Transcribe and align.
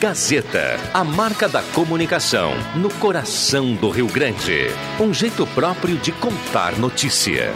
Gazeta, 0.00 0.78
a 0.92 1.02
marca 1.02 1.48
da 1.48 1.62
comunicação 1.62 2.52
no 2.74 2.92
coração 2.96 3.74
do 3.74 3.88
Rio 3.88 4.06
Grande. 4.06 4.66
Um 5.00 5.12
jeito 5.12 5.46
próprio 5.48 5.96
de 5.96 6.12
contar 6.12 6.78
notícia. 6.78 7.50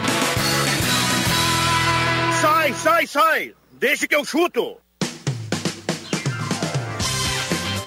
Sai, 2.41 2.73
sai, 2.73 3.07
sai! 3.07 3.53
Deixa 3.73 4.07
que 4.07 4.15
eu 4.15 4.25
chuto! 4.25 4.77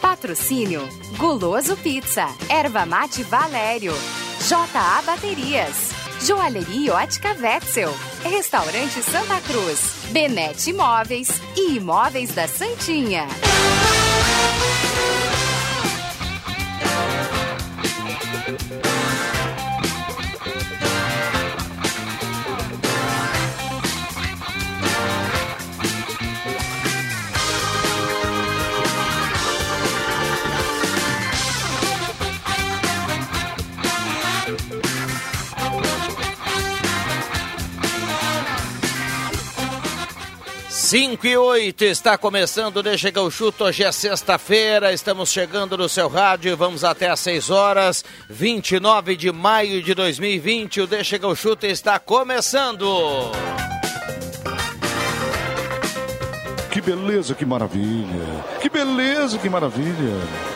Patrocínio: 0.01 0.89
Guloso 1.17 1.77
Pizza, 1.77 2.29
Erva 2.49 2.87
Mate 2.87 3.25
Valério, 3.25 3.93
JA 4.49 5.03
Baterias, 5.05 5.91
Joalheria 6.25 6.95
Ótica 6.95 7.37
Wetzel, 7.41 7.93
Restaurante 8.23 9.03
Santa 9.03 9.41
Cruz, 9.41 9.81
Benete 10.11 10.71
Imóveis 10.71 11.29
e 11.57 11.73
Imóveis 11.75 12.33
da 12.33 12.47
Santinha. 12.47 13.27
Thank 18.47 18.73
you. 18.73 18.84
5 40.97 41.27
e 41.27 41.37
8 41.37 41.85
está 41.87 42.17
começando, 42.17 42.81
deixa 42.81 43.11
que 43.11 43.31
chuto, 43.33 43.65
hoje 43.65 43.83
é 43.83 43.91
sexta-feira, 43.91 44.93
estamos 44.93 45.29
chegando 45.29 45.77
no 45.77 45.89
seu 45.89 46.07
rádio 46.09 46.57
vamos 46.57 46.85
até 46.85 47.11
às 47.11 47.19
6 47.19 47.51
horas, 47.51 48.05
29 48.31 49.17
de 49.17 49.33
maio 49.33 49.83
de 49.83 49.93
2020, 49.93 50.83
o 50.83 50.87
Deixa 50.87 51.19
que 51.19 51.35
chuto 51.35 51.67
está 51.67 51.99
começando. 51.99 52.87
Que 56.71 56.81
beleza, 56.81 57.35
que 57.35 57.45
maravilha, 57.45 58.45
que 58.63 58.69
beleza, 58.69 59.37
que 59.39 59.51
maravilha. 59.51 60.54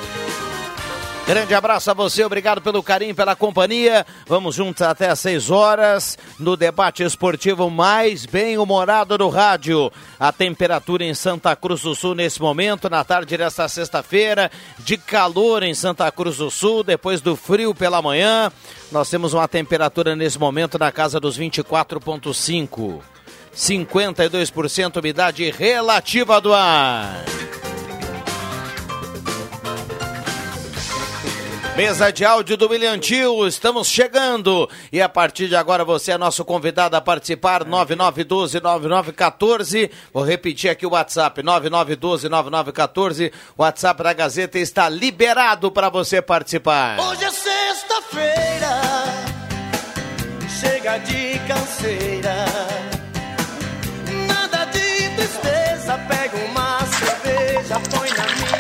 Grande 1.28 1.54
abraço 1.54 1.90
a 1.90 1.94
você, 1.94 2.24
obrigado 2.24 2.62
pelo 2.62 2.82
carinho, 2.82 3.14
pela 3.14 3.36
companhia. 3.36 4.06
Vamos 4.26 4.54
juntos 4.54 4.80
até 4.80 5.10
às 5.10 5.20
6 5.20 5.50
horas 5.50 6.16
no 6.38 6.56
debate 6.56 7.02
esportivo 7.02 7.68
mais 7.68 8.24
bem-humorado 8.24 9.18
do 9.18 9.28
rádio. 9.28 9.92
A 10.18 10.32
temperatura 10.32 11.04
em 11.04 11.12
Santa 11.12 11.54
Cruz 11.54 11.82
do 11.82 11.94
Sul 11.94 12.14
nesse 12.14 12.40
momento, 12.40 12.88
na 12.88 13.04
tarde 13.04 13.36
desta 13.36 13.68
sexta-feira, 13.68 14.50
de 14.78 14.96
calor 14.96 15.62
em 15.62 15.74
Santa 15.74 16.10
Cruz 16.10 16.38
do 16.38 16.50
Sul, 16.50 16.82
depois 16.82 17.20
do 17.20 17.36
frio 17.36 17.74
pela 17.74 18.00
manhã. 18.00 18.50
Nós 18.90 19.10
temos 19.10 19.34
uma 19.34 19.46
temperatura 19.46 20.16
nesse 20.16 20.38
momento 20.38 20.78
na 20.78 20.90
casa 20.90 21.20
dos 21.20 21.38
24,5. 21.38 23.02
52% 23.54 24.96
umidade 24.96 25.50
relativa 25.50 26.40
do 26.40 26.54
ar. 26.54 27.22
Mesa 31.78 32.12
de 32.12 32.24
áudio 32.24 32.56
do 32.56 32.68
William 32.68 32.98
Tio, 32.98 33.46
estamos 33.46 33.86
chegando. 33.86 34.68
E 34.90 35.00
a 35.00 35.08
partir 35.08 35.46
de 35.46 35.54
agora 35.54 35.84
você 35.84 36.10
é 36.10 36.18
nosso 36.18 36.44
convidado 36.44 36.96
a 36.96 37.00
participar, 37.00 37.64
9912-9914. 37.64 39.88
Vou 40.12 40.24
repetir 40.24 40.70
aqui 40.70 40.84
o 40.84 40.90
WhatsApp, 40.90 41.40
9912-9914. 41.40 43.30
O 43.56 43.62
WhatsApp 43.62 44.02
da 44.02 44.12
Gazeta 44.12 44.58
está 44.58 44.88
liberado 44.88 45.70
para 45.70 45.88
você 45.88 46.20
participar. 46.20 46.98
Hoje 46.98 47.22
é 47.22 47.30
sexta-feira, 47.30 48.80
chega 50.58 50.98
de 50.98 51.38
canseira. 51.46 52.44
Nada 54.26 54.64
de 54.64 55.10
tristeza, 55.14 55.96
pega 56.08 56.36
uma 56.44 56.80
cerveja, 56.86 57.78
põe 57.88 58.10
na 58.10 58.26
minha 58.34 58.57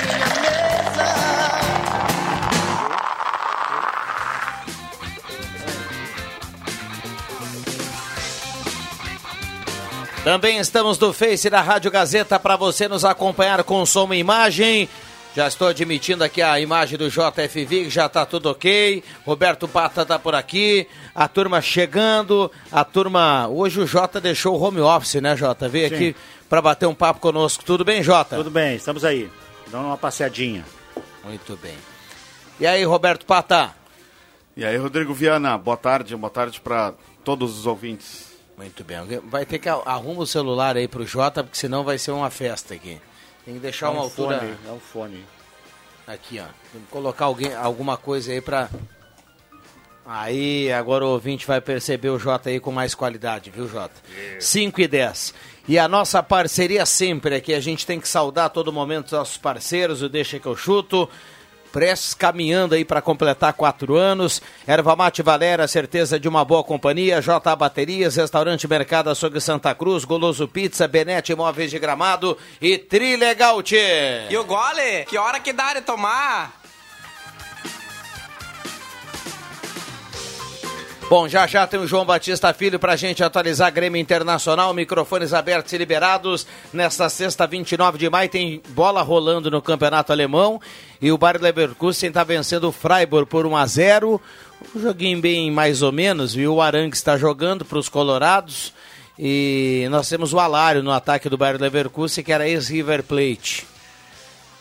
Também 10.28 10.58
estamos 10.58 10.98
no 10.98 11.10
Face 11.10 11.48
da 11.48 11.62
Rádio 11.62 11.90
Gazeta 11.90 12.38
para 12.38 12.54
você 12.54 12.86
nos 12.86 13.02
acompanhar 13.02 13.64
com 13.64 13.86
som 13.86 14.12
e 14.12 14.18
imagem. 14.18 14.86
Já 15.34 15.48
estou 15.48 15.68
admitindo 15.68 16.22
aqui 16.22 16.42
a 16.42 16.60
imagem 16.60 16.98
do 16.98 17.08
JFV, 17.08 17.84
que 17.84 17.88
já 17.88 18.04
está 18.04 18.26
tudo 18.26 18.50
ok. 18.50 19.02
Roberto 19.24 19.66
Pata 19.66 20.02
está 20.02 20.18
por 20.18 20.34
aqui. 20.34 20.86
A 21.14 21.26
turma 21.28 21.62
chegando. 21.62 22.52
A 22.70 22.84
turma. 22.84 23.48
Hoje 23.48 23.80
o 23.80 23.86
Jota 23.86 24.20
deixou 24.20 24.54
o 24.54 24.62
home 24.62 24.82
office, 24.82 25.14
né, 25.14 25.34
Jota? 25.34 25.66
Veio 25.66 25.88
Sim. 25.88 25.94
aqui 25.94 26.16
para 26.46 26.60
bater 26.60 26.84
um 26.84 26.94
papo 26.94 27.20
conosco. 27.20 27.64
Tudo 27.64 27.82
bem, 27.82 28.02
Jota? 28.02 28.36
Tudo 28.36 28.50
bem, 28.50 28.76
estamos 28.76 29.06
aí. 29.06 29.30
Dando 29.68 29.86
uma 29.86 29.96
passeadinha. 29.96 30.62
Muito 31.24 31.56
bem. 31.56 31.78
E 32.60 32.66
aí, 32.66 32.84
Roberto 32.84 33.24
Pata? 33.24 33.74
E 34.54 34.62
aí, 34.62 34.76
Rodrigo 34.76 35.14
Viana, 35.14 35.56
boa 35.56 35.78
tarde, 35.78 36.14
boa 36.14 36.28
tarde 36.28 36.60
para 36.60 36.92
todos 37.24 37.58
os 37.58 37.64
ouvintes. 37.64 38.27
Muito 38.58 38.82
bem. 38.82 38.98
Vai 39.26 39.46
ter 39.46 39.60
que 39.60 39.68
arrumar 39.68 40.22
o 40.22 40.26
celular 40.26 40.76
aí 40.76 40.88
pro 40.88 41.06
Jota, 41.06 41.44
porque 41.44 41.56
senão 41.56 41.84
vai 41.84 41.96
ser 41.96 42.10
uma 42.10 42.28
festa 42.28 42.74
aqui. 42.74 43.00
Tem 43.44 43.54
que 43.54 43.60
deixar 43.60 43.88
uma 43.88 44.00
um 44.00 44.02
altura. 44.02 44.40
fone, 44.40 44.56
dá 44.64 44.72
um 44.72 44.80
fone. 44.80 45.24
Aqui, 46.08 46.40
ó. 46.40 46.46
Tem 46.72 46.80
que 46.82 46.88
colocar 46.90 47.26
alguém, 47.26 47.54
alguma 47.54 47.96
coisa 47.96 48.32
aí 48.32 48.40
pra. 48.40 48.68
Aí, 50.04 50.72
agora 50.72 51.04
o 51.04 51.10
ouvinte 51.10 51.46
vai 51.46 51.60
perceber 51.60 52.08
o 52.08 52.18
Jota 52.18 52.48
aí 52.48 52.58
com 52.58 52.72
mais 52.72 52.96
qualidade, 52.96 53.50
viu, 53.50 53.68
Jota? 53.68 53.94
5 54.40 54.80
e 54.80 54.88
10. 54.88 55.34
E 55.68 55.78
a 55.78 55.86
nossa 55.86 56.20
parceria 56.20 56.84
sempre 56.84 57.36
aqui, 57.36 57.54
a 57.54 57.60
gente 57.60 57.86
tem 57.86 58.00
que 58.00 58.08
saudar 58.08 58.46
a 58.46 58.48
todo 58.48 58.72
momento 58.72 59.06
os 59.06 59.12
nossos 59.12 59.36
parceiros, 59.36 60.02
o 60.02 60.08
Deixa 60.08 60.40
que 60.40 60.46
eu 60.46 60.56
chuto. 60.56 61.08
Prestes 61.72 62.14
caminhando 62.14 62.74
aí 62.74 62.84
para 62.84 63.02
completar 63.02 63.52
quatro 63.52 63.96
anos. 63.96 64.40
Erva 64.66 64.96
Mate 64.96 65.22
Valera, 65.22 65.68
certeza 65.68 66.18
de 66.18 66.28
uma 66.28 66.44
boa 66.44 66.64
companhia. 66.64 67.20
JA 67.20 67.56
Baterias, 67.56 68.16
Restaurante 68.16 68.66
Mercado 68.66 69.10
Açougue 69.10 69.40
Santa 69.40 69.74
Cruz, 69.74 70.04
Goloso 70.04 70.48
Pizza, 70.48 70.88
Benete 70.88 71.32
Imóveis 71.32 71.70
de 71.70 71.78
Gramado 71.78 72.36
e 72.60 72.78
Trilegal. 72.78 73.62
E 74.30 74.36
o 74.36 74.44
gole? 74.44 75.04
Que 75.06 75.18
hora 75.18 75.40
que 75.40 75.52
dá 75.52 75.74
de 75.74 75.80
tomar? 75.80 76.57
Bom, 81.08 81.26
já 81.26 81.46
já 81.46 81.66
tem 81.66 81.80
o 81.80 81.86
João 81.86 82.04
Batista 82.04 82.52
Filho 82.52 82.78
pra 82.78 82.94
gente 82.94 83.24
atualizar 83.24 83.72
Grêmio 83.72 83.98
Internacional, 83.98 84.74
microfones 84.74 85.32
abertos 85.32 85.72
e 85.72 85.78
liberados. 85.78 86.46
Nesta 86.70 87.08
sexta, 87.08 87.46
29 87.46 87.96
de 87.96 88.10
maio, 88.10 88.28
tem 88.28 88.60
bola 88.68 89.00
rolando 89.00 89.50
no 89.50 89.62
Campeonato 89.62 90.12
Alemão 90.12 90.60
e 91.00 91.10
o 91.10 91.16
Bayer 91.16 91.40
Leverkusen 91.40 92.12
tá 92.12 92.22
vencendo 92.24 92.68
o 92.68 92.72
Freiburg 92.72 93.26
por 93.26 93.46
1 93.46 93.56
a 93.56 93.64
0. 93.64 94.20
Um 94.76 94.80
joguinho 94.82 95.18
bem 95.18 95.50
mais 95.50 95.80
ou 95.80 95.90
menos, 95.90 96.34
viu? 96.34 96.56
O 96.56 96.60
Arangues 96.60 96.98
está 96.98 97.16
jogando 97.16 97.64
para 97.64 97.78
os 97.78 97.88
colorados 97.88 98.74
e 99.18 99.88
nós 99.90 100.10
temos 100.10 100.34
o 100.34 100.38
Alário 100.38 100.82
no 100.82 100.92
ataque 100.92 101.30
do 101.30 101.38
Bayer 101.38 101.58
Leverkusen, 101.58 102.22
que 102.22 102.32
era 102.32 102.46
ex-River 102.46 103.02
Plate. 103.02 103.77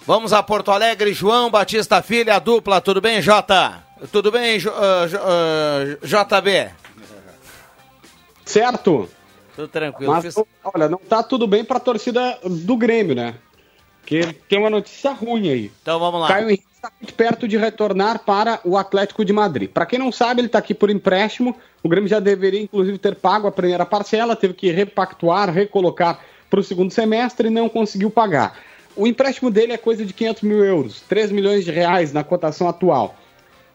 Vamos 0.08 0.32
a 0.32 0.42
Porto 0.42 0.72
Alegre, 0.72 1.12
João 1.14 1.52
Batista 1.52 2.02
Filho, 2.02 2.34
a 2.34 2.40
dupla, 2.40 2.80
tudo 2.80 3.02
bem, 3.02 3.22
Jota? 3.22 3.84
Tudo 4.10 4.32
bem, 4.32 4.58
J- 4.58 4.72
ah, 4.74 5.06
J- 5.06 5.20
ah, 5.22 6.40
JB? 6.42 6.70
Certo. 8.46 9.10
Tudo 9.56 9.68
tranquilo. 9.68 10.14
Mas, 10.14 10.34
olha, 10.64 10.88
não 10.88 10.98
tá 10.98 11.22
tudo 11.22 11.46
bem 11.46 11.66
pra 11.66 11.78
torcida 11.80 12.38
do 12.46 12.78
Grêmio, 12.78 13.16
né? 13.16 13.36
Porque 14.00 14.34
tem 14.48 14.58
uma 14.60 14.70
notícia 14.70 15.12
ruim 15.12 15.50
aí. 15.50 15.72
Então 15.82 16.00
vamos 16.00 16.22
lá. 16.22 16.28
Caio 16.30 16.48
Henrique 16.48 16.64
está 16.74 16.90
muito 17.02 17.14
perto 17.14 17.46
de 17.46 17.58
retornar 17.58 18.20
para 18.20 18.62
o 18.64 18.78
Atlético 18.78 19.26
de 19.26 19.34
Madrid. 19.34 19.70
Para 19.70 19.86
quem 19.86 20.00
não 20.00 20.12
sabe, 20.14 20.40
ele 20.40 20.48
está 20.48 20.60
aqui 20.60 20.74
por 20.74 20.90
empréstimo. 20.90 21.54
O 21.84 21.90
Grêmio 21.90 22.08
já 22.08 22.20
deveria, 22.22 22.62
inclusive, 22.62 22.98
ter 22.98 23.16
pago 23.16 23.48
a 23.48 23.52
primeira 23.52 23.86
parcela, 23.86 24.38
teve 24.38 24.54
que 24.54 24.72
repactuar, 24.72 25.52
recolocar 25.52 26.22
para 26.50 26.62
o 26.62 26.64
segundo 26.64 26.94
semestre 26.94 27.50
e 27.50 27.52
não 27.52 27.68
conseguiu 27.68 28.10
pagar. 28.10 28.58
O 28.98 29.06
empréstimo 29.06 29.52
dele 29.52 29.74
é 29.74 29.78
coisa 29.78 30.04
de 30.04 30.12
500 30.12 30.42
mil 30.42 30.66
euros, 30.66 31.02
3 31.02 31.32
milhões 31.32 31.64
de 31.64 31.70
reais 31.70 32.12
na 32.12 32.24
cotação 32.24 32.68
atual. 32.68 33.16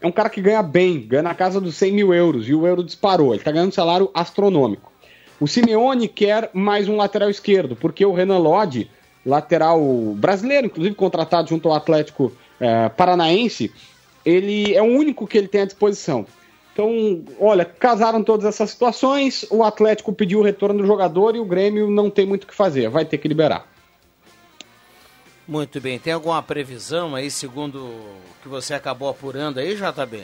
É 0.01 0.07
um 0.07 0.11
cara 0.11 0.29
que 0.29 0.41
ganha 0.41 0.65
bem, 0.65 1.01
ganha 1.01 1.23
na 1.23 1.33
casa 1.33 1.61
dos 1.61 1.77
100 1.77 1.93
mil 1.93 2.13
euros 2.13 2.49
e 2.49 2.55
o 2.55 2.67
euro 2.67 2.83
disparou. 2.83 3.29
Ele 3.29 3.41
está 3.41 3.53
ganhando 3.53 3.69
um 3.69 3.73
salário 3.73 4.11
astronômico. 4.13 4.91
O 5.39 5.47
Simeone 5.47 6.09
quer 6.09 6.51
mais 6.53 6.89
um 6.89 6.97
lateral 6.97 7.31
esquerdo, 7.31 7.77
porque 7.77 8.05
o 8.05 8.13
Renan 8.13 8.39
Lodge, 8.39 8.91
lateral 9.25 9.81
brasileiro, 10.17 10.67
inclusive 10.67 10.97
contratado 10.97 11.49
junto 11.49 11.69
ao 11.69 11.77
Atlético 11.77 12.33
eh, 12.61 12.89
Paranaense, 12.89 13.73
ele 14.27 14.75
é 14.75 14.83
o 14.83 14.87
único 14.87 15.25
que 15.25 15.39
ele 15.39 15.47
tem 15.47 15.61
à 15.61 15.65
disposição. 15.65 16.27
Então, 16.73 17.23
olha, 17.39 17.65
casaram 17.65 18.25
todas 18.25 18.45
essas 18.45 18.71
situações, 18.71 19.47
o 19.51 19.63
Atlético 19.63 20.13
pediu 20.13 20.41
o 20.41 20.43
retorno 20.43 20.81
do 20.81 20.87
jogador 20.87 21.37
e 21.37 21.39
o 21.39 21.45
Grêmio 21.45 21.89
não 21.89 22.11
tem 22.11 22.27
muito 22.27 22.43
o 22.43 22.47
que 22.49 22.55
fazer, 22.55 22.89
vai 22.89 23.05
ter 23.05 23.19
que 23.19 23.29
liberar. 23.29 23.72
Muito 25.47 25.81
bem. 25.81 25.99
Tem 25.99 26.13
alguma 26.13 26.43
previsão 26.43 27.15
aí, 27.15 27.31
segundo 27.31 27.79
o 27.79 28.21
que 28.43 28.49
você 28.49 28.75
acabou 28.75 29.09
apurando 29.09 29.59
aí, 29.59 29.75
JB? 29.77 30.23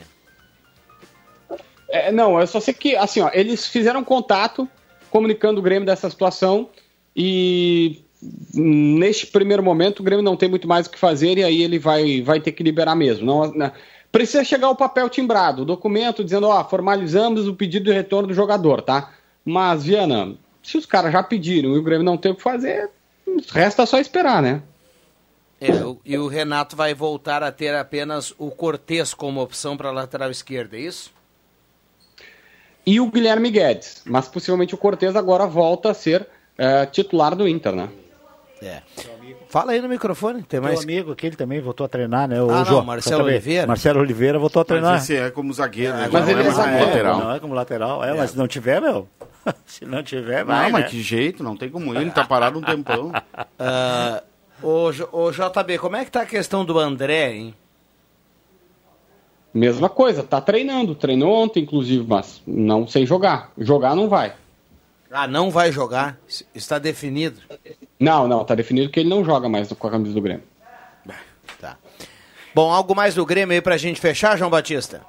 É, 1.88 2.12
não, 2.12 2.38
eu 2.38 2.46
só 2.46 2.60
sei 2.60 2.74
que, 2.74 2.94
assim, 2.96 3.20
ó, 3.20 3.30
eles 3.32 3.66
fizeram 3.66 4.04
contato 4.04 4.68
comunicando 5.10 5.58
o 5.58 5.62
Grêmio 5.62 5.86
dessa 5.86 6.08
situação 6.10 6.68
e 7.16 8.02
neste 8.52 9.26
primeiro 9.26 9.62
momento 9.62 10.00
o 10.00 10.02
Grêmio 10.02 10.24
não 10.24 10.36
tem 10.36 10.48
muito 10.48 10.68
mais 10.68 10.86
o 10.86 10.90
que 10.90 10.98
fazer 10.98 11.38
e 11.38 11.44
aí 11.44 11.62
ele 11.62 11.78
vai, 11.78 12.20
vai 12.20 12.40
ter 12.40 12.52
que 12.52 12.62
liberar 12.62 12.94
mesmo. 12.94 13.24
Não, 13.24 13.52
não- 13.52 13.72
precisa 14.12 14.44
chegar 14.44 14.68
o 14.70 14.76
papel 14.76 15.08
timbrado, 15.08 15.62
o 15.62 15.66
documento 15.66 16.22
dizendo, 16.24 16.46
ó, 16.48 16.62
formalizamos 16.64 17.48
o 17.48 17.54
pedido 17.54 17.84
de 17.86 17.92
retorno 17.92 18.28
do 18.28 18.34
jogador, 18.34 18.82
tá? 18.82 19.12
Mas, 19.44 19.84
Viana, 19.84 20.34
se 20.62 20.76
os 20.76 20.84
caras 20.86 21.12
já 21.12 21.22
pediram 21.22 21.74
e 21.74 21.78
o 21.78 21.82
Grêmio 21.82 22.04
não 22.04 22.16
tem 22.18 22.32
o 22.32 22.34
que 22.34 22.42
fazer, 22.42 22.90
resta 23.50 23.86
só 23.86 23.98
esperar, 23.98 24.42
né? 24.42 24.62
É, 25.60 25.72
o- 25.84 26.00
e 26.04 26.16
o 26.16 26.28
Renato 26.28 26.76
vai 26.76 26.94
voltar 26.94 27.42
a 27.42 27.50
ter 27.50 27.74
apenas 27.74 28.32
o 28.38 28.50
Cortez 28.50 29.12
como 29.12 29.40
opção 29.42 29.76
para 29.76 29.90
lateral 29.90 30.30
esquerda, 30.30 30.76
é 30.76 30.80
isso? 30.80 31.12
E 32.86 33.00
o 33.00 33.10
Guilherme 33.10 33.50
Guedes, 33.50 34.02
mas 34.06 34.28
possivelmente 34.28 34.74
o 34.74 34.78
Cortez 34.78 35.14
agora 35.14 35.46
volta 35.46 35.90
a 35.90 35.94
ser 35.94 36.26
eh, 36.56 36.86
titular 36.86 37.34
do 37.34 37.46
Inter, 37.46 37.72
né? 37.74 37.88
É. 38.62 38.82
Fala 39.48 39.72
aí 39.72 39.80
no 39.80 39.88
microfone, 39.88 40.42
tem 40.42 40.58
mais. 40.60 40.84
Meu 40.84 40.96
amigo, 40.96 41.12
aquele 41.12 41.36
também 41.36 41.60
voltou 41.60 41.84
a 41.84 41.88
treinar, 41.88 42.26
né? 42.28 42.42
O 42.42 42.50
Ah, 42.50 42.56
não, 42.58 42.64
Jo- 42.64 42.82
Marcelo. 42.84 43.24
Oliveira. 43.24 43.66
Marcelo 43.66 44.00
Oliveira 44.00 44.38
voltou 44.38 44.60
a 44.62 44.64
treinar. 44.64 44.92
Mas 44.94 45.04
esse 45.04 45.16
é 45.16 45.30
como 45.30 45.52
zagueiro, 45.52 45.94
né? 45.94 46.08
mas 46.10 46.24
não 46.24 46.30
ele 46.30 46.40
é 46.40 46.42
é 46.42 46.44
como 46.46 46.56
zagueiro, 46.56 46.86
lateral. 46.86 47.18
Não 47.18 47.32
é 47.34 47.40
como 47.40 47.54
lateral. 47.54 48.04
É, 48.04 48.14
mas 48.14 48.30
se 48.32 48.38
não 48.38 48.48
tiver, 48.48 48.80
meu. 48.80 49.08
se 49.64 49.84
não 49.84 50.02
tiver, 50.02 50.44
vai. 50.44 50.64
Não, 50.66 50.70
mas 50.72 50.84
né? 50.84 50.90
que 50.90 51.00
jeito, 51.02 51.42
não 51.44 51.56
tem 51.56 51.70
como 51.70 51.94
ir, 51.94 52.00
ele 52.00 52.10
tá 52.10 52.24
parado 52.24 52.58
um 52.58 52.62
tempão. 52.62 53.12
Ah, 53.60 54.22
ô, 54.62 54.90
ô, 55.12 55.30
JB, 55.30 55.78
como 55.78 55.96
é 55.96 56.04
que 56.04 56.10
tá 56.10 56.22
a 56.22 56.26
questão 56.26 56.64
do 56.64 56.78
André, 56.78 57.32
hein? 57.34 57.54
Mesma 59.52 59.88
coisa, 59.88 60.22
tá 60.22 60.40
treinando, 60.40 60.94
treinou 60.94 61.32
ontem, 61.32 61.62
inclusive, 61.62 62.04
mas 62.06 62.42
não 62.46 62.86
sem 62.86 63.06
jogar. 63.06 63.50
Jogar 63.56 63.96
não 63.96 64.08
vai. 64.08 64.34
Ah, 65.10 65.26
não 65.26 65.50
vai 65.50 65.72
jogar? 65.72 66.18
Es- 66.28 66.44
Está 66.54 66.78
definido. 66.78 67.40
Não, 67.98 68.28
não, 68.28 68.44
tá 68.44 68.54
definido 68.54 68.90
que 68.90 69.00
ele 69.00 69.08
não 69.08 69.24
joga 69.24 69.48
mais 69.48 69.72
com 69.72 69.86
a 69.86 69.90
camisa 69.90 70.14
do 70.14 70.20
Grêmio. 70.20 70.44
Tá. 71.58 71.76
Bom, 72.54 72.70
algo 72.70 72.94
mais 72.94 73.14
do 73.14 73.24
Grêmio 73.26 73.54
aí 73.54 73.60
pra 73.62 73.76
gente 73.78 74.00
fechar, 74.00 74.36
João 74.36 74.50
Batista? 74.50 75.00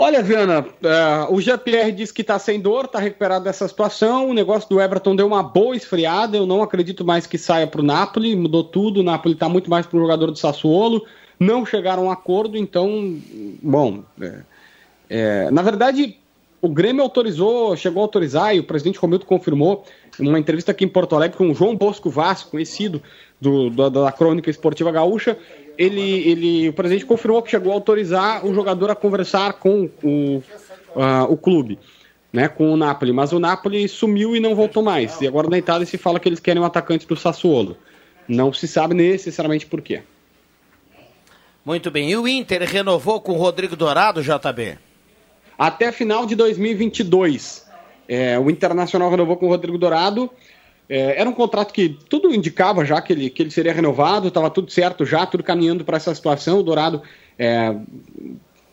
Olha, 0.00 0.22
Viana, 0.22 0.64
eh, 0.80 1.26
o 1.28 1.40
Jean-Pierre 1.40 1.90
disse 1.90 2.14
que 2.14 2.22
tá 2.22 2.38
sem 2.38 2.60
dor, 2.60 2.86
tá 2.86 3.00
recuperado 3.00 3.44
dessa 3.44 3.66
situação. 3.66 4.30
O 4.30 4.32
negócio 4.32 4.70
do 4.70 4.80
Everton 4.80 5.16
deu 5.16 5.26
uma 5.26 5.42
boa 5.42 5.74
esfriada. 5.74 6.36
Eu 6.36 6.46
não 6.46 6.62
acredito 6.62 7.04
mais 7.04 7.26
que 7.26 7.36
saia 7.36 7.66
pro 7.66 7.82
Napoli, 7.82 8.36
mudou 8.36 8.62
tudo. 8.62 9.00
O 9.00 9.02
Napoli 9.02 9.34
tá 9.34 9.48
muito 9.48 9.68
mais 9.68 9.86
pro 9.86 9.98
jogador 9.98 10.30
do 10.30 10.38
Sassuolo. 10.38 11.04
Não 11.40 11.66
chegaram 11.66 12.04
a 12.04 12.06
um 12.06 12.10
acordo, 12.12 12.56
então, 12.56 13.18
bom. 13.60 14.04
é, 14.20 14.42
é, 15.10 15.50
na 15.50 15.62
verdade, 15.62 16.16
o 16.62 16.68
Grêmio 16.68 17.02
autorizou, 17.02 17.76
chegou 17.76 18.00
a 18.00 18.04
autorizar, 18.04 18.54
e 18.54 18.60
o 18.60 18.64
presidente 18.64 19.00
Romildo 19.00 19.26
confirmou, 19.26 19.84
em 20.18 20.28
uma 20.28 20.38
entrevista 20.38 20.70
aqui 20.70 20.84
em 20.84 20.88
Porto 20.88 21.16
Alegre 21.16 21.36
com 21.36 21.50
o 21.50 21.54
João 21.54 21.76
Bosco 21.76 22.08
Vasco, 22.10 22.52
conhecido 22.52 23.02
do, 23.40 23.70
da, 23.70 23.88
da 23.88 24.12
crônica 24.12 24.50
esportiva 24.50 24.90
gaúcha, 24.90 25.36
ele, 25.78 26.28
ele, 26.28 26.68
o 26.68 26.72
presidente 26.72 27.06
confirmou 27.06 27.40
que 27.40 27.50
chegou 27.50 27.72
a 27.72 27.74
autorizar 27.76 28.44
o 28.44 28.52
jogador 28.52 28.90
a 28.90 28.94
conversar 28.94 29.54
com 29.54 29.88
o, 30.02 30.42
ah, 30.96 31.26
o 31.28 31.36
clube, 31.36 31.78
né, 32.32 32.48
com 32.48 32.72
o 32.72 32.76
Napoli, 32.76 33.12
mas 33.12 33.32
o 33.32 33.38
Napoli 33.38 33.88
sumiu 33.88 34.34
e 34.34 34.40
não 34.40 34.54
voltou 34.54 34.82
mais. 34.82 35.20
E 35.20 35.26
agora 35.26 35.48
na 35.48 35.56
Itália 35.56 35.86
se 35.86 35.96
fala 35.96 36.18
que 36.18 36.28
eles 36.28 36.40
querem 36.40 36.60
um 36.60 36.66
atacante 36.66 37.06
do 37.06 37.16
Sassuolo. 37.16 37.76
Não 38.26 38.52
se 38.52 38.66
sabe 38.66 38.94
necessariamente 38.94 39.64
por 39.64 39.80
quê. 39.80 40.02
Muito 41.64 41.90
bem. 41.90 42.10
E 42.10 42.16
o 42.16 42.26
Inter 42.26 42.62
renovou 42.62 43.20
com 43.20 43.32
o 43.32 43.36
Rodrigo 43.36 43.76
Dourado, 43.76 44.22
JB? 44.22 44.78
até 45.58 45.90
final 45.90 46.24
de 46.24 46.36
2022. 46.36 47.66
É, 48.06 48.38
o 48.38 48.48
Internacional 48.48 49.10
renovou 49.10 49.36
com 49.36 49.46
o 49.46 49.48
Rodrigo 49.48 49.76
Dourado. 49.76 50.30
É, 50.88 51.20
era 51.20 51.28
um 51.28 51.34
contrato 51.34 51.72
que 51.72 51.90
tudo 52.08 52.34
indicava 52.34 52.84
já 52.84 53.00
que 53.00 53.12
ele, 53.12 53.28
que 53.28 53.42
ele 53.42 53.50
seria 53.50 53.72
renovado, 53.72 54.28
estava 54.28 54.48
tudo 54.48 54.70
certo 54.70 55.04
já, 55.04 55.26
tudo 55.26 55.42
caminhando 55.42 55.84
para 55.84 55.96
essa 55.96 56.14
situação. 56.14 56.60
O 56.60 56.62
Dourado 56.62 57.02
é, 57.38 57.76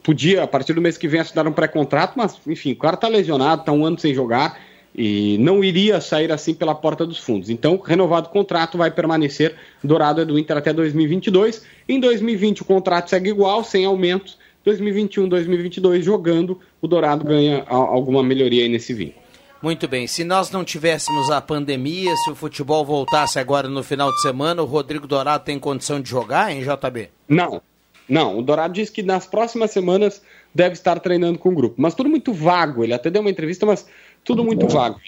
podia, 0.02 0.44
a 0.44 0.48
partir 0.48 0.74
do 0.74 0.82
mês 0.82 0.98
que 0.98 1.08
vem, 1.08 1.20
assinar 1.20 1.48
um 1.48 1.52
pré-contrato, 1.52 2.14
mas 2.16 2.40
enfim, 2.48 2.72
o 2.72 2.78
cara 2.78 2.96
está 2.96 3.08
lesionado, 3.08 3.62
está 3.62 3.72
um 3.72 3.86
ano 3.86 4.00
sem 4.00 4.14
jogar 4.14 4.58
e 4.98 5.38
não 5.40 5.62
iria 5.62 6.00
sair 6.00 6.32
assim 6.32 6.54
pela 6.54 6.74
porta 6.74 7.06
dos 7.06 7.20
fundos. 7.20 7.50
Então, 7.50 7.78
renovado 7.78 8.30
o 8.30 8.32
contrato, 8.32 8.78
vai 8.78 8.90
permanecer. 8.90 9.56
Dourado 9.84 10.22
é 10.22 10.26
do 10.26 10.40
Inter 10.40 10.56
até 10.56 10.72
2022. 10.72 11.64
Em 11.90 12.00
2020, 12.00 12.62
o 12.62 12.66
contrato 12.66 13.10
segue 13.10 13.30
igual, 13.30 13.64
sem 13.64 13.84
aumentos. 13.84 14.38
2021, 14.64 15.28
2022, 15.28 16.04
jogando, 16.04 16.60
o 16.82 16.88
Dourado 16.88 17.26
ganha 17.26 17.64
alguma 17.68 18.24
melhoria 18.24 18.64
aí 18.64 18.70
nesse 18.70 18.94
vínculo. 18.94 19.25
Muito 19.66 19.88
bem. 19.88 20.06
Se 20.06 20.24
nós 20.24 20.52
não 20.52 20.64
tivéssemos 20.64 21.32
a 21.32 21.42
pandemia, 21.42 22.16
se 22.18 22.30
o 22.30 22.36
futebol 22.36 22.86
voltasse 22.86 23.40
agora 23.40 23.68
no 23.68 23.82
final 23.82 24.12
de 24.12 24.22
semana, 24.22 24.62
o 24.62 24.66
Rodrigo 24.66 25.08
Dourado 25.08 25.44
tem 25.44 25.58
condição 25.58 26.00
de 26.00 26.08
jogar, 26.08 26.52
hein, 26.52 26.62
JB? 26.62 27.10
Não, 27.28 27.60
não. 28.08 28.38
O 28.38 28.44
Dourado 28.44 28.76
disse 28.76 28.92
que 28.92 29.02
nas 29.02 29.26
próximas 29.26 29.72
semanas 29.72 30.22
deve 30.54 30.74
estar 30.74 31.00
treinando 31.00 31.40
com 31.40 31.50
o 31.50 31.56
grupo. 31.56 31.82
Mas 31.82 31.96
tudo 31.96 32.08
muito 32.08 32.32
vago. 32.32 32.84
Ele 32.84 32.94
até 32.94 33.10
deu 33.10 33.22
uma 33.22 33.30
entrevista, 33.32 33.66
mas 33.66 33.88
tudo 34.24 34.44
muito 34.44 34.68
vago. 34.68 35.02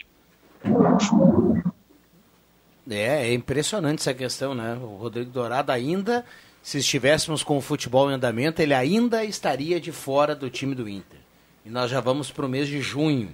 É, 2.89 3.27
é 3.27 3.33
impressionante 3.35 3.99
essa 3.99 4.13
questão, 4.15 4.55
né? 4.55 4.75
O 4.81 4.95
Rodrigo 4.95 5.29
Dourado 5.29 5.71
ainda, 5.71 6.25
se 6.63 6.79
estivéssemos 6.79 7.43
com 7.43 7.57
o 7.57 7.61
futebol 7.61 8.09
em 8.09 8.15
andamento, 8.15 8.59
ele 8.59 8.73
ainda 8.73 9.23
estaria 9.23 9.79
de 9.79 9.91
fora 9.91 10.35
do 10.35 10.49
time 10.49 10.73
do 10.73 10.89
Inter. 10.89 11.19
E 11.63 11.69
nós 11.69 11.91
já 11.91 12.01
vamos 12.01 12.31
para 12.31 12.47
o 12.47 12.49
mês 12.49 12.67
de 12.67 12.81
junho. 12.81 13.29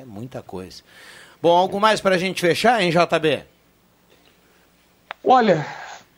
É 0.00 0.04
muita 0.06 0.40
coisa. 0.40 0.82
Bom, 1.42 1.50
algo 1.50 1.78
mais 1.78 2.00
para 2.00 2.14
a 2.14 2.18
gente 2.18 2.40
fechar, 2.40 2.82
hein, 2.82 2.90
JB? 2.90 3.42
Olha, 5.22 5.66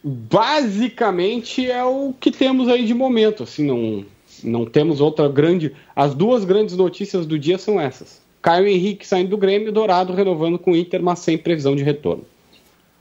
basicamente 0.04 1.68
é 1.68 1.82
o 1.82 2.14
que 2.20 2.30
temos 2.30 2.68
aí 2.68 2.86
de 2.86 2.94
momento. 2.94 3.42
Assim, 3.42 3.64
não, 3.66 4.06
não 4.44 4.64
temos 4.64 5.00
outra 5.00 5.28
grande. 5.28 5.74
As 5.96 6.14
duas 6.14 6.44
grandes 6.44 6.76
notícias 6.76 7.26
do 7.26 7.36
dia 7.36 7.58
são 7.58 7.80
essas. 7.80 8.22
Caio 8.40 8.68
Henrique 8.68 9.04
saindo 9.04 9.30
do 9.30 9.36
Grêmio, 9.36 9.72
Dourado 9.72 10.12
renovando 10.14 10.60
com 10.60 10.70
o 10.72 10.76
Inter, 10.76 11.02
mas 11.02 11.18
sem 11.18 11.36
previsão 11.36 11.74
de 11.74 11.82
retorno. 11.82 12.24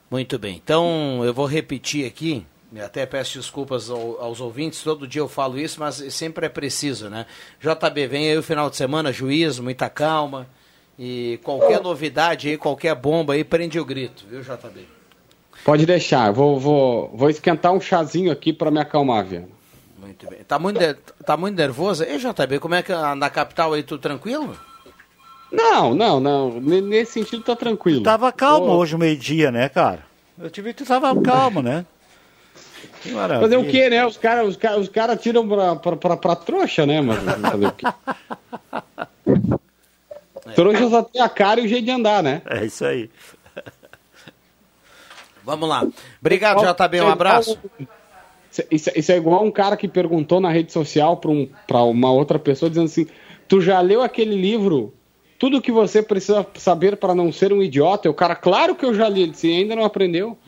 Muito 0.10 0.39
bem. 0.39 0.60
Então, 0.63 1.22
eu 1.24 1.33
vou 1.33 1.45
repetir 1.45 2.07
aqui, 2.07 2.44
até 2.83 3.06
peço 3.06 3.38
desculpas 3.38 3.88
ao- 3.92 4.19
aos 4.19 4.42
ouvintes, 4.42 4.81
todo 4.83 5.07
dia 5.07 5.21
eu 5.21 5.28
falo 5.30 5.59
isso, 5.59 5.80
mas 5.80 5.95
sempre 6.14 6.47
é 6.47 6.50
preciso, 6.50 7.07
né? 7.07 7.28
JB, 7.61 8.07
vem 8.07 8.30
aí 8.31 8.38
o 8.38 8.44
final 8.44 8.68
de 8.69 8.76
semana, 8.78 9.11
juízo, 9.14 9.61
muita 9.64 9.90
calma, 9.90 10.47
e 10.98 11.40
qualquer 11.44 11.81
novidade 11.81 12.50
aí, 12.50 12.57
qualquer 12.57 12.94
bomba 12.95 13.33
aí, 13.33 13.44
prende 13.44 13.80
o 13.80 13.86
grito, 13.86 14.26
viu, 14.30 14.42
JB? 14.42 14.86
Pode 15.64 15.86
deixar, 15.86 16.28
eu 16.28 16.33
vou, 16.33 16.60
vou, 16.60 17.12
vou 17.14 17.30
esquentar 17.30 17.71
um 17.71 17.80
chazinho 17.81 18.31
aqui 18.31 18.52
para 18.52 18.71
me 18.71 18.80
acalmar, 18.80 19.24
Viana. 19.26 19.48
Muito 20.00 20.28
bem. 20.28 20.40
Tá 20.48 20.57
muito, 20.57 20.80
tá 21.26 21.38
muito 21.38 21.56
nervoso? 21.56 22.04
E 22.04 22.18
JB, 22.18 22.60
como 22.60 22.74
é 22.76 22.81
que 22.81 22.92
ah, 22.92 23.14
na 23.16 23.30
capital 23.30 23.74
aí, 23.74 23.83
tudo 23.83 24.02
tranquilo? 24.02 24.57
Não, 25.52 25.94
não, 25.94 26.19
não. 26.19 26.57
N- 26.57 26.81
Nesse 26.81 27.14
sentido 27.14 27.44
tá 27.44 27.56
tranquilo. 27.56 28.02
Tava 28.04 28.31
calmo 28.31 28.71
hoje, 28.71 28.98
meio-dia, 28.98 29.52
né, 29.52 29.69
cara? 29.69 30.04
Eu 30.40 30.50
tive 30.50 30.74
que 30.74 30.83
tu 30.83 30.88
tava 30.88 31.16
calmo, 31.21 31.62
né? 31.62 31.86
Que 33.04 33.12
maravilha. 33.12 33.42
Fazer 33.42 33.57
o 33.57 33.69
quê, 33.69 33.90
né? 33.90 34.04
Os 34.06 34.18
caras 34.18 34.48
os 34.48 34.57
cara, 34.57 34.80
os 34.80 34.90
cara 34.90 35.16
tiram 35.16 35.48
pra, 35.48 35.76
pra, 35.76 35.95
pra, 35.95 36.18
pra 36.18 36.36
trouxa, 36.36 36.86
né? 36.86 37.02
Mas 37.02 37.19
fazer 37.19 37.68
o 37.68 37.71
quê? 37.74 37.86
Trouxa 40.56 40.90
só 40.90 41.04
tem 41.04 41.22
a 41.22 41.30
cara 41.30 41.60
e 41.60 41.66
o 41.66 41.68
jeito 41.68 41.86
de 41.86 41.92
andar, 41.92 42.22
né? 42.24 42.42
É 42.46 42.66
isso 42.66 42.86
aí. 42.86 43.10
Vamos 45.44 45.68
lá. 45.68 45.88
Obrigado, 46.20 46.62
JB, 46.62 47.02
um 47.02 47.10
abraço. 47.10 47.58
Isso, 48.70 49.12
é 49.12 49.18
igual 49.18 49.46
um 49.46 49.52
cara 49.52 49.78
que 49.78 49.88
perguntou 49.88 50.42
na 50.42 50.52
rede 50.52 50.74
social 50.74 51.18
pra, 51.18 51.31
um, 51.31 51.50
uma 51.90 52.12
outra 52.12 52.38
pessoa, 52.38 52.70
dizendo 52.70 52.86
assim: 52.86 53.08
Tu 53.48 53.62
já 53.62 53.80
leu 53.80 54.02
aquele 54.02 54.36
livro? 54.36 54.94
Tudo 55.40 55.62
que 55.62 55.72
você 55.72 56.04
precisa 56.04 56.46
saber 56.54 56.98
para 56.98 57.16
não 57.16 57.31
ser 57.31 57.52
um 57.52 57.64
idiota? 57.64 58.08
E 58.08 58.12
o 58.12 58.14
cara, 58.14 58.36
claro 58.36 58.76
que 58.76 58.86
eu 58.86 58.94
já 58.94 59.10
li. 59.10 59.24
Ele 59.24 59.31
disse, 59.31 59.52
ainda 59.52 59.76
não 59.76 59.84
aprendeu. 59.84 60.38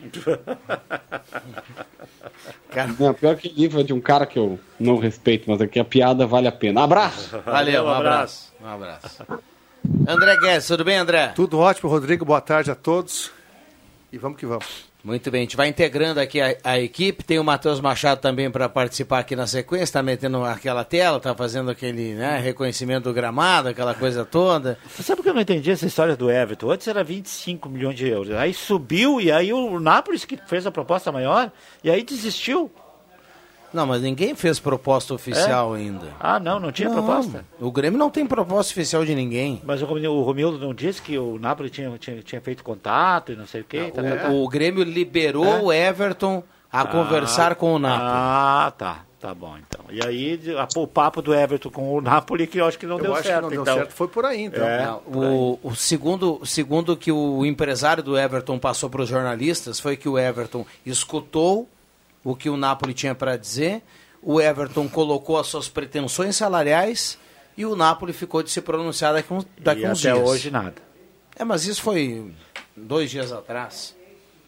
Não, 2.98 3.14
pior 3.14 3.36
que 3.36 3.48
livro 3.48 3.80
é 3.80 3.84
de 3.84 3.92
um 3.92 4.00
cara 4.00 4.26
que 4.26 4.36
eu 4.36 4.58
não 4.80 4.98
respeito, 4.98 5.48
mas 5.48 5.60
aqui 5.60 5.78
a 5.78 5.84
piada 5.84 6.26
vale 6.26 6.48
a 6.48 6.52
pena. 6.52 6.82
Abraço! 6.82 7.40
Valeu, 7.44 7.84
um 7.84 7.88
abraço. 7.88 8.52
Um 8.60 8.66
abraço. 8.66 9.24
André 10.06 10.36
Guedes, 10.38 10.66
tudo 10.66 10.84
bem, 10.84 10.96
André? 10.96 11.28
Tudo 11.28 11.58
ótimo, 11.58 11.90
Rodrigo. 11.90 12.24
Boa 12.24 12.40
tarde 12.40 12.70
a 12.70 12.74
todos. 12.74 13.30
e 14.12 14.18
vamos 14.18 14.38
que 14.38 14.46
vamos. 14.46 14.92
Muito 15.04 15.30
bem, 15.30 15.40
a 15.40 15.44
gente 15.44 15.56
vai 15.56 15.68
integrando 15.68 16.18
aqui 16.18 16.40
a, 16.40 16.56
a 16.64 16.78
equipe. 16.80 17.22
Tem 17.22 17.38
o 17.38 17.44
Matheus 17.44 17.78
Machado 17.78 18.22
também 18.22 18.50
para 18.50 18.70
participar 18.70 19.18
aqui 19.18 19.36
na 19.36 19.46
sequência, 19.46 19.84
está 19.84 20.02
metendo 20.02 20.42
aquela 20.42 20.82
tela, 20.82 21.18
está 21.18 21.34
fazendo 21.34 21.70
aquele 21.70 22.14
né, 22.14 22.38
reconhecimento 22.38 23.04
do 23.04 23.12
gramado, 23.12 23.68
aquela 23.68 23.94
coisa 23.94 24.24
toda. 24.24 24.78
Você 24.88 25.02
sabe 25.02 25.22
que 25.22 25.28
eu 25.28 25.34
não 25.34 25.42
entendi 25.42 25.70
essa 25.70 25.84
história 25.84 26.16
do 26.16 26.30
Everton? 26.30 26.70
Antes 26.70 26.88
era 26.88 27.04
25 27.04 27.68
milhões 27.68 27.96
de 27.96 28.08
euros. 28.08 28.34
Aí 28.34 28.54
subiu 28.54 29.20
e 29.20 29.30
aí 29.30 29.52
o 29.52 29.78
Nápoles 29.78 30.24
que 30.24 30.38
fez 30.46 30.66
a 30.66 30.70
proposta 30.70 31.12
maior 31.12 31.52
e 31.82 31.90
aí 31.90 32.02
desistiu. 32.02 32.72
Não, 33.74 33.84
mas 33.86 34.00
ninguém 34.02 34.34
fez 34.34 34.58
proposta 34.60 35.12
oficial 35.12 35.74
É? 35.74 35.80
ainda. 35.80 36.06
Ah, 36.20 36.38
não, 36.38 36.60
não 36.60 36.70
tinha 36.72 36.88
Não, 36.88 36.94
proposta. 37.04 37.44
O 37.60 37.70
Grêmio 37.72 37.98
não 37.98 38.08
tem 38.08 38.24
proposta 38.24 38.72
oficial 38.72 39.04
de 39.04 39.14
ninguém. 39.14 39.60
Mas 39.64 39.82
o 39.82 39.84
Romildo, 39.84 40.16
o 40.16 40.22
Romildo 40.22 40.58
não 40.58 40.72
disse 40.72 41.02
que 41.02 41.18
o 41.18 41.38
Nápoles 41.38 41.72
tinha, 41.72 41.90
tinha, 41.98 42.22
tinha 42.22 42.40
feito 42.40 42.62
contato 42.62 43.32
e 43.32 43.36
não 43.36 43.46
sei 43.46 43.62
o 43.62 43.64
quê. 43.64 43.90
tá, 43.94 44.02
tá, 44.02 44.16
tá. 44.16 44.28
O, 44.30 44.44
o 44.44 44.48
Grêmio 44.48 44.84
liberou 44.84 45.64
o 45.64 45.72
Everton 45.72 46.42
a 46.72 46.82
Ah, 46.82 46.86
conversar 46.86 47.56
com 47.56 47.74
o 47.74 47.78
Napoli. 47.78 48.10
Ah, 48.12 48.72
tá. 48.78 49.00
Tá 49.20 49.32
bom, 49.34 49.54
então. 49.56 49.82
E 49.88 50.06
aí, 50.06 50.38
a- 50.58 50.68
o 50.78 50.86
papo 50.86 51.22
do 51.22 51.32
Everton 51.34 51.70
com 51.70 51.94
o 51.94 52.00
Napoli, 52.02 52.46
que 52.46 52.58
eu 52.58 52.66
acho 52.66 52.78
que 52.78 52.84
não 52.84 52.98
Eu 52.98 53.04
deu 53.04 53.14
acho 53.14 53.22
certo. 53.22 53.36
que 53.36 53.42
não 53.42 53.48
deu 53.48 53.62
então. 53.62 53.74
certo, 53.74 53.92
foi 53.94 54.06
por 54.06 54.26
aí, 54.26 54.42
então. 54.42 54.62
É. 54.62 54.84
Não, 54.84 54.98
o, 55.06 55.58
o 55.62 55.74
segundo, 55.74 56.38
o 56.42 56.46
segundo 56.46 56.94
que 56.94 57.10
o 57.10 57.42
empresário 57.46 58.02
do 58.02 58.18
Everton 58.18 58.58
passou 58.58 58.90
para 58.90 59.00
os 59.00 59.08
jornalistas 59.08 59.80
foi 59.80 59.96
que 59.96 60.06
o 60.10 60.18
Everton 60.18 60.66
escutou 60.84 61.66
o 62.24 62.34
que 62.34 62.48
o 62.48 62.56
Napoli 62.56 62.94
tinha 62.94 63.14
para 63.14 63.36
dizer, 63.36 63.82
o 64.22 64.40
Everton 64.40 64.88
colocou 64.88 65.38
as 65.38 65.46
suas 65.46 65.68
pretensões 65.68 66.34
salariais 66.34 67.18
e 67.56 67.64
o 67.66 67.76
Napoli 67.76 68.12
ficou 68.12 68.42
de 68.42 68.50
se 68.50 68.60
pronunciar 68.62 69.12
daqui, 69.12 69.32
uns- 69.32 69.46
daqui 69.60 69.82
E 69.82 69.88
uns 69.88 70.04
até 70.04 70.14
dias. 70.14 70.28
hoje 70.28 70.50
nada. 70.50 70.74
É, 71.36 71.44
mas 71.44 71.66
isso 71.66 71.82
foi 71.82 72.32
dois 72.76 73.10
dias 73.10 73.30
atrás. 73.32 73.94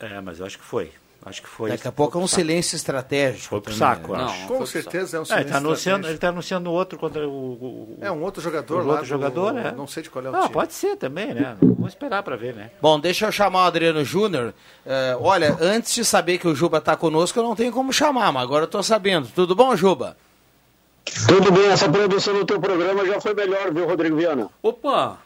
É, 0.00 0.20
mas 0.20 0.40
eu 0.40 0.46
acho 0.46 0.58
que 0.58 0.64
foi. 0.64 0.90
Acho 1.28 1.42
que 1.42 1.48
foi. 1.48 1.70
Daqui 1.70 1.88
a 1.88 1.90
pouco 1.90 2.16
é 2.16 2.20
um 2.22 2.26
silêncio 2.28 2.76
estratégico. 2.76 3.48
Foi 3.48 3.60
pro 3.60 3.74
também, 3.74 3.78
saco, 3.96 4.16
né? 4.16 4.22
acho. 4.22 4.46
Com 4.46 4.64
certeza 4.64 5.16
é 5.16 5.20
um 5.20 5.22
É, 5.22 5.24
ele 5.24 5.26
silêncio 5.26 5.50
tá 5.50 5.56
anunciando, 5.58 5.74
estratégico. 5.74 6.08
ele 6.12 6.18
tá 6.18 6.28
anunciando 6.28 6.70
outro 6.70 6.98
contra 7.00 7.28
o. 7.28 7.32
o- 7.32 7.56
o- 7.64 7.98
É 8.00 8.12
um 8.12 8.22
outro 8.22 8.40
jogador 8.40 8.76
o 8.82 8.86
lá. 8.86 8.90
outro 8.92 9.02
do- 9.04 9.08
jogador, 9.08 9.58
é. 9.58 9.72
Não 9.72 9.88
sei 9.88 10.04
de 10.04 10.08
qual 10.10 10.24
é 10.24 10.30
o 10.30 10.36
Ah, 10.36 10.40
time. 10.42 10.52
pode 10.52 10.72
ser 10.72 10.94
também, 10.96 11.34
né? 11.34 11.56
Vamos 11.60 11.88
esperar 11.88 12.22
pra 12.22 12.36
ver, 12.36 12.54
né? 12.54 12.70
Bom, 12.80 13.00
deixa 13.00 13.26
eu 13.26 13.32
chamar 13.32 13.64
o 13.64 13.66
Adriano 13.66 14.04
Júnior. 14.04 14.54
É, 14.86 15.16
olha, 15.20 15.56
antes 15.60 15.92
de 15.92 16.04
saber 16.04 16.38
que 16.38 16.46
o 16.46 16.54
Juba 16.54 16.78
está 16.78 16.94
conosco, 16.96 17.36
eu 17.36 17.42
não 17.42 17.56
tenho 17.56 17.72
como 17.72 17.92
chamar, 17.92 18.30
mas 18.30 18.44
agora 18.44 18.62
eu 18.62 18.68
tô 18.68 18.80
sabendo. 18.80 19.28
Tudo 19.34 19.56
bom, 19.56 19.74
Juba? 19.74 20.16
Tudo 21.26 21.50
bem, 21.50 21.66
essa 21.66 21.88
produção 21.88 22.34
do 22.34 22.44
teu 22.44 22.60
programa 22.60 23.04
já 23.04 23.20
foi 23.20 23.34
melhor, 23.34 23.74
viu, 23.74 23.84
Rodrigo 23.84 24.14
Viana? 24.16 24.48
Opa! 24.62 25.18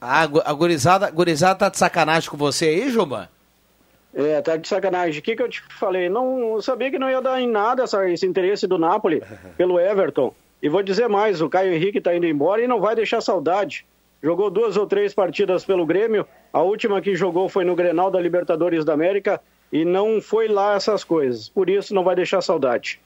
A, 0.00 0.26
gu- 0.26 0.42
a 0.44 0.52
gurizada, 0.54 1.10
gurizada 1.10 1.56
tá 1.58 1.68
de 1.68 1.76
sacanagem 1.78 2.30
com 2.30 2.36
você 2.38 2.66
aí, 2.66 2.90
Juba? 2.90 3.28
É, 4.14 4.40
tá 4.40 4.56
de 4.56 4.68
sacanagem. 4.68 5.18
O 5.20 5.22
que, 5.22 5.34
que 5.34 5.42
eu 5.42 5.48
te 5.48 5.60
falei? 5.78 6.08
Não 6.08 6.60
sabia 6.62 6.90
que 6.90 6.98
não 6.98 7.10
ia 7.10 7.20
dar 7.20 7.40
em 7.40 7.48
nada 7.48 7.82
essa- 7.82 8.08
esse 8.08 8.24
interesse 8.26 8.66
do 8.66 8.78
Napoli 8.78 9.22
pelo 9.56 9.78
Everton. 9.80 10.32
E 10.62 10.68
vou 10.68 10.82
dizer 10.82 11.08
mais, 11.08 11.42
o 11.42 11.48
Caio 11.48 11.74
Henrique 11.74 12.00
tá 12.00 12.14
indo 12.14 12.24
embora 12.26 12.62
e 12.62 12.68
não 12.68 12.80
vai 12.80 12.94
deixar 12.94 13.20
saudade. 13.20 13.84
Jogou 14.22 14.48
duas 14.50 14.76
ou 14.76 14.86
três 14.86 15.12
partidas 15.12 15.64
pelo 15.64 15.84
Grêmio. 15.84 16.26
A 16.52 16.62
última 16.62 17.00
que 17.02 17.14
jogou 17.16 17.48
foi 17.48 17.64
no 17.64 17.74
Grenal 17.74 18.10
da 18.10 18.20
Libertadores 18.20 18.84
da 18.84 18.92
América 18.94 19.40
e 19.72 19.84
não 19.84 20.20
foi 20.22 20.48
lá 20.48 20.74
essas 20.76 21.02
coisas. 21.04 21.48
Por 21.48 21.68
isso 21.68 21.92
não 21.94 22.04
vai 22.04 22.14
deixar 22.16 22.40
saudade. 22.40 23.00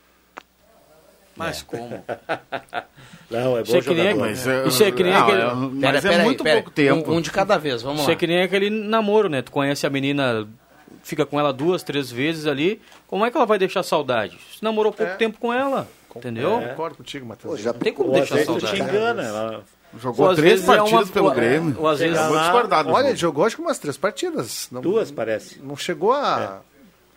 Mas 1.34 1.62
como? 1.62 2.04
Não, 3.30 3.58
é 3.58 3.62
Isso 3.62 3.76
é 3.76 3.80
que 3.82 3.94
nem, 3.94 4.14
Mas, 4.14 4.46
é, 4.46 4.66
isso 4.66 4.82
é 4.82 4.90
que 4.90 5.02
nem 5.02 5.12
não, 5.12 5.20
aquele... 5.22 5.42
é- 5.42 5.92
mas 5.92 6.04
é 6.06 6.22
muito 6.24 6.42
pouco 6.42 6.70
tempo. 6.70 7.12
Um, 7.12 7.16
um 7.16 7.20
de 7.20 7.30
cada 7.30 7.58
vez, 7.58 7.82
vamos 7.82 7.98
Isso 8.00 8.08
lá. 8.08 8.14
é 8.14 8.16
que 8.16 8.26
nem 8.26 8.40
aquele 8.42 8.70
namoro, 8.70 9.28
né? 9.28 9.42
Tu 9.42 9.52
conhece 9.52 9.86
a 9.86 9.90
menina, 9.90 10.48
fica 11.08 11.24
com 11.24 11.40
ela 11.40 11.52
duas, 11.52 11.82
três 11.82 12.10
vezes 12.10 12.46
ali, 12.46 12.80
como 13.06 13.24
é 13.24 13.30
que 13.30 13.36
ela 13.36 13.46
vai 13.46 13.58
deixar 13.58 13.82
saudade? 13.82 14.38
Se 14.56 14.62
namorou 14.62 14.92
pouco 14.92 15.10
É. 15.12 15.16
tempo 15.16 15.38
com 15.38 15.52
ela, 15.52 15.88
entendeu? 16.14 16.60
Concordo 16.68 16.96
contigo, 16.98 17.24
Matheus. 17.26 17.64
Não 17.64 17.72
tem 17.72 17.92
como 17.94 18.12
deixar 18.12 18.44
saudade. 18.44 18.76
te 18.76 18.82
engana. 18.82 19.22
ela- 19.22 19.64
Jogou 19.98 20.34
três 20.34 20.62
é 20.62 20.66
partidas 20.66 20.92
uma- 20.92 21.06
pelo 21.06 21.30
Grêmio. 21.30 21.74
ou 21.78 21.88
às 21.88 21.98
vezes- 21.98 22.20
vou 22.26 22.38
discordar 22.38 22.84
do 22.84 22.90
Olha, 22.92 23.06
jogo. 23.06 23.16
jogou 23.16 23.44
acho 23.46 23.56
que 23.56 23.62
umas 23.62 23.78
três 23.78 23.96
partidas. 23.96 24.68
Não, 24.70 24.82
Duas, 24.82 25.10
parece. 25.10 25.58
Não 25.60 25.74
chegou 25.78 26.12
a. 26.12 26.60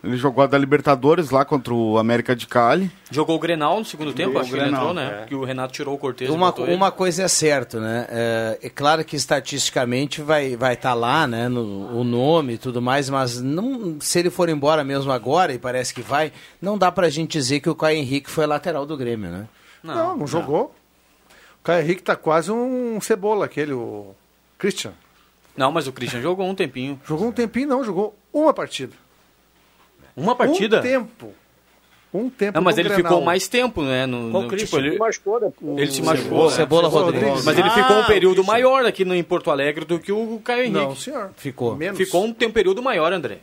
Ele 0.04 0.16
jogou 0.16 0.42
a 0.42 0.48
da 0.48 0.58
Libertadores 0.58 1.30
lá 1.30 1.44
contra 1.44 1.72
o 1.72 1.96
América 1.96 2.34
de 2.34 2.46
Cali. 2.48 2.90
Jogou 3.08 3.36
o 3.36 3.38
Grenal 3.38 3.78
no 3.78 3.84
segundo 3.84 4.12
tempo, 4.12 4.30
Jogou 4.30 4.42
acho 4.42 4.50
que 4.50 4.56
ele 4.58 4.68
entrou, 4.68 4.92
né? 4.92 5.20
é. 5.22 5.26
Que 5.26 5.34
o 5.34 5.44
Renato 5.44 5.72
tirou 5.72 5.94
o 5.94 5.98
Cortez 5.98 6.28
Uma, 6.28 6.52
uma 6.52 6.90
coisa 6.90 7.22
é 7.22 7.28
certa, 7.28 7.78
né? 7.78 8.06
É, 8.10 8.58
é 8.62 8.68
claro 8.68 9.04
que 9.04 9.14
estatisticamente 9.14 10.20
vai 10.20 10.46
estar 10.46 10.58
vai 10.58 10.76
tá 10.76 10.92
lá, 10.92 11.26
né? 11.28 11.48
No, 11.48 12.00
o 12.00 12.02
nome 12.02 12.54
e 12.54 12.58
tudo 12.58 12.82
mais, 12.82 13.08
mas 13.08 13.40
não, 13.40 14.00
se 14.00 14.18
ele 14.18 14.28
for 14.28 14.48
embora 14.48 14.82
mesmo 14.82 15.12
agora, 15.12 15.54
e 15.54 15.58
parece 15.58 15.94
que 15.94 16.02
vai, 16.02 16.32
não 16.60 16.76
dá 16.76 16.90
pra 16.90 17.08
gente 17.08 17.30
dizer 17.30 17.60
que 17.60 17.70
o 17.70 17.74
Caio 17.74 17.98
Henrique 17.98 18.28
foi 18.28 18.44
lateral 18.44 18.84
do 18.84 18.96
Grêmio, 18.96 19.30
né? 19.30 19.46
Não, 19.84 20.16
não, 20.16 20.26
jogou. 20.26 20.74
O 21.60 21.64
Caio 21.64 21.84
Henrique 21.84 22.02
tá 22.02 22.16
quase 22.16 22.50
um 22.50 23.00
cebola, 23.00 23.44
aquele, 23.44 23.72
o 23.72 24.16
Christian. 24.58 24.94
Não, 25.56 25.70
mas 25.70 25.86
o 25.86 25.92
Christian 25.92 26.20
jogou 26.20 26.48
um 26.48 26.56
tempinho. 26.56 27.00
Jogou 27.06 27.28
um 27.28 27.32
tempinho, 27.32 27.68
não, 27.68 27.84
jogou 27.84 28.16
uma 28.32 28.52
partida. 28.52 29.01
Uma 30.16 30.34
partida? 30.34 30.78
Um 30.78 30.82
tempo. 30.82 31.32
Um 32.14 32.28
tempo. 32.28 32.58
Não, 32.58 32.62
mas 32.62 32.76
ele 32.76 32.90
Grenal. 32.90 33.10
ficou 33.10 33.24
mais 33.24 33.48
tempo, 33.48 33.82
né? 33.82 34.04
No, 34.04 34.30
Qual 34.30 34.42
no- 34.42 34.48
Christian? 34.50 34.78
ele, 34.80 34.92
Se 34.92 34.98
machucou, 34.98 35.40
né? 35.40 35.52
ele 35.78 35.90
se 35.90 36.02
machucou. 36.02 36.44
né? 36.50 36.56
Cebola 36.56 36.88
Rodrigues. 36.88 37.42
Mas 37.44 37.56
ele 37.58 37.68
Ah, 37.68 37.70
ficou 37.70 37.96
um 38.00 38.04
período 38.04 38.42
o 38.42 38.46
maior 38.46 38.84
aqui 38.84 39.02
no, 39.04 39.14
em 39.14 39.22
Porto 39.22 39.50
Alegre 39.50 39.86
do 39.86 39.98
que 39.98 40.12
o 40.12 40.38
Caio 40.44 40.64
Henrique. 40.64 40.78
Não, 40.78 40.94
senhor. 40.94 41.30
Ficou. 41.36 41.74
Menos. 41.74 41.96
Ficou 41.96 42.22
um, 42.24 42.32
tem 42.34 42.48
um 42.48 42.52
período 42.52 42.82
maior, 42.82 43.12
André. 43.14 43.38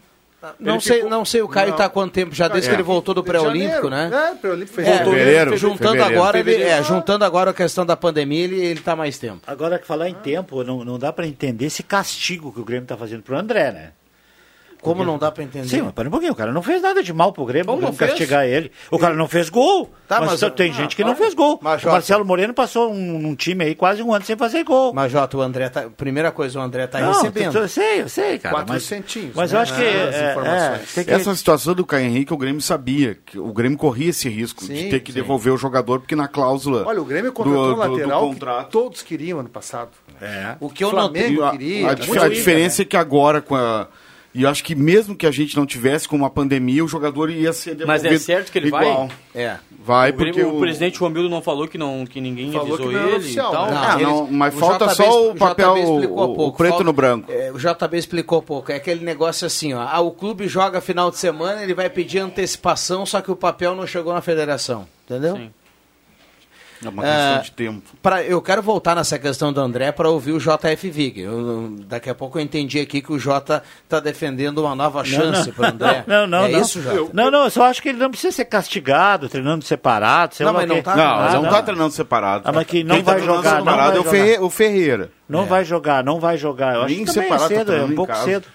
Não 0.59 0.75
Ele 0.75 0.81
sei, 0.81 0.95
ficou- 0.97 1.09
não 1.09 1.25
sei 1.25 1.41
o 1.41 1.49
Caio 1.49 1.71
Não. 1.71 1.77
tá 1.77 1.85
há 1.85 1.89
quanto 1.89 2.13
tempo 2.13 2.33
já, 2.33 2.47
desde 2.47 2.69
É. 2.69 2.71
que 2.71 2.75
ele 2.77 2.83
voltou 2.83 3.13
do 3.13 3.21
pré-olímpico, 3.23 3.89
né? 3.89 4.09
É, 4.31 4.35
pré-olímpico 4.35 4.73
fez 4.75 4.87
É, 4.87 5.03
Fevereiro, 5.03 5.57
juntando 5.57 5.93
fevereiro. 5.95 6.15
agora, 6.21 6.39
ele, 6.39 6.63
é, 6.63 6.81
juntando 6.83 7.25
agora 7.25 7.49
a 7.51 7.53
questão 7.53 7.85
da 7.85 7.97
pandemia, 7.97 8.43
ele, 8.45 8.55
ele 8.63 8.79
tá 8.79 8.95
mais 8.95 9.17
tempo. 9.17 9.41
Agora 9.45 9.77
que 9.79 9.85
falar 9.85 10.07
em 10.07 10.13
tempo, 10.13 10.63
não, 10.63 10.85
não 10.85 10.97
dá 10.97 11.11
pra 11.11 11.27
entender 11.27 11.65
esse 11.65 11.83
castigo 11.83 12.53
que 12.53 12.59
o 12.61 12.63
Grêmio 12.63 12.85
tá 12.87 12.95
fazendo 12.95 13.21
pro 13.21 13.35
André, 13.37 13.71
né? 13.71 13.91
Como 14.81 15.03
não 15.03 15.17
dá 15.17 15.29
pra 15.31 15.43
entender? 15.43 15.67
Sim, 15.67 15.81
mas 15.81 15.91
para 15.91 16.07
um 16.07 16.11
pouquinho, 16.11 16.31
o 16.31 16.35
cara 16.35 16.51
não 16.53 16.61
fez 16.63 16.81
nada 16.81 17.03
de 17.03 17.11
mal 17.13 17.33
pro 17.33 17.45
Grêmio, 17.45 17.65
Como 17.67 17.81
vamos 17.81 17.91
não 17.91 17.97
fez? 17.97 18.11
castigar 18.11 18.45
ele. 18.45 18.71
O 18.89 18.97
cara 18.97 19.13
não 19.13 19.27
fez 19.27 19.49
gol. 19.49 19.91
Tá, 20.07 20.19
mas, 20.21 20.31
mas- 20.31 20.39
só 20.39 20.49
tem 20.49 20.71
ah, 20.71 20.73
gente 20.73 20.95
que 20.95 21.03
não 21.03 21.15
fez 21.15 21.33
gol. 21.33 21.59
mas, 21.61 21.79
o 21.79 21.83
Jota- 21.83 21.93
Marcelo 21.93 22.25
Moreno 22.25 22.53
passou 22.53 22.91
um, 22.91 23.27
um 23.27 23.35
time 23.35 23.65
aí 23.65 23.75
quase 23.75 24.01
um 24.01 24.13
ano 24.13 24.23
sem 24.25 24.35
fazer 24.37 24.63
gol. 24.63 24.93
Mas, 24.93 25.11
Jota, 25.11 25.37
o 25.37 25.41
André 25.41 25.69
tá. 25.69 25.89
Primeira 25.95 26.31
coisa, 26.31 26.57
o 26.59 26.61
André 26.61 26.87
tá 26.87 26.99
não, 27.01 27.11
recebendo. 27.13 27.57
Eu 27.57 27.67
sei, 27.67 28.01
eu 28.01 28.09
sei, 28.09 28.39
cara. 28.39 28.55
Quatro 28.55 28.73
mas, 28.73 28.83
centinhos, 28.83 29.35
Mas 29.35 29.51
né? 29.51 29.57
eu 29.57 29.61
acho 29.61 29.75
que. 29.75 29.81
As 29.83 30.15
é, 30.15 30.31
informações. 30.31 30.81
é, 30.81 30.93
tem 30.95 31.03
que- 31.03 31.11
Essa 31.11 31.35
situação 31.35 31.73
do 31.75 31.85
Caio 31.85 32.05
Henrique, 32.05 32.33
o 32.33 32.37
Grêmio 32.37 32.61
sabia 32.61 33.17
que 33.25 33.37
o 33.37 33.51
Grêmio 33.51 33.77
corria 33.77 34.09
esse 34.09 34.29
risco 34.29 34.61
de 34.65 34.67
Sim, 34.83 34.89
ter 34.89 35.01
que 35.01 35.11
sim. 35.11 35.19
devolver 35.19 35.53
o 35.53 35.57
jogador, 35.57 35.99
porque 35.99 36.15
na 36.15 36.27
cláusula 36.27 36.83
Olha, 36.87 37.01
o 37.01 37.05
Grêmio 37.05 37.31
contratou 37.33 37.65
do, 37.65 37.71
um 37.73 37.75
do- 37.75 37.83
do 37.85 37.91
lateral 37.99 38.27
contrato. 38.29 38.65
que 38.67 38.71
todos 38.71 39.01
queriam 39.01 39.39
ano 39.39 39.49
passado. 39.49 39.89
É. 40.21 40.55
O 40.59 40.69
que 40.69 40.83
eu 40.83 40.89
Flamengo 40.89 41.43
a, 41.43 41.51
queria. 41.51 41.91
a 41.91 41.95
muito 41.95 42.29
diferença 42.29 42.81
é 42.81 42.85
que 42.85 42.97
agora 42.97 43.41
com 43.41 43.55
a 43.55 43.87
e 44.33 44.43
eu 44.43 44.49
acho 44.49 44.63
que 44.63 44.75
mesmo 44.75 45.15
que 45.15 45.25
a 45.25 45.31
gente 45.31 45.55
não 45.57 45.65
tivesse 45.65 46.07
com 46.07 46.15
uma 46.15 46.29
pandemia, 46.29 46.83
o 46.85 46.87
jogador 46.87 47.29
ia 47.31 47.51
ser 47.53 47.71
Mas 47.85 48.01
devolvido 48.03 48.13
é 48.15 48.17
certo 48.19 48.51
que 48.51 48.57
ele 48.59 48.67
igual. 48.67 49.07
vai? 49.07 49.43
É. 49.43 49.57
Vai 49.83 50.09
o, 50.11 50.13
porque 50.13 50.43
o, 50.43 50.57
o 50.57 50.59
presidente 50.59 50.99
Romildo 50.99 51.29
não 51.29 51.41
falou 51.41 51.67
que, 51.67 51.77
não, 51.77 52.05
que 52.05 52.19
ninguém 52.21 52.51
Falou 52.51 52.67
avisou 52.75 52.87
que 52.89 52.93
não 52.95 53.07
ele 53.07 53.15
oficial, 53.17 53.51
tal. 53.51 53.65
né? 53.71 53.77
Ah, 53.79 53.93
eles- 53.95 54.07
não, 54.07 54.27
mas 54.31 54.53
o 54.55 54.57
falta 54.59 54.85
JB 54.87 54.95
só 54.95 55.29
o 55.31 55.35
papel, 55.35 55.73
o- 55.73 56.03
o 56.03 56.35
pouco. 56.35 56.57
preto 56.57 56.69
Falta- 56.71 56.83
no 56.83 56.93
branco. 56.93 57.31
é, 57.31 57.51
o 57.51 57.57
JB 57.57 57.97
explicou 57.97 58.41
pouco. 58.41 58.71
É 58.71 58.75
aquele 58.75 59.03
negócio 59.03 59.47
assim, 59.47 59.73
ó. 59.73 59.81
Ah, 59.81 59.99
o 60.01 60.11
clube 60.11 60.47
joga 60.47 60.79
final 60.81 61.09
de 61.09 61.17
semana, 61.17 61.63
ele 61.63 61.73
vai 61.73 61.89
pedir 61.89 62.19
antecipação, 62.19 63.05
só 63.05 63.21
que 63.21 63.31
o 63.31 63.35
papel 63.35 63.73
não 63.75 63.87
chegou 63.87 64.13
na 64.13 64.21
federação. 64.21 64.85
Entendeu? 65.09 65.35
Sim. 65.37 65.49
É 66.83 66.87
uma 66.89 67.03
questão 67.03 67.35
Ah, 67.35 67.41
de 67.43 67.51
tempo. 67.51 67.81
Pra, 68.01 68.23
eu 68.23 68.41
quero 68.41 68.61
voltar 68.61 68.95
nessa 68.95 69.19
questão 69.19 69.51
do 69.51 69.59
André 69.59 69.91
para 69.91 70.09
ouvir 70.09 70.31
o 70.31 70.39
JF 70.39 70.89
Vig. 70.89 71.19
Eu- 71.21 71.75
daqui 71.87 72.09
a 72.09 72.15
pouco 72.15 72.37
eu 72.39 72.41
entendi 72.41 72.79
aqui 72.79 73.01
que 73.01 73.11
o 73.11 73.19
Jota 73.19 73.61
está 73.83 73.99
defendendo 73.99 74.59
uma 74.59 74.73
nova 74.75 75.03
chance 75.03 75.51
para 75.51 75.65
o 75.65 75.71
André. 75.73 76.03
Não, 76.07 76.25
não, 76.25 76.45
é 76.45 76.49
não. 76.49 76.61
isso, 76.61 76.81
Jota? 76.81 77.09
Não, 77.13 77.29
não, 77.29 77.43
eu 77.43 77.49
só 77.49 77.63
acho 77.65 77.81
que 77.81 77.89
ele 77.89 77.97
não 77.97 78.09
precisa 78.09 78.31
ser 78.35 78.45
castigado, 78.45 79.27
treinando 79.27 79.63
separado. 79.65 80.35
sei 80.35 80.45
Não, 80.45 80.53
lá 80.53 80.59
mas 80.59 80.69
não 80.69 80.81
tá- 80.81 80.95
Não, 80.95 81.03
Ah, 81.03 81.17
mas 81.23 81.33
não 81.33 81.41
não. 81.43 81.49
tá 81.49 81.61
treinando 81.63 81.91
separado. 81.93 82.43
Ah, 82.47 82.51
mas 82.53 82.65
que 82.65 82.83
não 82.83 82.95
Quem 82.95 83.03
tá 83.03 83.11
vai 83.11 83.21
treinando 83.21 83.43
jogar, 83.43 83.51
não 83.59 83.65
separado 83.65 83.87
vai 83.89 83.97
é 83.97 83.99
o, 83.99 84.03
jogar. 84.03 84.11
Ferre- 84.11 84.39
o 84.39 84.49
Ferreira. 84.49 85.11
Não 85.27 85.45
vai 85.45 85.65
jogar, 85.65 86.03
não 86.03 86.19
vai 86.19 86.37
jogar. 86.37 86.75
Eu 86.75 86.81
acho 86.83 86.95
Nem 86.95 87.05
que 87.05 87.13
também 87.13 87.29
é 87.29 87.37
tá 87.37 87.39
cedo, 87.39 87.61
é 87.61 87.65
treinando 87.65 87.91
um 87.91 87.95
pouco 87.95 88.13
casa. 88.13 88.25
cedo. 88.25 88.45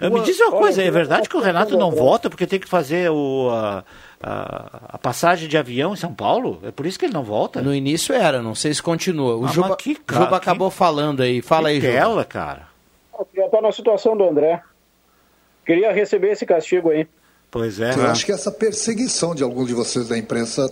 Me 0.00 0.20
diz 0.22 0.38
uma 0.40 0.50
coisa, 0.52 0.82
é 0.82 0.90
verdade 0.90 1.28
que 1.28 1.36
o 1.36 1.40
Renato 1.40 1.78
não 1.78 1.90
volta 1.90 2.28
porque 2.28 2.46
tem 2.46 2.58
que 2.58 2.68
fazer 2.68 3.10
o, 3.10 3.48
a, 3.52 3.84
a- 4.26 4.80
a 4.94 4.98
passagem 4.98 5.48
de 5.48 5.56
avião 5.58 5.92
em 5.92 5.96
São 5.96 6.14
Paulo? 6.14 6.60
É 6.64 6.70
por 6.70 6.86
isso 6.86 6.98
que 6.98 7.04
ele 7.06 7.12
não 7.12 7.22
volta? 7.22 7.60
No 7.60 7.74
início 7.74 8.14
era, 8.14 8.40
não 8.42 8.54
sei 8.54 8.72
se 8.72 8.82
continua. 8.82 9.36
O 9.36 9.44
Ah, 9.44 9.48
Juba, 9.48 9.76
que 9.76 9.94
ca- 9.94 10.14
Juba 10.14 10.28
que- 10.30 10.34
acabou 10.36 10.70
falando 10.70 11.22
aí. 11.22 11.42
Fala 11.42 11.68
aí, 11.68 11.80
Juba. 11.80 11.92
Tela, 11.92 12.24
cara. 12.24 12.68
Já 13.36 13.48
tá 13.48 13.60
na 13.60 13.70
situação 13.72 14.16
do 14.16 14.24
André. 14.24 14.60
Queria 15.64 15.92
receber 15.92 16.30
esse 16.32 16.44
castigo 16.44 16.90
aí. 16.90 17.06
Pois 17.54 17.78
é. 17.78 17.94
Eu 17.94 18.06
acho 18.08 18.26
que 18.26 18.32
essa 18.32 18.50
perseguição 18.50 19.32
de 19.32 19.44
alguns 19.44 19.68
de 19.68 19.74
vocês 19.74 20.08
da 20.08 20.18
imprensa 20.18 20.68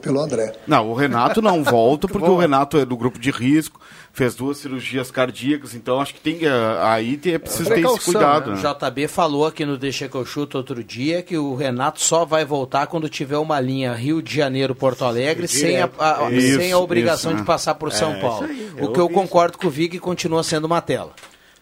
pelo 0.00 0.20
André. 0.20 0.52
Não, 0.64 0.88
o 0.88 0.94
Renato 0.94 1.42
não 1.42 1.64
volta 1.66 2.06
porque 2.06 2.30
o 2.30 2.36
Renato 2.36 2.78
é 2.78 2.84
do 2.84 2.96
grupo 2.96 3.18
de 3.18 3.32
risco, 3.32 3.80
fez 4.12 4.36
duas 4.36 4.58
cirurgias 4.58 5.10
cardíacas, 5.10 5.74
então 5.74 6.00
acho 6.00 6.14
que 6.14 6.20
tem 6.20 6.38
que- 6.38 6.46
aí 6.80 7.16
tem, 7.16 7.34
é 7.34 7.38
preciso 7.40 7.70
ter 7.70 7.80
esse 7.84 8.00
cuidado. 8.04 8.52
O 8.52 8.54
né? 8.54 8.62
JB 8.62 9.08
falou 9.08 9.46
aqui 9.46 9.66
no 9.66 9.76
Deixa 9.76 10.08
que 10.08 10.14
eu 10.14 10.24
chuto 10.24 10.56
outro 10.56 10.84
dia 10.84 11.22
que 11.24 11.36
o 11.36 11.56
Renato 11.56 12.00
só 12.00 12.24
vai 12.24 12.44
voltar 12.44 12.86
quando 12.86 13.08
tiver 13.08 13.38
uma 13.38 13.58
linha 13.58 13.92
Rio 13.92 14.22
de 14.22 14.32
Janeiro 14.32 14.76
Porto 14.76 15.04
Alegre 15.04 15.48
sem 15.48 15.80
a, 15.82 15.90
a- 15.98 16.30
Isso, 16.30 16.56
sem 16.60 16.70
a 16.70 16.78
obrigação 16.78 17.32
isso, 17.32 17.38
de 17.38 17.42
né? 17.42 17.46
passar 17.48 17.74
por 17.74 17.90
São 17.90 18.12
É, 18.12 18.20
Paulo. 18.20 18.44
isso 18.46 18.52
aí, 18.76 18.80
o 18.80 18.84
eu 18.84 18.92
que 18.92 19.00
eu 19.00 19.08
concordo 19.08 19.58
com 19.58 19.66
o 19.66 19.70
Vig 19.70 19.98
continua 19.98 20.44
sendo 20.44 20.66
uma 20.66 20.80
tela. 20.80 21.10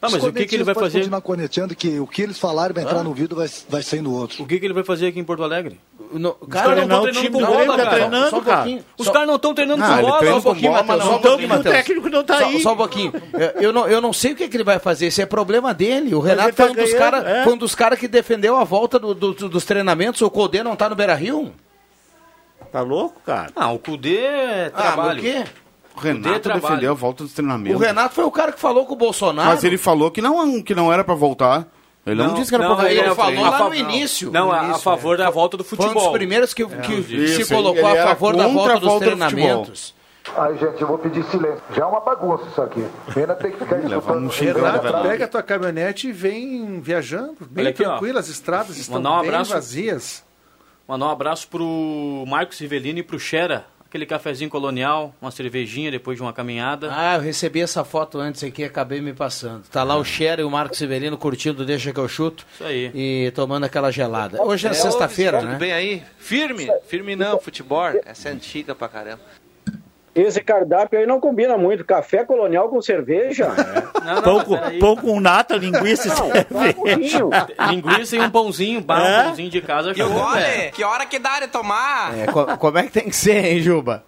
Ah, 0.07 0.11
mas 0.11 0.25
o 0.25 0.33
que, 0.33 0.47
que 0.47 0.55
ele 0.57 0.65
vai 0.65 0.75
fazer? 0.75 0.99
continuar 0.99 1.21
corneteando 1.21 1.75
que 1.75 1.99
o 1.99 2.07
que 2.07 2.23
eles 2.23 2.39
falarem 2.39 2.75
vai 2.75 2.85
entrar 2.85 3.01
Ah. 3.01 3.03
no 3.03 3.09
ouvido 3.11 3.35
vai, 3.37 3.49
vai 3.69 3.83
sair 3.83 4.01
no 4.03 4.13
outro. 4.15 4.43
O 4.43 4.47
que, 4.47 4.59
que 4.59 4.65
ele 4.67 4.75
vai 4.75 4.85
fazer 4.85 5.07
aqui 5.09 5.19
em 5.21 5.25
Porto 5.25 5.43
Alegre? 5.43 5.81
No, 6.13 6.37
Os 6.41 6.49
caras 6.49 6.87
não 6.87 7.05
estão 7.07 7.13
treinando 7.13 7.33
com 7.33 7.45
bola, 7.45 7.77
cara. 7.77 8.31
Só 8.31 8.39
um 8.39 8.43
pouquinho. 8.43 8.85
Os 8.99 9.07
Só- 9.07 9.13
caras 9.13 9.29
não 9.29 9.37
estão 9.37 9.55
treinando 9.55 9.83
Ah, 9.85 9.97
com 9.97 10.03
bola. 10.03 10.19
treina 10.19 10.35
só 10.35 10.39
um 10.39 10.43
pouquinho, 10.43 10.71
bola, 10.73 10.83
Matheus. 10.83 10.99
mas 10.99 11.05
Só 11.07 11.11
não 11.13 11.19
um 11.19 11.23
pouquinho, 11.23 11.49
Matheus. 11.49 11.67
o 11.75 11.77
técnico 11.79 12.09
não 12.09 12.25
tá 12.25 12.39
aí. 12.39 12.63
Só 12.63 12.73
um 12.73 12.77
pouquinho. 12.77 13.13
É, 13.35 13.55
Eu 13.65 13.73
não, 13.73 13.87
eu 13.89 14.01
não 14.01 14.13
sei 14.13 14.33
o 14.33 14.37
que, 14.37 14.49
que 14.49 14.57
ele 14.57 14.65
vai 14.65 14.79
fazer, 14.79 15.07
esse 15.07 15.21
é 15.23 15.27
problema 15.27 15.75
dele. 15.75 16.15
O 16.15 16.21
Renato 16.21 16.55
tá 16.55 16.65
foi 16.65 16.73
um 16.73 16.75
dos 16.77 16.93
caras 16.95 17.25
é. 17.27 17.49
um 17.49 17.57
dos 17.57 17.75
cara 17.75 17.97
que 17.97 18.07
defendeu 18.07 18.57
a 18.57 18.65
volta 18.65 18.99
do- 18.99 19.15
do- 19.15 19.33
dos 19.49 19.65
treinamentos. 19.65 20.21
O 20.23 20.31
Codê 20.31 20.63
não 20.63 20.77
tá 20.77 20.89
no 20.89 20.95
Beira 20.95 21.15
Rio? 21.15 21.53
Tá 22.73 22.81
louco, 22.81 23.21
cara? 23.25 23.51
Ah, 23.55 23.71
o 23.73 23.79
Cudê 23.79 24.17
é 24.19 24.71
Ah, 24.75 24.83
trabalho. 24.83 25.23
mas 25.23 25.31
o 25.33 25.45
quê? 25.45 25.45
O 25.97 26.01
Renato 26.01 26.49
defendeu 26.49 26.91
a 26.91 26.95
volta 26.95 27.23
dos 27.25 27.33
treinamentos. 27.33 27.81
O 27.81 27.83
Renato 27.85 28.15
foi 28.15 28.25
o 28.25 28.31
cara 28.31 28.53
que 28.53 28.61
falou 28.61 28.85
com 28.87 28.95
o 28.95 28.97
Bolsonaro. 28.97 29.49
Mas 29.51 29.63
ele 29.65 29.79
falou 29.79 30.11
que 30.11 30.21
não, 30.21 30.61
que 30.63 30.75
não 30.75 30.93
era 30.93 31.05
pra 31.05 31.15
voltar. 31.15 31.67
Ele 32.07 32.23
não, 32.23 32.35
disse 32.35 32.51
que 32.51 32.55
era 32.57 32.65
pra 32.67 32.75
voltar. 32.75 32.91
ele 32.91 33.07
ao 33.09 33.15
falou 33.15 33.41
lá 33.43 33.69
no 33.69 33.75
início. 33.75 34.31
Não, 34.31 34.47
No 34.49 34.53
a- 34.53 34.61
a 34.61 34.65
início, 34.65 34.83
favor 34.83 35.17
da 35.17 35.31
volta 35.31 35.57
do 35.57 35.65
Foi 35.65 35.79
um 35.79 35.83
dos 35.85 35.93
futebol. 35.93 36.13
primeiros 36.13 36.53
que, 36.53 36.63
É, 36.63 36.67
que 36.67 36.93
isso, 36.93 37.45
se 37.45 37.55
colocou 37.55 37.89
ele 37.89 37.99
a 37.99 38.09
favor 38.09 38.37
da 38.37 38.47
volta 38.49 38.73
a 38.73 38.79
dos 38.79 38.89
volta 38.89 39.05
do 39.11 39.17
treinamentos. 39.17 39.95
Ai, 40.37 40.57
gente, 40.59 40.81
eu 40.81 40.87
vou 40.89 40.99
pedir 40.99 41.23
silêncio. 41.25 41.63
Já 41.75 41.83
é 41.83 41.87
uma 41.87 42.01
bagunça 42.01 42.45
isso 42.51 42.61
aqui. 42.61 42.85
Pena 43.15 43.35
ter 43.35 43.53
que 43.53 43.59
ficar 43.59 43.79
escutando. 43.79 44.29
Renato, 44.31 45.03
pega 45.03 45.25
a 45.25 45.29
tua 45.29 45.43
caminhonete 45.43 46.09
e 46.09 46.13
vem 46.13 46.81
viajando, 46.81 47.37
bem 47.51 47.69
aqui, 47.69 47.83
ó. 47.85 47.91
tranquilo, 47.91 48.19
as 48.19 48.29
estradas 48.29 48.77
estão 48.77 48.99
um 49.01 49.03
bem 49.03 49.29
abraço. 49.29 49.53
vazias. 49.53 50.25
Mandar 50.89 51.07
um 51.07 51.11
abraço 51.11 51.49
pro 51.49 52.25
Marcos 52.27 52.59
Rivelino 52.59 52.99
e 52.99 53.03
pro 53.03 53.19
Xera. 53.19 53.67
Aquele 53.95 54.07
cafezinho 54.07 54.51
colonial, 54.51 55.15
uma 55.23 55.31
cervejinha 55.31 55.89
depois 55.89 56.17
de 56.17 56.23
uma 56.25 56.33
caminhada. 56.33 56.89
Ah, 56.91 57.15
eu 57.15 57.21
recebi 57.21 57.61
essa 57.61 57.85
foto 57.85 58.19
antes 58.19 58.43
aqui 58.43 58.63
e 58.63 58.65
acabei 58.65 59.01
me 59.01 59.13
passando. 59.13 59.63
Tá 59.71 59.85
lá 59.85 59.95
o 59.97 60.05
Cher 60.05 60.41
e 60.41 60.43
o 60.43 60.51
Marcos 60.51 60.79
Severino 60.79 61.17
curtindo 61.17 61.65
Deixa 61.65 61.93
que 61.93 62.01
eu 62.01 62.09
chuto. 62.09 62.45
Isso 62.55 62.65
aí. 62.65 62.91
E 62.93 63.31
tomando 63.37 63.63
aquela 63.63 63.93
gelada. 63.93 64.43
Hoje 64.43 64.67
é, 64.67 64.73
ô, 64.73 64.75
sexta-feira, 64.75 65.39
Tudo 65.39 65.53
né? 65.53 65.59
bem 65.59 65.73
aí? 65.73 66.03
Firme? 66.19 66.69
Firme 66.89 67.15
não, 67.15 67.39
futebol. 67.39 67.85
Essa 68.05 68.31
é 68.31 68.33
antiga 68.33 68.75
pra 68.75 68.89
caramba. 68.89 69.21
Esse 70.15 70.41
cardápio 70.43 70.99
aí 70.99 71.07
não 71.07 71.19
combina 71.19 71.59
muito. 71.59 71.85
Café 71.85 72.25
colonial 72.25 72.69
com 72.69 72.81
cerveja. 72.81 73.49
Não, 74.05 74.15
não, 74.15 74.23
Pão 74.23 74.45
com, 74.45 74.79
pão 74.79 74.97
com 74.97 75.21
nata, 75.21 75.57
linguiça 75.57 76.07
e 76.07 76.11
cerveja. 76.13 77.21
Linguiça 77.71 78.17
e 78.17 78.21
um 78.21 78.31
pãozinho, 78.31 78.79
um 78.79 78.93
É? 78.95 79.25
pãozinho 79.25 79.51
de 79.51 79.61
casa. 79.61 79.89
E 79.97 80.01
o 80.01 80.07
acabou, 80.07 80.25
gole? 80.29 80.41
velho. 80.41 80.73
Que 80.73 80.85
hora 80.85 81.05
que 81.07 81.19
dá 81.19 81.41
de 81.41 81.49
tomar? 81.49 82.17
É, 82.17 82.27
co- 82.27 82.57
como 82.59 82.79
é 82.79 82.85
que 82.85 82.91
tem 82.93 83.05
que 83.09 83.17
ser, 83.17 83.45
hein, 83.45 83.59
Juba? 83.61 84.05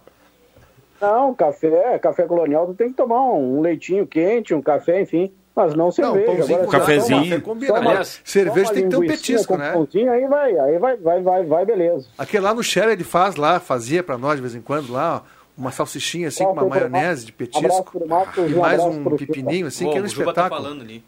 Não, 1.01 1.33
café, 1.35 1.99
café 1.99 2.23
colonial, 2.23 2.65
tu 2.67 2.73
tem 2.73 2.89
que 2.89 2.95
tomar 2.95 3.21
um 3.21 3.61
leitinho 3.61 4.07
quente, 4.07 4.53
um 4.53 4.61
café, 4.61 5.01
enfim. 5.01 5.31
Mas 5.55 5.73
não 5.73 5.91
cerveja. 5.91 6.25
pãozinho 6.25 6.61
Agora, 6.61 6.79
cafezinho. 6.79 7.23
toma- 7.29 7.41
Combina, 7.41 7.73
toma- 7.73 7.89
aliás, 7.89 8.21
cerveja 8.23 8.71
tem 8.73 8.83
que 8.83 8.89
ter 8.89 8.95
um 8.95 9.07
petisco, 9.07 9.57
né? 9.57 9.71
Pãozinho, 9.73 10.11
aí 10.11 10.27
vai, 10.27 10.57
aí 10.57 10.77
vai, 10.77 10.95
vai, 10.97 11.21
vai, 11.21 11.43
vai, 11.43 11.65
beleza. 11.65 12.07
Aquele 12.17 12.43
lá 12.43 12.53
no 12.53 12.63
Share 12.63 12.91
ele 12.91 13.03
faz 13.03 13.35
lá, 13.35 13.59
fazia 13.59 14.01
pra 14.03 14.17
nós 14.17 14.35
de 14.35 14.41
vez 14.41 14.55
em 14.55 14.61
quando 14.61 14.93
lá, 14.93 15.23
ó, 15.23 15.36
uma 15.57 15.71
salsichinha 15.71 16.27
assim 16.27 16.43
com 16.43 16.51
uma 16.53 16.65
maionese 16.65 17.25
de 17.25 17.31
petisco 17.31 18.01
e 18.47 18.53
mais 18.55 18.83
um 18.83 19.03
pepininho 19.17 19.67
assim, 19.67 19.85
Ô, 19.85 19.89
que 19.89 19.97
era 19.97 20.03
um 20.03 20.07
o 20.07 20.09
Juba 20.09 20.33
tá 20.33 20.41
espetáculo. 20.43 20.61
falando 20.61 20.81
ali. 20.83 21.03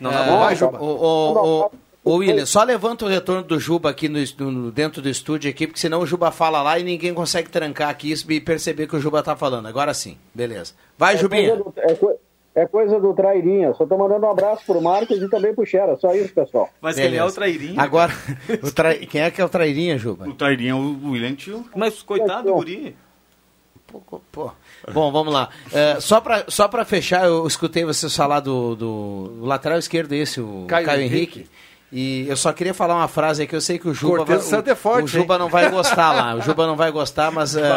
Não, 0.00 0.10
tá 0.10 0.22
bom. 0.24 0.38
vai, 0.38 0.56
Juba. 0.56 0.80
o, 0.82 0.84
o, 0.86 1.60
o, 1.62 1.70
o 2.04 2.16
William, 2.16 2.44
só 2.46 2.64
levanta 2.64 3.04
o 3.04 3.08
retorno 3.08 3.42
do 3.44 3.60
Juba 3.60 3.90
aqui 3.90 4.08
no, 4.08 4.18
no- 4.50 4.72
dentro 4.72 5.00
do 5.00 5.08
estúdio 5.08 5.48
aqui, 5.50 5.66
porque 5.66 5.78
senão 5.78 6.00
o 6.00 6.06
Juba 6.06 6.32
fala 6.32 6.60
lá 6.62 6.78
e 6.78 6.82
ninguém 6.82 7.14
consegue 7.14 7.48
trancar 7.48 7.88
aqui 7.90 8.10
isso 8.10 8.30
e 8.32 8.40
perceber 8.40 8.88
que 8.88 8.96
o 8.96 9.00
Juba 9.00 9.22
tá 9.22 9.36
falando. 9.36 9.66
Agora 9.66 9.94
sim, 9.94 10.16
beleza. 10.34 10.72
Vai, 10.98 11.14
É 11.14 11.18
Jubinha. 11.18 11.50
coisa, 11.56 11.62
do, 11.62 11.72
é, 11.76 11.94
co- 11.94 12.18
é 12.56 12.66
coisa 12.66 12.98
do 13.00 13.14
Trairinha. 13.14 13.72
Só 13.74 13.86
tô 13.86 13.96
mandando 13.96 14.26
um 14.26 14.30
abraço 14.30 14.64
pro 14.66 14.82
Marcos 14.82 15.22
e 15.22 15.28
também 15.28 15.54
pro 15.54 15.64
Xera. 15.64 15.96
Só 15.96 16.12
isso, 16.14 16.34
pessoal. 16.34 16.68
Mas 16.80 16.96
Beleza. 16.96 17.10
quem 17.12 17.20
é 17.20 17.24
o 17.24 17.32
trairinho? 17.32 17.80
Agora, 17.80 18.12
o 18.60 18.72
trai- 18.72 19.06
quem 19.06 19.20
é 19.20 19.30
que 19.30 19.40
é 19.40 19.44
o 19.44 19.48
trairinha, 19.48 19.96
Juba? 19.96 20.28
O 20.28 20.34
Trairinho 20.34 20.70
é 20.70 20.74
o 21.08 21.10
William 21.12 21.34
Tio. 21.36 21.64
Mas 21.76 22.02
coitado 22.02 22.48
do 22.48 22.54
guri. 22.54 22.96
Pô. 24.30 24.50
Bom, 24.92 25.12
vamos 25.12 25.32
lá. 25.32 25.48
É, 25.72 26.00
só 26.00 26.20
para 26.20 26.44
só 26.48 26.68
pra 26.68 26.84
fechar, 26.84 27.26
eu 27.26 27.46
escutei 27.46 27.84
vocês 27.84 28.14
falar 28.14 28.40
do, 28.40 28.74
do 28.74 29.38
o 29.40 29.46
lateral 29.46 29.78
esquerdo 29.78 30.12
esse, 30.12 30.40
o 30.40 30.64
Caio, 30.66 30.86
Caio 30.86 31.02
Henrique. 31.02 31.40
Henrique. 31.40 31.50
E 31.94 32.26
eu 32.26 32.38
só 32.38 32.54
queria 32.54 32.72
falar 32.72 32.96
uma 32.96 33.06
frase 33.06 33.42
aqui, 33.42 33.54
eu 33.54 33.60
sei 33.60 33.78
que 33.78 33.86
o 33.86 33.92
Juba, 33.92 34.24
vai, 34.24 34.40
Santo 34.40 34.66
é 34.66 34.72
o, 34.72 34.76
forte, 34.76 35.04
o 35.04 35.08
Juba 35.08 35.34
hein? 35.34 35.40
não 35.40 35.50
vai 35.50 35.70
gostar 35.70 36.10
lá. 36.10 36.34
O 36.36 36.40
Juba 36.40 36.66
não 36.66 36.74
vai 36.74 36.90
gostar, 36.90 37.30
mas... 37.30 37.54
é, 37.54 37.68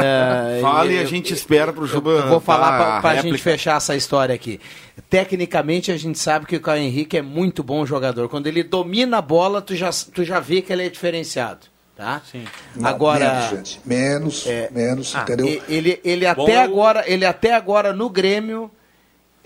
é, 0.00 0.58
Fala 0.60 0.90
e 0.90 0.98
a 0.98 1.04
gente 1.04 1.32
espera 1.32 1.72
pro 1.72 1.86
Juba. 1.86 2.10
eu 2.10 2.28
vou 2.28 2.40
falar 2.40 2.76
dar 2.76 3.00
pra, 3.00 3.10
a 3.10 3.16
gente 3.22 3.38
fechar 3.38 3.76
essa 3.76 3.94
história 3.94 4.34
aqui. 4.34 4.60
Tecnicamente, 5.08 5.92
a 5.92 5.96
gente 5.96 6.18
sabe 6.18 6.44
que 6.44 6.56
o 6.56 6.60
Caio 6.60 6.82
Henrique 6.82 7.16
é 7.16 7.22
muito 7.22 7.62
bom 7.62 7.86
jogador. 7.86 8.28
Quando 8.28 8.48
ele 8.48 8.64
domina 8.64 9.18
a 9.18 9.22
bola, 9.22 9.62
tu 9.62 9.76
já, 9.76 9.90
tu 10.12 10.24
já 10.24 10.40
vê 10.40 10.60
que 10.60 10.72
ele 10.72 10.84
é 10.84 10.88
diferenciado. 10.88 11.71
Tá? 12.02 12.20
Sim. 12.28 12.44
Agora, 12.82 13.32
Menos, 13.32 13.50
gente. 13.50 13.80
Menos, 13.84 14.44
menos, 14.72 15.14
ah, 15.14 15.22
entendeu? 15.22 15.46
Ele, 15.68 16.00
ele, 16.02 16.34
Bom 16.34 16.42
até 16.42 16.54
é 16.54 16.58
o- 16.58 16.62
agora, 16.62 17.04
ele 17.06 17.24
até 17.24 17.54
agora 17.54 17.92
no 17.92 18.10
Grêmio. 18.10 18.68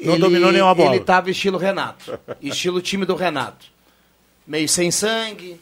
Não 0.01 0.14
ele, 0.14 0.23
dominou 0.23 0.51
nenhuma 0.51 0.75
bola. 0.75 0.95
Ele 0.97 1.05
tava 1.05 1.31
estilo 1.31 1.59
Renato. 1.59 2.19
estilo 2.40 2.81
time 2.81 3.05
do 3.05 3.14
Renato. 3.14 3.66
Meio 4.47 4.66
sem 4.71 4.90
sangue. 4.90 5.61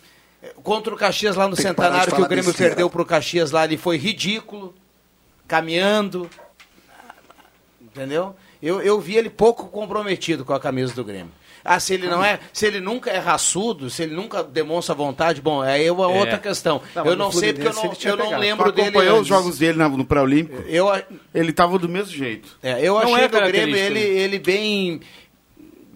Contra 0.63 0.95
o 0.95 0.97
Caxias 0.97 1.35
lá 1.35 1.49
no 1.49 1.57
Tem 1.57 1.65
que 1.65 1.69
Centenário, 1.69 2.05
que 2.05 2.13
o 2.13 2.15
falar 2.17 2.29
Grêmio 2.29 2.45
besteira. 2.47 2.71
perdeu 2.75 2.89
pro 2.89 3.05
Caxias 3.05 3.51
lá, 3.51 3.65
ele 3.65 3.77
foi 3.77 3.97
ridículo. 3.97 4.73
Caminhando. 5.49 6.31
Entendeu? 7.83 8.35
Eu, 8.63 8.81
eu 8.81 9.01
vi 9.01 9.17
ele 9.17 9.31
pouco 9.31 9.67
comprometido 9.67 10.45
com 10.45 10.53
a 10.53 10.61
camisa 10.61 10.95
do 10.95 11.05
Grêmio. 11.05 11.33
Ah, 11.64 11.81
se 11.81 11.94
ele 11.94 12.07
não 12.09 12.22
é, 12.22 12.38
se 12.53 12.66
ele 12.66 12.79
nunca 12.81 13.11
é 13.11 13.18
raçudo, 13.18 13.88
se 13.88 14.03
ele 14.03 14.14
nunca 14.14 14.42
demonstra 14.44 14.94
vontade, 14.94 15.40
bom, 15.40 15.62
aí 15.62 15.87
é 15.87 15.90
uma 15.92 16.12
É. 16.12 16.18
outra 16.20 16.38
questão. 16.38 16.83
Não, 16.94 17.07
eu 17.07 17.16
não 17.16 17.33
sei 17.33 17.53
porque 17.55 17.68
eu 17.68 17.72
não, 17.72 17.92
eu 18.05 18.16
não 18.16 18.38
lembro 18.38 18.70
Tu 18.70 18.77
dele. 18.77 18.88
acompanhou 18.88 19.20
os 19.20 19.27
jogos 19.27 19.59
dele 19.59 19.79
no 19.79 20.05
pré-olímpico? 20.05 20.62
Eu, 20.68 20.88
Ele 21.35 21.53
tava 21.53 21.79
do 21.79 21.88
mesmo 21.88 22.12
jeito. 22.12 22.59
é, 22.62 22.87
eu 22.87 22.94
Não 22.94 23.00
achei 23.00 23.14
é 23.24 23.29
do 23.29 23.38
Grêmio 23.38 23.53
característico, 23.77 23.87
ele, 23.98 24.00
né? 24.14 24.20
ele 24.20 24.38
bem. 24.38 25.00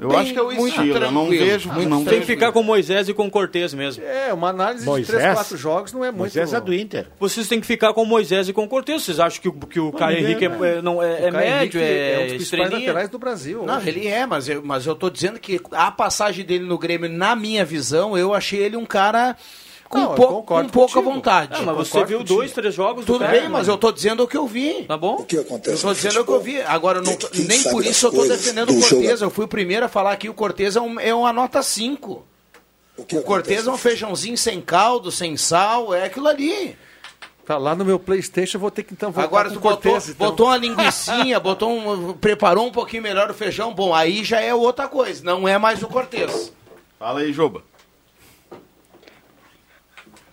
Eu 0.00 0.08
bem- 0.10 0.18
acho 0.18 0.32
que 0.32 0.38
é 0.38 0.42
o 0.42 0.46
muito 0.52 0.68
estilo. 0.68 0.96
Eu 1.04 1.10
não 1.10 1.28
vejo. 1.28 1.72
muito 1.72 1.88
não 1.88 2.04
Tem 2.04 2.20
que 2.20 2.26
ficar 2.26 2.52
com 2.52 2.62
Moisés 2.62 3.08
e 3.08 3.14
com 3.14 3.28
Cortez 3.28 3.74
mesmo. 3.74 4.04
É, 4.04 4.32
uma 4.32 4.50
análise 4.50 4.86
Moisés? 4.86 5.06
de 5.08 5.12
3, 5.24 5.34
4 5.34 5.56
jogos 5.56 5.92
não 5.92 6.04
é 6.04 6.08
muito... 6.10 6.18
Moisés 6.20 6.52
é 6.52 6.60
do 6.60 6.72
Inter. 6.72 7.06
Vocês 7.18 7.48
têm 7.48 7.60
que 7.60 7.66
ficar 7.66 7.92
com 7.92 8.04
Moisés 8.04 8.48
e 8.48 8.52
com 8.52 8.68
Cortez. 8.68 9.02
Vocês 9.02 9.18
acham 9.18 9.42
que, 9.42 9.48
o- 9.48 9.52
que 9.52 9.80
o 9.80 9.90
Caio 9.92 10.18
Henrique 10.18 10.44
é, 10.44 10.48
é- 10.48 10.82
não, 10.82 11.02
é, 11.02 11.24
é 11.24 11.30
médio, 11.32 11.80
Henrique 11.80 11.92
é, 11.92 12.16
um 12.18 12.22
dos 12.26 12.32
principais 12.36 12.70
laterais 12.70 13.08
do 13.08 13.18
Brasil. 13.18 13.64
Não, 13.66 13.76
hoje. 13.78 13.88
ele 13.88 14.06
é, 14.06 14.24
mas 14.24 14.48
eu, 14.48 14.62
mas 14.64 14.86
eu 14.86 14.94
tô 14.94 15.10
dizendo 15.10 15.38
que 15.40 15.60
a 15.72 15.90
passagem 15.90 16.44
dele 16.44 16.64
no 16.64 16.78
Grêmio, 16.78 17.08
na 17.10 17.34
minha 17.34 17.64
visão, 17.64 18.16
eu 18.16 18.32
achei 18.32 18.60
ele 18.60 18.76
um 18.76 18.86
cara 18.86 19.36
com, 19.88 19.98
Não, 19.98 20.14
pou- 20.14 20.42
com 20.42 20.68
pouca 20.68 21.00
vontade. 21.00 21.52
Ah, 21.54 21.62
mas 21.62 21.76
você 21.88 22.04
viu 22.04 22.18
contigo. 22.18 22.36
dois, 22.38 22.52
três 22.52 22.74
jogos 22.74 23.04
do 23.06 23.12
Tudo 23.14 23.24
cara, 23.24 23.32
bem, 23.40 23.48
mas 23.48 23.68
eu 23.68 23.78
tô 23.78 23.90
dizendo 23.90 24.22
o 24.22 24.28
que 24.28 24.36
eu 24.36 24.46
vi. 24.46 24.84
Tá 24.84 24.96
bom? 24.96 25.16
O 25.16 25.24
que 25.24 25.38
acontece 25.38 25.76
Eu 25.76 25.80
tô 25.80 25.88
no 25.88 25.94
dizendo 25.94 26.20
o 26.20 26.24
que 26.24 26.30
eu 26.30 26.40
futebol? 26.40 26.40
vi. 26.40 26.62
Agora, 26.62 26.98
eu 26.98 27.02
não 27.02 27.16
nem 27.46 27.62
por 27.64 27.84
isso 27.84 28.06
eu 28.06 28.12
tô 28.12 28.24
defendendo 28.26 28.66
do 28.68 28.72
o 28.74 28.80
Cortez. 28.80 29.02
jogador. 29.02 29.24
Eu 29.24 29.30
fui 29.30 29.44
o 29.46 29.48
primeiro 29.48 29.86
a 29.86 29.88
falar 29.88 30.16
que 30.16 30.28
o 30.28 30.34
Cortez 30.34 30.76
é, 30.76 30.80
um- 30.80 31.00
é 31.00 31.14
uma 31.14 31.32
nota 31.32 31.62
5. 31.62 32.24
O, 32.96 33.04
que 33.04 33.16
O 33.16 33.22
Cortez 33.22 33.66
é 33.66 33.70
um 33.70 33.78
feijãozinho 33.78 34.36
sem 34.36 34.60
caldo, 34.60 35.10
sem 35.10 35.36
sal, 35.36 35.94
é 35.94 36.04
aquilo 36.04 36.28
ali. 36.28 36.76
Tá 37.46 37.56
lá 37.56 37.74
no 37.74 37.82
meu 37.84 37.98
Playstation, 37.98 38.56
eu 38.58 38.60
vou 38.60 38.70
ter 38.70 38.82
que 38.82 38.92
então 38.92 39.10
voltar 39.10 39.26
Agora 39.26 39.48
tu 39.48 39.56
o 39.56 39.60
botou, 39.60 39.92
Cortez, 39.92 40.10
então. 40.10 40.26
botou 40.28 40.46
uma 40.48 40.56
linguiçinha, 40.58 41.40
botou 41.40 41.70
um, 41.72 42.12
preparou 42.12 42.66
um 42.66 42.70
pouquinho 42.70 43.02
melhor 43.02 43.30
o 43.30 43.34
feijão, 43.34 43.72
bom, 43.72 43.94
aí 43.94 44.22
já 44.22 44.38
é 44.40 44.52
outra 44.54 44.86
coisa, 44.86 45.24
não 45.24 45.48
é 45.48 45.56
mais 45.56 45.82
o 45.82 45.86
Cortez. 45.88 46.52
Fala 46.98 47.20
aí, 47.20 47.32
Juba. 47.32 47.62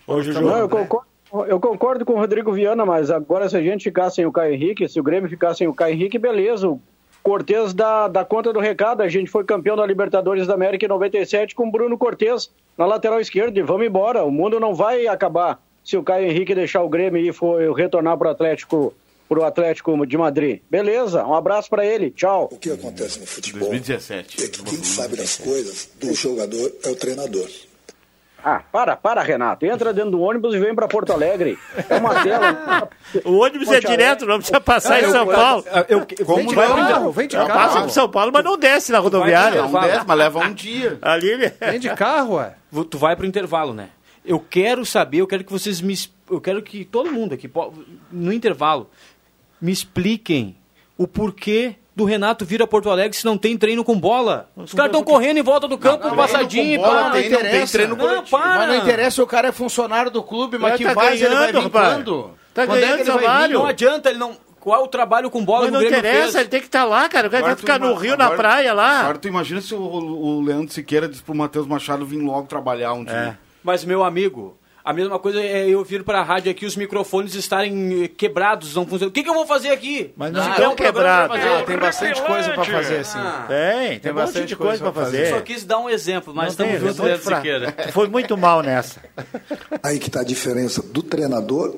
Ô, 0.07 0.21
Juju. 0.21 0.41
Não, 0.41 0.57
eu 0.57 0.69
concordo, 0.69 1.07
eu 1.47 1.59
concordo 1.59 2.05
com 2.05 2.13
o 2.13 2.19
Rodrigo 2.19 2.51
Viana, 2.53 2.85
mas 2.85 3.09
agora 3.09 3.49
se 3.49 3.57
a 3.57 3.61
gente 3.61 3.83
ficar 3.83 4.09
sem 4.09 4.25
o 4.25 4.31
Caio 4.31 4.53
Henrique, 4.53 4.87
se 4.87 4.99
o 4.99 5.03
Grêmio 5.03 5.29
ficar 5.29 5.53
sem 5.53 5.67
o 5.67 5.73
Caio 5.73 5.93
Henrique, 5.93 6.17
beleza. 6.17 6.69
O 6.69 6.79
Cortez 7.23 7.73
dá, 7.73 8.07
dá 8.07 8.23
conta 8.23 8.53
do 8.53 8.59
recado. 8.59 9.01
A 9.01 9.09
gente 9.09 9.29
foi 9.29 9.43
campeão 9.43 9.75
da 9.75 9.85
Libertadores 9.85 10.45
da 10.45 10.53
América 10.53 10.85
em 10.85 10.89
97 10.89 11.55
com 11.55 11.67
o 11.67 11.71
Bruno 11.71 11.97
Cortez 11.97 12.51
na 12.77 12.85
lateral 12.85 13.19
esquerda 13.19 13.59
e 13.59 13.63
vamos 13.63 13.87
embora. 13.87 14.23
O 14.23 14.31
mundo 14.31 14.59
não 14.59 14.75
vai 14.75 15.07
acabar 15.07 15.59
se 15.83 15.97
o 15.97 16.03
Caio 16.03 16.29
Henrique 16.29 16.53
deixar 16.53 16.83
o 16.83 16.89
Grêmio 16.89 17.21
e 17.21 17.33
for 17.33 17.73
retornar 17.73 18.17
para 18.17 18.29
o 18.29 18.31
Atlético, 18.31 18.93
pro 19.27 19.43
Atlético 19.43 20.05
de 20.05 20.17
Madrid. 20.17 20.61
Beleza, 20.69 21.25
um 21.25 21.33
abraço 21.33 21.69
para 21.69 21.85
ele. 21.85 22.11
Tchau. 22.11 22.49
O 22.51 22.57
que 22.57 22.71
acontece 22.71 23.19
no 23.19 23.25
futebol 23.25 23.69
2017. 23.69 24.43
é 24.43 24.47
que 24.47 24.63
quem 24.63 24.83
sabe 24.83 25.15
das 25.15 25.37
coisas 25.37 25.89
do 25.99 26.13
jogador 26.13 26.71
é 26.83 26.89
o 26.89 26.95
treinador. 26.95 27.49
Ah, 28.47 28.62
para, 28.71 28.95
para, 28.95 29.23
Renato. 29.23 29.65
Entra 29.65 29.91
dentro 29.91 30.12
do 30.12 30.21
ônibus 30.21 30.53
e 30.53 30.60
vem 30.60 30.75
pra 30.75 30.88
Porto 30.88 31.12
Alegre. 31.12 31.58
É 31.89 31.95
uma 31.95 32.21
tela. 32.21 32.89
O 33.25 33.38
ônibus 33.38 33.71
é 33.71 33.79
direto, 33.79 34.25
não 34.25 34.38
precisa 34.38 34.60
passar 34.62 35.01
em 35.01 35.10
São 35.10 35.25
Paulo. 35.25 35.63
Vem 36.36 36.45
de 36.45 36.53
vai 36.55 36.67
carro, 36.67 37.03
pro- 37.03 37.12
vem 37.12 37.27
de 37.27 37.36
carro. 37.36 37.47
Passa 37.47 37.79
em 37.79 37.89
São 37.89 38.10
Paulo, 38.10 38.31
mas 38.31 38.43
não 38.43 38.58
desce 38.58 38.91
na 38.91 38.99
rodoviária. 38.99 39.62
Não 39.63 39.81
desce, 39.81 40.05
mas 40.05 40.17
leva 40.17 40.39
um 40.39 40.53
dia. 40.53 40.99
Ali 41.01 41.29
ele... 41.29 41.49
Vem 41.60 41.79
de 41.79 41.89
carro, 41.95 42.36
ué. 42.36 42.53
Tu 42.89 42.97
vai 42.97 43.15
pro 43.15 43.25
intervalo, 43.25 43.73
né? 43.73 43.89
Eu 44.23 44.39
quero 44.39 44.86
saber, 44.86 45.19
eu 45.19 45.27
quero 45.27 45.43
que 45.43 45.51
vocês 45.51 45.81
me. 45.81 45.95
Eu 46.29 46.41
quero 46.41 46.62
que 46.62 46.84
todo 46.84 47.12
mundo 47.12 47.34
aqui, 47.34 47.49
no 48.12 48.34
intervalo, 48.34 48.89
me 49.62 49.71
expliquem 49.71 50.55
o 50.97 51.08
porquê 51.08 51.75
do 51.95 52.03
Renato 52.03 52.43
vir 52.45 52.62
a 52.62 52.67
Porto 52.67 52.89
Alegre 52.89 53.17
se 53.17 53.23
não 53.23 53.38
tem 53.38 53.58
treino 53.58 53.84
com 53.84 53.97
bola. 53.97 54.49
Os 54.55 54.73
caras 54.73 54.91
estão 54.91 55.03
correndo 55.03 55.38
em 55.38 55.41
volta 55.43 55.67
do 55.67 55.77
campo, 55.77 56.08
não, 56.10 56.15
passadinho, 56.15 56.63
treino 56.63 56.84
com 56.84 56.89
bola 56.89 57.03
pá, 57.05 57.12
tem, 57.12 57.29
não 57.29 57.39
tem 57.39 57.67
treino 57.67 57.95
Não, 57.95 58.05
coletivo. 58.05 58.29
para. 58.38 58.55
Mas 58.58 58.67
não 58.67 58.75
interessa, 58.75 59.23
o 59.23 59.27
cara 59.27 59.47
é 59.47 59.51
funcionário 59.51 60.12
do 60.12 60.21
clube, 60.21 60.58
mas 60.58 60.73
É, 60.73 60.77
que 60.77 60.84
tá 60.84 60.93
vai, 60.93 61.13
ele 61.15 61.21
vai 61.27 61.29
ganhando, 61.38 61.53
vir 61.60 61.63
rapaz. 61.63 61.93
quando? 61.93 62.31
Tá 62.53 62.65
Quando 62.65 62.77
é 62.77 62.81
ganhando 62.81 62.95
que 62.97 63.01
ele 63.03 63.10
vai 63.12 63.19
vir? 63.19 63.25
salário. 63.25 63.60
Não 63.60 63.65
adianta, 63.65 64.10
ele 64.10 64.19
não. 64.19 64.38
Qual 64.60 64.81
é 64.81 64.84
o 64.84 64.88
trabalho 64.88 65.29
com 65.29 65.45
bola 65.45 65.65
Mas 65.65 65.73
não 65.73 65.84
interessa, 65.84 66.21
fez? 66.23 66.36
ele 66.36 66.49
tem 66.49 66.60
que 66.60 66.65
estar 66.65 66.86
lá, 66.86 67.08
cara. 67.08 67.27
O 67.27 67.31
cara 67.31 67.43
vai 67.45 67.55
ficar 67.55 67.79
no 67.79 67.93
Rio, 67.93 68.17
na 68.17 68.25
agora- 68.25 68.38
praia 68.39 68.73
lá. 68.73 69.01
Agora 69.01 69.17
tu 69.19 69.27
imagina 69.27 69.62
se 69.62 69.75
o, 69.75 69.79
o 69.79 70.41
Leandro 70.41 70.73
Siqueira 70.73 71.08
disse 71.08 71.21
pro 71.21 71.36
Matheus 71.36 71.67
Machado 71.67 72.03
vir 72.05 72.17
logo 72.17 72.47
trabalhar 72.47 72.93
um 72.93 73.03
dia. 73.05 73.38
Mas, 73.63 73.86
meu 73.86 74.03
amigo, 74.03 74.58
a 74.85 74.93
mesma 74.93 75.17
coisa 75.17 75.41
é 75.41 75.67
eu 75.67 75.83
vir 75.83 76.03
pra 76.03 76.21
rádio 76.21 76.51
aqui 76.51 76.63
os 76.63 76.75
microfones 76.75 77.33
estarem 77.33 78.03
eh, 78.03 78.07
quebrados, 78.07 78.75
não 78.75 78.85
funcionam. 78.85 79.09
O 79.09 79.11
que, 79.11 79.23
que 79.23 79.29
eu 79.29 79.33
vou 79.33 79.47
fazer 79.47 79.69
aqui? 79.69 80.13
Mas 80.15 80.31
não 80.31 80.41
tem 80.43 80.51
estão 80.51 80.75
pra 80.75 80.85
quebrados. 80.85 81.37
Ah, 81.37 81.63
tem 81.63 81.77
bastante 81.77 82.21
coisa 82.21 82.51
pra 82.51 82.63
fazer, 82.63 82.97
assim. 82.97 83.17
Tem, 83.47 83.99
tem, 83.99 84.11
um 84.11 84.15
monte 84.15 84.45
de 84.45 84.55
coisa 84.55 84.83
pra 84.83 84.93
fazer. 84.93 85.31
Só 85.31 85.41
quis 85.41 85.65
dar 85.65 85.79
um 85.79 85.89
exemplo, 85.89 86.35
mas 86.35 86.45
Não 86.45 86.51
estamos 86.51 86.71
tem, 86.73 86.81
juntos, 86.81 86.99
é 86.99 87.03
Leandro 87.03 87.23
fraco. 87.23 87.41
Siqueira. 87.41 87.91
Foi 87.91 88.07
muito 88.07 88.37
mal 88.37 88.61
nessa. 88.61 89.01
Aí 89.81 89.97
que 89.97 90.07
está 90.07 90.21
a 90.21 90.23
diferença 90.23 90.83
do 90.83 91.01
treinador 91.01 91.75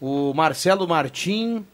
O 0.00 0.34
Marcelo 0.34 0.86
Martim, 0.86 1.64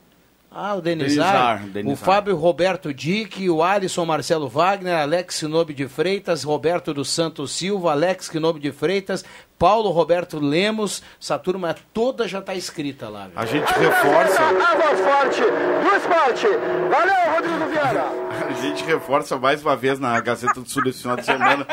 ah, 0.51 0.75
o 0.75 0.81
Denizar, 0.81 1.59
Denizar, 1.61 1.67
Denizar. 1.73 1.93
o 1.93 1.97
Fábio 1.97 2.37
Roberto 2.37 2.93
Dick, 2.93 3.49
o 3.49 3.63
Alisson 3.63 4.05
Marcelo 4.05 4.49
Wagner, 4.49 4.99
Alex 4.99 5.37
Sinobe 5.37 5.73
de 5.73 5.87
Freitas, 5.87 6.43
Roberto 6.43 6.93
dos 6.93 7.09
Santos 7.09 7.53
Silva, 7.53 7.93
Alex 7.93 8.27
Sinobe 8.27 8.59
de 8.59 8.73
Freitas, 8.73 9.25
Paulo 9.59 9.91
Roberto 9.91 10.39
Lemos, 10.41 11.03
essa 11.21 11.39
turma 11.39 11.75
toda 11.95 12.27
já 12.27 12.39
está 12.41 12.55
inscrita 12.55 13.09
lá. 13.09 13.29
viu? 13.29 13.33
A 13.39 13.47
gente 13.47 13.73
reforça. 13.73 14.43
A 14.43 14.75
voz 14.77 15.01
forte 15.01 15.41
do 15.43 15.97
esporte. 15.97 16.47
Valeu, 16.91 17.35
Rodrigo 17.35 17.71
Viana. 17.71 18.05
A 18.51 18.53
gente 18.63 18.83
reforça 18.85 19.37
mais 19.39 19.63
uma 19.63 19.77
vez 19.77 19.99
na 20.01 20.19
Gazeta 20.21 20.61
do 20.61 20.69
Sul 20.69 20.83
desse 20.83 21.03
final 21.03 21.17
de 21.17 21.25
semana 21.25 21.67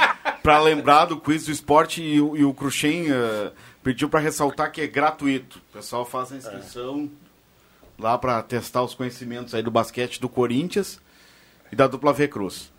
para 0.43 0.59
lembrar 0.59 1.05
do 1.05 1.17
quiz 1.19 1.45
do 1.45 1.51
esporte 1.51 2.01
e, 2.03 2.21
o- 2.21 2.35
e 2.37 2.43
o 2.45 2.53
Cruxem 2.53 3.07
eh, 3.11 3.51
pediu 3.83 4.07
para 4.09 4.19
ressaltar 4.19 4.71
que 4.71 4.81
é 4.81 4.87
gratuito. 4.87 5.59
O 5.71 5.73
pessoal 5.77 6.05
faz 6.05 6.31
a 6.31 6.35
inscrição 6.37 7.09
lá 7.99 8.17
para 8.17 8.41
testar 8.43 8.83
os 8.83 8.93
conhecimentos 8.93 9.53
aí 9.55 9.61
do 9.61 9.71
basquete 9.71 10.19
do 10.21 10.29
Corinthians 10.29 10.99
e 11.71 11.75
da 11.75 11.87
dupla 11.87 12.13
V 12.13 12.27
Cruz. 12.27 12.71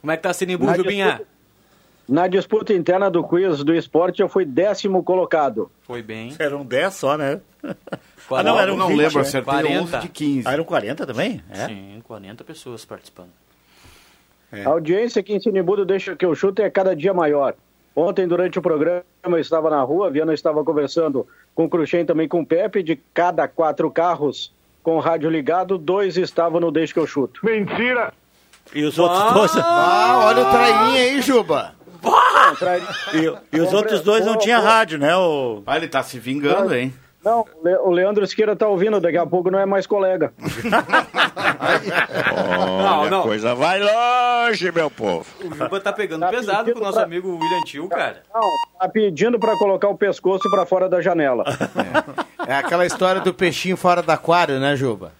Como 0.00 0.10
é 0.12 0.16
que 0.16 0.22
tá 0.22 0.32
Sinimbu, 0.32 0.66
Na 0.66 0.76
Jubinha? 0.76 1.06
disputa- 1.06 1.28
Na 2.08 2.26
disputa 2.28 2.72
interna 2.72 3.10
do 3.10 3.24
quiz 3.24 3.64
do 3.64 3.74
esporte, 3.74 4.22
eu 4.22 4.28
fui 4.28 4.44
décimo 4.44 5.02
colocado. 5.02 5.70
Foi 5.82 6.02
bem. 6.02 6.34
Eram 6.38 6.64
10 6.64 6.94
só, 6.94 7.16
né? 7.16 7.40
Ah, 8.28 8.42
não, 8.42 8.58
eram 8.58 8.76
não 8.76 8.88
20, 8.88 8.96
lembro, 8.98 9.14
né? 9.14 9.20
acertei 9.20 9.52
40. 9.54 9.82
11 9.82 9.98
de 10.00 10.08
15. 10.08 10.48
Ah, 10.48 10.52
eram 10.52 10.64
40 10.64 11.06
também? 11.06 11.40
É. 11.48 11.66
Sim, 11.66 12.02
40 12.02 12.42
pessoas 12.42 12.84
participando. 12.84 13.28
A 14.64 14.68
audiência 14.68 15.20
aqui 15.20 15.32
em 15.32 15.38
Sinibudo 15.38 15.84
deixa 15.84 16.16
que 16.16 16.26
eu 16.26 16.34
chuto 16.34 16.60
é 16.60 16.68
cada 16.68 16.96
dia 16.96 17.14
maior. 17.14 17.54
Ontem, 17.94 18.26
durante 18.26 18.58
o 18.58 18.62
programa, 18.62 19.04
eu 19.24 19.38
estava 19.38 19.70
na 19.70 19.80
rua, 19.82 20.08
a 20.08 20.10
Viana 20.10 20.34
estava 20.34 20.64
conversando 20.64 21.24
com 21.54 21.66
o 21.66 21.68
Cruxem 21.68 22.04
também 22.04 22.26
com 22.26 22.40
o 22.40 22.46
Pepe. 22.46 22.82
De 22.82 22.96
cada 23.14 23.46
quatro 23.46 23.88
carros 23.92 24.52
com 24.86 24.98
o 24.98 25.00
rádio 25.00 25.28
ligado, 25.28 25.76
dois 25.78 26.16
estavam 26.16 26.60
no 26.60 26.70
Deixa 26.70 26.94
que 26.94 27.00
eu 27.00 27.08
chuto. 27.08 27.40
Mentira! 27.44 28.12
E 28.72 28.84
os 28.84 28.96
outros 29.00 29.32
dois. 29.32 29.50
Ah, 29.56 30.22
olha 30.26 30.42
o 30.46 30.50
trainho 30.52 30.92
aí, 30.92 31.20
Juba. 31.20 31.74
E, 33.12 33.56
e 33.56 33.60
os 33.60 33.72
outros 33.72 34.00
dois 34.02 34.24
não 34.24 34.38
tinham 34.38 34.62
rádio, 34.62 34.96
né? 34.96 35.16
O... 35.16 35.60
Ah, 35.66 35.76
ele 35.76 35.88
tá 35.88 36.04
se 36.04 36.20
vingando, 36.20 36.72
hein? 36.72 36.94
Não, 37.24 37.40
o 37.40 37.64
Le- 37.64 37.76
o 37.78 37.90
Leandro 37.90 38.22
Esqueira 38.22 38.54
tá 38.54 38.68
ouvindo, 38.68 39.00
daqui 39.00 39.16
a 39.18 39.26
pouco 39.26 39.50
não 39.50 39.58
é 39.58 39.66
mais 39.66 39.88
colega. 39.88 40.32
Não, 42.78 43.10
não. 43.10 43.22
coisa 43.22 43.54
vai 43.54 43.80
longe, 43.80 44.70
meu 44.72 44.90
povo. 44.90 45.26
O 45.44 45.54
Juba 45.54 45.80
tá 45.80 45.92
pegando 45.92 46.20
Tá 46.20 46.28
pesado 46.28 46.72
com 46.72 46.78
o 46.78 46.82
nosso 46.82 46.94
pra- 46.94 47.02
amigo 47.04 47.28
William 47.36 47.62
Tio, 47.64 47.88
cara. 47.88 48.22
Não, 48.32 48.40
tá 48.80 48.88
pedindo 48.88 49.38
para 49.38 49.56
colocar 49.58 49.88
o 49.88 49.96
pescoço 49.96 50.48
para 50.50 50.64
fora 50.64 50.88
da 50.88 51.00
janela. 51.00 51.44
É 51.48 52.22
aquela 52.54 52.86
história 52.86 53.20
do 53.20 53.32
peixinho 53.34 53.76
fora 53.76 54.02
do 54.02 54.10
aquário, 54.10 54.60
né, 54.60 54.76
Juba? 54.76 55.12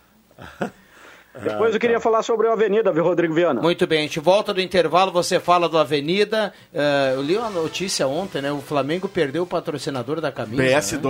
Depois 1.42 1.74
eu 1.74 1.80
queria 1.80 2.00
falar 2.00 2.22
sobre 2.22 2.48
a 2.48 2.52
Avenida, 2.52 2.90
viu, 2.92 3.04
Rodrigo 3.04 3.34
Viana? 3.34 3.60
Muito 3.60 3.86
bem, 3.86 3.98
a 3.98 4.02
gente 4.02 4.18
volta 4.20 4.54
do 4.54 4.60
intervalo, 4.60 5.12
você 5.12 5.38
fala 5.38 5.68
do 5.68 5.76
Avenida. 5.76 6.52
Eh, 6.72 7.12
eu 7.14 7.22
li 7.22 7.36
uma 7.36 7.50
notícia 7.50 8.06
ontem, 8.06 8.40
né? 8.40 8.50
O 8.50 8.62
Flamengo 8.62 9.06
perdeu 9.06 9.42
o 9.42 9.46
patrocinador 9.46 10.20
da 10.20 10.32
camisa. 10.32 10.56
né? 10.98 11.06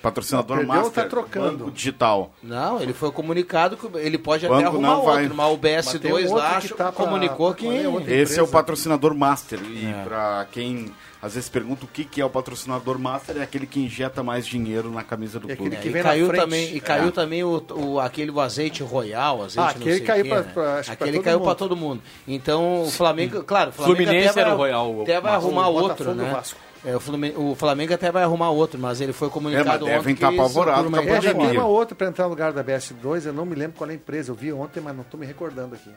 BS2, 0.00 0.02
patrocinador 0.02 0.56
Não, 0.56 0.64
perdeu 0.64 0.76
ou 0.78 0.84
master, 0.84 1.02
tá 1.04 1.08
trocando? 1.10 1.58
banco 1.58 1.70
digital. 1.70 2.32
Não, 2.42 2.80
ele 2.82 2.92
foi 2.92 3.10
comunicado 3.12 3.76
que 3.76 3.86
ele 3.98 4.18
pode 4.18 4.46
Banco 4.46 4.54
até 4.60 4.66
arrumar 4.66 4.88
não 4.88 5.02
vai. 5.04 5.22
outro, 5.22 5.36
mas 5.36 5.46
o 5.46 5.58
Mas 5.62 5.86
tem 5.98 6.10
BS2 6.10 6.10
um 6.10 6.14
outro 6.16 6.34
lá 6.36 6.50
que 6.50 6.56
acho- 6.56 6.74
tá 6.74 6.92
pra- 6.92 7.04
comunicou 7.04 7.54
que... 7.54 7.66
é 7.66 7.88
outra 7.88 8.12
Esse 8.14 8.38
é 8.38 8.42
o 8.42 8.48
patrocinador 8.48 9.14
master. 9.14 9.60
E 9.62 9.86
É. 9.86 10.02
pra 10.04 10.46
quem 10.50 10.92
às 11.22 11.34
vezes 11.34 11.50
pergunta 11.50 11.84
o 11.84 11.88
que, 11.88 12.02
que 12.02 12.18
é 12.18 12.24
o 12.24 12.30
patrocinador 12.30 12.98
master, 12.98 13.36
é 13.36 13.42
aquele 13.42 13.66
que 13.66 13.78
injeta 13.78 14.22
mais 14.22 14.46
dinheiro 14.46 14.90
na 14.90 15.02
camisa 15.04 15.38
do 15.38 15.52
É 15.52 15.54
clube. 15.54 15.76
que 15.76 15.88
E 15.88 15.90
vem 15.90 16.02
na 16.02 16.08
caiu 16.08 16.32
também, 16.32 16.74
e 16.74 16.80
caiu 16.80 17.08
É. 17.08 17.10
também 17.10 17.44
o, 17.44 17.62
o- 17.76 18.00
aquele 18.00 18.30
o 18.30 18.40
azeite 18.40 18.82
royal, 18.82 19.42
azeite 19.42 19.58
Ah, 19.58 19.62
não 19.64 19.68
aquele 19.68 19.96
sei 19.96 20.00
caiu 20.06 20.24
pra- 20.26 20.40
né? 20.40 20.50
pra- 20.54 20.74
acho 20.78 20.90
que 20.90 20.96
pra 20.96 21.04
Aquele 21.04 21.18
todo 21.18 21.24
caiu 21.24 21.38
mundo. 21.38 21.44
pra 21.46 21.54
todo 21.54 21.76
mundo. 21.76 22.02
Então 22.26 22.82
o 22.84 22.90
Flamengo, 22.90 23.42
claro, 23.44 23.68
o 23.68 23.72
Flamengo 23.74 23.96
Fluminense 23.98 24.28
até 24.30 24.34
vai, 24.40 24.44
era 24.44 24.54
o 24.54 24.56
royal, 24.56 25.02
até 25.02 25.20
vai 25.20 25.32
o 25.32 25.34
arrumar 25.34 25.68
outro, 25.68 26.10
e 26.12 26.14
né? 26.14 26.30
Vasco. 26.30 26.58
É, 26.84 26.96
o, 26.96 27.00
Flumin- 27.00 27.34
o 27.36 27.54
Flamengo 27.54 27.92
até 27.92 28.10
vai 28.10 28.22
arrumar 28.22 28.50
outro, 28.50 28.78
mas 28.78 29.00
ele 29.00 29.12
foi 29.12 29.28
comunicado 29.28 29.68
É, 29.68 29.78
mas 29.78 29.80
devem 30.04 30.14
ontem 30.14 30.14
tá 30.20 30.28
que 30.28 30.34
apavorados 30.34 30.90
com 30.90 30.96
a 30.96 31.00
uma 31.00 31.10
É, 31.10 31.20
já 31.20 31.34
tem 31.34 31.50
uma 31.58 31.66
outra 31.66 31.94
para 31.94 32.06
entrar 32.08 32.24
no 32.24 32.30
lugar 32.30 32.52
da 32.52 32.64
BS2, 32.64 33.26
eu 33.26 33.32
não 33.32 33.44
me 33.44 33.54
lembro 33.54 33.76
qual 33.76 33.88
é 33.90 33.92
a 33.92 33.96
empresa. 33.96 34.30
Eu 34.30 34.34
vi 34.34 34.50
ontem, 34.52 34.80
mas 34.80 34.94
não 34.94 35.02
estou 35.02 35.20
me 35.20 35.26
recordando 35.26 35.74
aqui. 35.74 35.90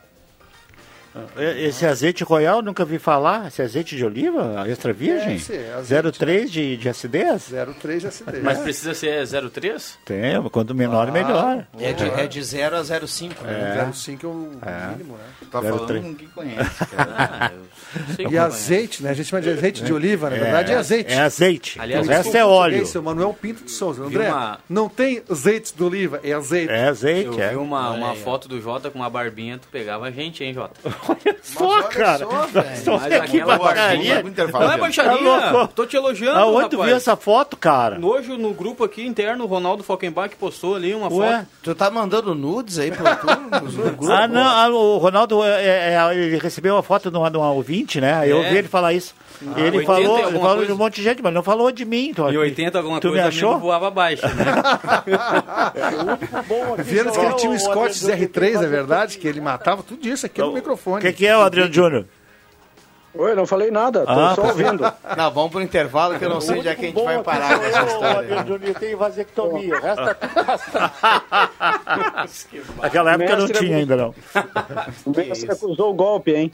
Esse 1.38 1.86
azeite 1.86 2.24
royal, 2.24 2.62
nunca 2.62 2.84
vi 2.84 2.98
falar. 2.98 3.48
Esse 3.48 3.62
azeite 3.62 3.96
de 3.96 4.04
oliva, 4.04 4.64
extra 4.68 4.92
virgem? 4.92 5.34
É, 5.34 5.36
esse 5.36 5.54
é 5.56 5.74
azeite. 5.74 6.12
03 6.20 6.52
de, 6.52 6.78
de 6.78 6.90
acidez? 6.90 7.52
03 7.82 8.06
SD. 8.06 8.40
Mas 8.42 8.60
precisa 8.60 8.94
ser 8.94 9.26
03? 9.52 9.98
Tem, 10.06 10.42
quanto 10.50 10.74
menor, 10.74 11.12
melhor. 11.12 11.66
É 11.80 11.94
de, 11.94 12.04
é 12.10 12.26
de 12.28 12.42
0 12.44 12.78
a 12.78 12.82
0,5, 12.82 13.42
né? 13.44 13.92
05 13.94 14.26
é 14.26 14.30
o 14.30 14.34
mínimo, 14.92 15.14
né? 15.18 15.24
Tá 15.52 15.62
Zero 15.62 15.74
falando 15.76 15.88
três. 15.88 16.04
com 16.04 16.16
quem 16.16 16.28
conhece, 16.30 16.86
cara. 16.96 17.14
Ah, 17.18 17.52
E 18.32 18.36
é. 18.36 18.40
azeite, 18.40 19.04
né? 19.04 19.12
A 19.12 19.14
gente 19.14 19.28
chama 19.30 19.42
de 19.42 19.50
azeite 19.52 19.84
de 19.84 19.94
oliva, 19.94 20.30
na 20.30 20.36
verdade 20.38 20.72
é 20.72 20.76
azeite. 20.76 21.14
É 21.14 21.20
azeite. 21.22 21.80
Aliás, 21.80 22.08
o 22.08 22.10
resto 22.10 22.36
é 22.36 22.44
o 22.44 22.50
óleo. 22.50 22.86
Seu 22.88 23.04
Manuel 23.04 23.34
Pinto 23.40 23.64
de 23.66 23.72
Souza. 23.72 24.04
André, 24.04 24.30
uma- 24.30 24.58
não 24.68 24.90
tem 24.90 25.22
azeite 25.30 25.74
de 25.76 25.84
oliva, 25.84 26.20
é 26.24 26.34
azeite. 26.34 26.72
É 26.72 26.86
azeite, 26.88 27.28
Eu 27.38 27.42
é. 27.42 27.50
vi 27.50 27.56
uma, 27.56 27.92
uma 27.92 28.16
foto 28.16 28.48
do 28.48 28.60
Jota 28.60 28.90
com 28.90 28.98
uma 29.00 29.10
barbinha, 29.10 29.60
tu 29.60 29.68
pegava 29.72 30.08
a 30.08 30.12
gente, 30.12 30.44
hein, 30.44 30.54
Jota? 30.54 30.74
Olha 31.10 31.36
só, 31.42 31.84
cara. 31.84 32.26
só, 32.28 32.62
estamos 32.74 33.02
Mas 33.04 33.14
aqui 33.14 33.38
aquela 33.42 33.58
baixaria. 33.58 34.24
baixaria- 34.24 34.52
Não 34.60 34.72
é 34.72 34.78
baixaria, 34.78 35.40
Tá 35.52 35.68
tô 35.68 35.86
te 35.86 35.96
elogiando, 35.96 36.40
Aonde 36.40 36.70
tu 36.70 36.84
viu 36.84 36.96
essa 36.96 37.16
foto, 37.16 37.58
cara? 37.58 38.00
Hoje 38.02 38.36
no 38.38 38.54
grupo 38.54 38.84
aqui 38.84 39.06
interno, 39.06 39.44
o 39.44 39.48
Ronaldo 39.48 39.84
Falkenbach 39.84 40.36
postou 40.36 40.76
ali 40.76 40.94
uma 40.94 41.12
Ué? 41.14 41.38
foto. 41.38 41.48
Tu 41.64 41.76
tá 41.76 41.90
mandando 41.92 42.34
nudes 42.34 42.80
aí 42.80 42.92
pro 42.92 43.04
tu, 43.16 43.28
grupo? 43.98 44.12
Ah, 44.12 44.28
não, 44.28 44.42
ah, 44.48 44.68
o 44.70 44.98
Ronaldo, 44.98 45.44
é, 45.44 45.94
é, 45.94 46.16
ele 46.16 46.38
recebeu 46.38 46.76
uma 46.76 46.84
foto 46.84 47.12
de 47.12 47.18
uma, 47.18 47.30
de 47.30 47.38
uma 47.38 47.52
ouvinte, 47.52 48.00
né? 48.02 48.24
Eu 48.26 48.44
É. 48.44 48.50
vi 48.50 48.58
ele 48.58 48.68
falar 48.68 48.94
isso. 48.94 49.14
Ah, 49.46 49.60
ele 49.60 49.78
80 49.80 49.86
falou, 49.86 50.20
ele 50.20 50.32
falou 50.40 50.42
coisa. 50.56 50.66
de 50.68 50.72
um 50.72 50.78
monte 50.78 50.96
de 50.96 51.04
gente, 51.04 51.22
mas 51.22 51.34
não 51.34 51.44
falou 51.44 51.70
de 51.72 51.84
mim. 51.84 52.14
Tu, 52.16 52.30
E 52.32 52.38
80 52.38 52.78
alguma 52.78 53.00
tu 53.02 53.10
coisa 53.10 53.24
me 53.24 53.28
achou? 53.28 53.50
mesmo 53.50 53.62
voava 53.66 53.88
abaixo, 53.90 54.26
né? 54.26 54.46
Vieram 56.84 57.12
que 57.12 57.20
ele 57.20 57.34
tinha 57.36 57.52
um 57.52 57.60
Scott 57.60 57.92
R3, 58.06 58.64
é 58.64 58.68
verdade? 58.68 59.18
Que 59.18 59.28
ele 59.28 59.42
matava 59.42 59.84
tudo 59.84 60.08
isso 60.08 60.26
aqui 60.26 60.40
no 60.42 60.54
microfone. 60.54 60.93
O 60.98 61.02
que, 61.02 61.14
que 61.14 61.28
é 61.28 61.38
o 61.38 61.42
Adriano 61.42 61.74
Júnior? 61.74 62.06
Oi, 63.16 63.36
não 63.36 63.46
falei 63.46 63.70
nada, 63.70 64.04
tô 64.06 64.12
Ah, 64.12 64.34
só 64.36 64.42
tá. 64.42 64.48
ouvindo. 64.48 64.92
Não, 65.16 65.32
vamos 65.32 65.52
pro 65.52 65.62
intervalo 65.62 66.18
que 66.18 66.26
eu 66.26 66.30
não 66.32 66.42
sei 66.42 66.58
onde 66.58 66.68
é 66.68 66.74
que 66.74 66.86
a 66.86 66.88
gente 66.88 67.04
vai 67.04 67.22
parar 67.22 67.60
com 67.60 67.66
essa 67.66 67.84
história. 67.84 68.44
Júnior 68.48 68.76
tem 68.80 68.96
vasectomia, 68.96 69.80
resta 69.80 70.18
Naquela 72.82 73.12
época 73.14 73.36
não 73.36 73.48
tinha 73.48 73.76
é 73.76 73.80
ainda, 73.82 73.96
não. 73.96 74.16
O 75.06 75.12
Mestre 75.16 75.52
acusou 75.52 75.92
o 75.92 75.94
golpe, 75.94 76.32
hein? 76.34 76.52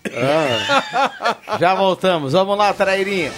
Já 1.62 1.75
voltamos. 1.75 2.34
Vamos 2.34 2.58
lá, 2.58 2.73
Trairinha. 2.73 3.32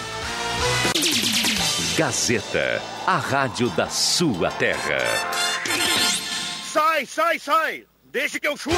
Gazeta, 1.96 2.82
a 3.06 3.16
rádio 3.18 3.68
da 3.70 3.86
sua 3.86 4.50
terra. 4.50 4.98
Sai, 6.72 7.06
sai, 7.06 7.38
sai! 7.38 7.84
Deixa 8.10 8.40
que 8.40 8.48
eu 8.48 8.56
chuto! 8.56 8.74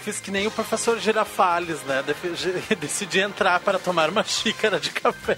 Fiz 0.00 0.18
que 0.20 0.30
nem 0.30 0.46
o 0.46 0.50
professor 0.50 0.98
Girafales, 0.98 1.82
né? 1.84 2.02
Defi- 2.04 2.74
Decidi 2.76 3.20
entrar 3.20 3.60
para 3.60 3.78
tomar 3.78 4.08
uma 4.10 4.24
xícara 4.24 4.80
de 4.80 4.90
café. 4.90 5.36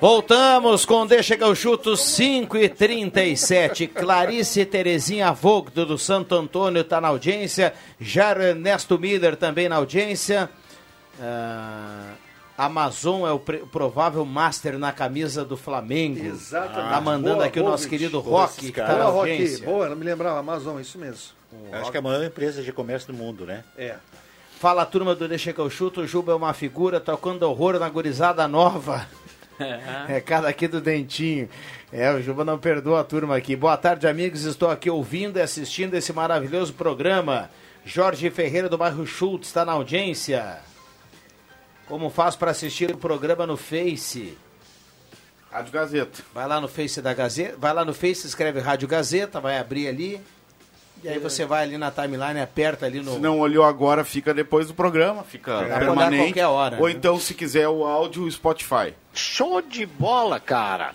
Voltamos 0.00 0.84
com 0.84 1.06
Deixa 1.06 1.36
que 1.36 1.42
eu 1.42 1.54
chuto 1.54 1.96
5 1.96 2.56
e 2.58 2.68
37 2.68 3.86
Clarice 3.86 4.64
Terezinha 4.66 5.32
Vogdo 5.32 5.86
do 5.86 5.96
Santo 5.96 6.34
Antônio 6.34 6.82
está 6.82 7.00
na 7.00 7.08
audiência. 7.08 7.72
Jair 7.98 8.38
Ernesto 8.40 8.98
Miller 8.98 9.36
também 9.36 9.68
na 9.68 9.76
audiência. 9.76 10.50
Ah, 11.18 12.10
Amazon 12.58 13.26
é 13.26 13.32
o 13.32 13.38
provável 13.38 14.24
master 14.26 14.78
na 14.78 14.92
camisa 14.92 15.44
do 15.44 15.56
Flamengo. 15.56 16.24
Exatamente. 16.26 16.90
Tá 16.90 17.00
mandando 17.00 17.34
Boa, 17.36 17.46
aqui 17.46 17.58
o 17.58 17.62
boa, 17.62 17.70
nosso 17.72 17.84
Vinte. 17.84 17.90
querido 17.90 18.20
Rock, 18.20 18.66
que 18.66 18.72
tá 18.72 18.88
na 18.88 18.94
Boa, 18.94 19.04
Rock. 19.10 19.30
audiência. 19.30 19.64
Boa, 19.64 19.88
não 19.88 19.96
me 19.96 20.04
lembrava. 20.04 20.38
Amazon, 20.38 20.78
isso 20.80 20.98
mesmo. 20.98 21.35
Acho 21.72 21.90
que 21.90 21.96
é 21.96 22.00
a 22.00 22.02
maior 22.02 22.24
empresa 22.24 22.62
de 22.62 22.72
comércio 22.72 23.12
do 23.12 23.18
mundo, 23.18 23.46
né? 23.46 23.64
É. 23.76 23.96
Fala 24.58 24.86
turma 24.86 25.14
do 25.14 25.28
Deixa 25.28 25.52
que 25.52 25.58
eu 25.58 25.68
chuto. 25.68 26.00
O 26.00 26.06
Juba 26.06 26.32
é 26.32 26.34
uma 26.34 26.54
figura 26.54 26.98
tocando 26.98 27.42
horror 27.42 27.78
na 27.78 27.88
gurizada 27.88 28.48
nova. 28.48 29.06
Recado 30.06 30.46
aqui 30.46 30.66
do 30.66 30.80
Dentinho. 30.80 31.48
É, 31.92 32.10
o 32.12 32.22
Juba 32.22 32.44
não 32.44 32.58
perdoa 32.58 33.00
a 33.00 33.04
turma 33.04 33.36
aqui. 33.36 33.54
Boa 33.54 33.76
tarde, 33.76 34.06
amigos. 34.06 34.44
Estou 34.44 34.70
aqui 34.70 34.90
ouvindo 34.90 35.38
e 35.38 35.42
assistindo 35.42 35.94
esse 35.94 36.12
maravilhoso 36.12 36.72
programa. 36.72 37.50
Jorge 37.84 38.28
Ferreira 38.30 38.68
do 38.68 38.76
bairro 38.76 39.06
Schultz 39.06 39.48
está 39.48 39.64
na 39.64 39.72
audiência. 39.72 40.58
Como 41.86 42.10
faz 42.10 42.34
para 42.34 42.50
assistir 42.50 42.90
o 42.90 42.98
programa 42.98 43.46
no 43.46 43.56
Face? 43.56 44.36
Rádio 45.50 45.72
Gazeta. 45.72 46.22
Vai 46.34 46.48
lá 46.48 46.60
no 46.60 46.68
Face 46.68 47.00
da 47.00 47.14
Gazeta, 47.14 47.56
vai 47.56 47.72
lá 47.72 47.84
no 47.84 47.94
Face, 47.94 48.26
escreve 48.26 48.58
Rádio 48.58 48.88
Gazeta, 48.88 49.40
vai 49.40 49.58
abrir 49.58 49.86
ali. 49.88 50.20
E 51.04 51.08
aí 51.08 51.18
você 51.18 51.44
vai 51.44 51.62
ali 51.62 51.78
na 51.78 51.90
timeline, 51.90 52.40
aperta 52.40 52.86
ali 52.86 53.00
no. 53.00 53.14
Se 53.14 53.18
não 53.18 53.38
olhou 53.38 53.64
agora, 53.64 54.04
fica 54.04 54.32
depois 54.34 54.66
do 54.68 54.74
programa, 54.74 55.22
fica 55.22 55.60
a 55.60 55.78
permanente. 55.78 56.24
qualquer 56.24 56.46
hora, 56.46 56.78
Ou 56.80 56.86
né? 56.86 56.92
então, 56.92 57.18
se 57.20 57.34
quiser 57.34 57.68
o 57.68 57.84
áudio, 57.84 58.24
o 58.24 58.30
Spotify. 58.30 58.94
Show 59.18 59.62
de 59.62 59.86
bola, 59.86 60.38
cara. 60.38 60.92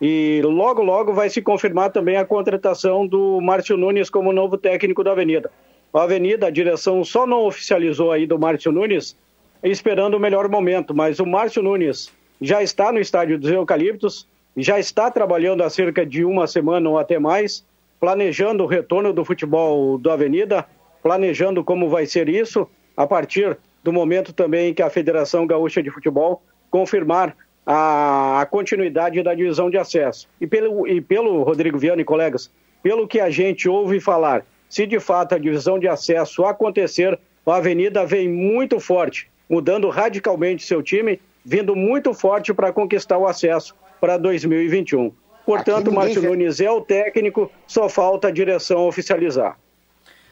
e 0.00 0.40
logo, 0.44 0.80
logo 0.80 1.12
vai 1.12 1.28
se 1.28 1.42
confirmar 1.42 1.90
também 1.90 2.16
a 2.18 2.24
contratação 2.24 3.04
do 3.04 3.40
Márcio 3.40 3.76
Nunes 3.76 4.08
como 4.08 4.32
novo 4.32 4.56
técnico 4.56 5.02
da 5.02 5.10
Avenida. 5.10 5.50
A 5.92 6.04
Avenida, 6.04 6.46
a 6.46 6.50
direção 6.50 7.02
só 7.02 7.26
não 7.26 7.46
oficializou 7.46 8.12
aí 8.12 8.28
do 8.28 8.38
Márcio 8.38 8.70
Nunes, 8.70 9.18
esperando 9.60 10.14
o 10.14 10.20
melhor 10.20 10.48
momento, 10.48 10.94
mas 10.94 11.18
o 11.18 11.26
Márcio 11.26 11.64
Nunes 11.64 12.12
já 12.40 12.62
está 12.62 12.92
no 12.92 13.00
estádio 13.00 13.40
dos 13.40 13.50
Eucaliptos, 13.50 14.28
já 14.56 14.78
está 14.78 15.10
trabalhando 15.10 15.64
há 15.64 15.68
cerca 15.68 16.06
de 16.06 16.24
uma 16.24 16.46
semana 16.46 16.88
ou 16.88 16.96
até 16.96 17.18
mais, 17.18 17.66
planejando 17.98 18.62
o 18.62 18.68
retorno 18.68 19.12
do 19.12 19.24
futebol 19.24 19.98
do 19.98 20.12
Avenida, 20.12 20.64
planejando 21.06 21.62
como 21.62 21.88
vai 21.88 22.04
ser 22.04 22.28
isso, 22.28 22.68
a 22.96 23.06
partir 23.06 23.56
do 23.80 23.92
momento 23.92 24.32
também 24.32 24.74
que 24.74 24.82
a 24.82 24.90
Federação 24.90 25.46
Gaúcha 25.46 25.80
de 25.80 25.88
Futebol 25.88 26.42
confirmar 26.68 27.36
a, 27.64 28.40
a 28.40 28.46
continuidade 28.46 29.22
da 29.22 29.32
divisão 29.32 29.70
de 29.70 29.78
acesso. 29.78 30.28
E 30.40 30.48
pelo, 30.48 30.84
e 30.84 31.00
pelo 31.00 31.44
Rodrigo 31.44 31.78
Viana 31.78 32.02
e 32.02 32.04
colegas, 32.04 32.50
pelo 32.82 33.06
que 33.06 33.20
a 33.20 33.30
gente 33.30 33.68
ouve 33.68 34.00
falar, 34.00 34.44
se 34.68 34.84
de 34.84 34.98
fato 34.98 35.36
a 35.36 35.38
divisão 35.38 35.78
de 35.78 35.86
acesso 35.86 36.44
acontecer, 36.44 37.16
a 37.46 37.54
Avenida 37.54 38.04
vem 38.04 38.28
muito 38.28 38.80
forte, 38.80 39.30
mudando 39.48 39.88
radicalmente 39.88 40.66
seu 40.66 40.82
time, 40.82 41.20
vindo 41.44 41.76
muito 41.76 42.12
forte 42.12 42.52
para 42.52 42.72
conquistar 42.72 43.16
o 43.16 43.28
acesso 43.28 43.76
para 44.00 44.16
2021. 44.16 45.12
Portanto, 45.44 45.92
Márcio 45.92 46.20
Nunes 46.20 46.60
é 46.60 46.68
o 46.68 46.80
técnico, 46.80 47.48
só 47.64 47.88
falta 47.88 48.26
a 48.26 48.32
direção 48.32 48.88
oficializar. 48.88 49.56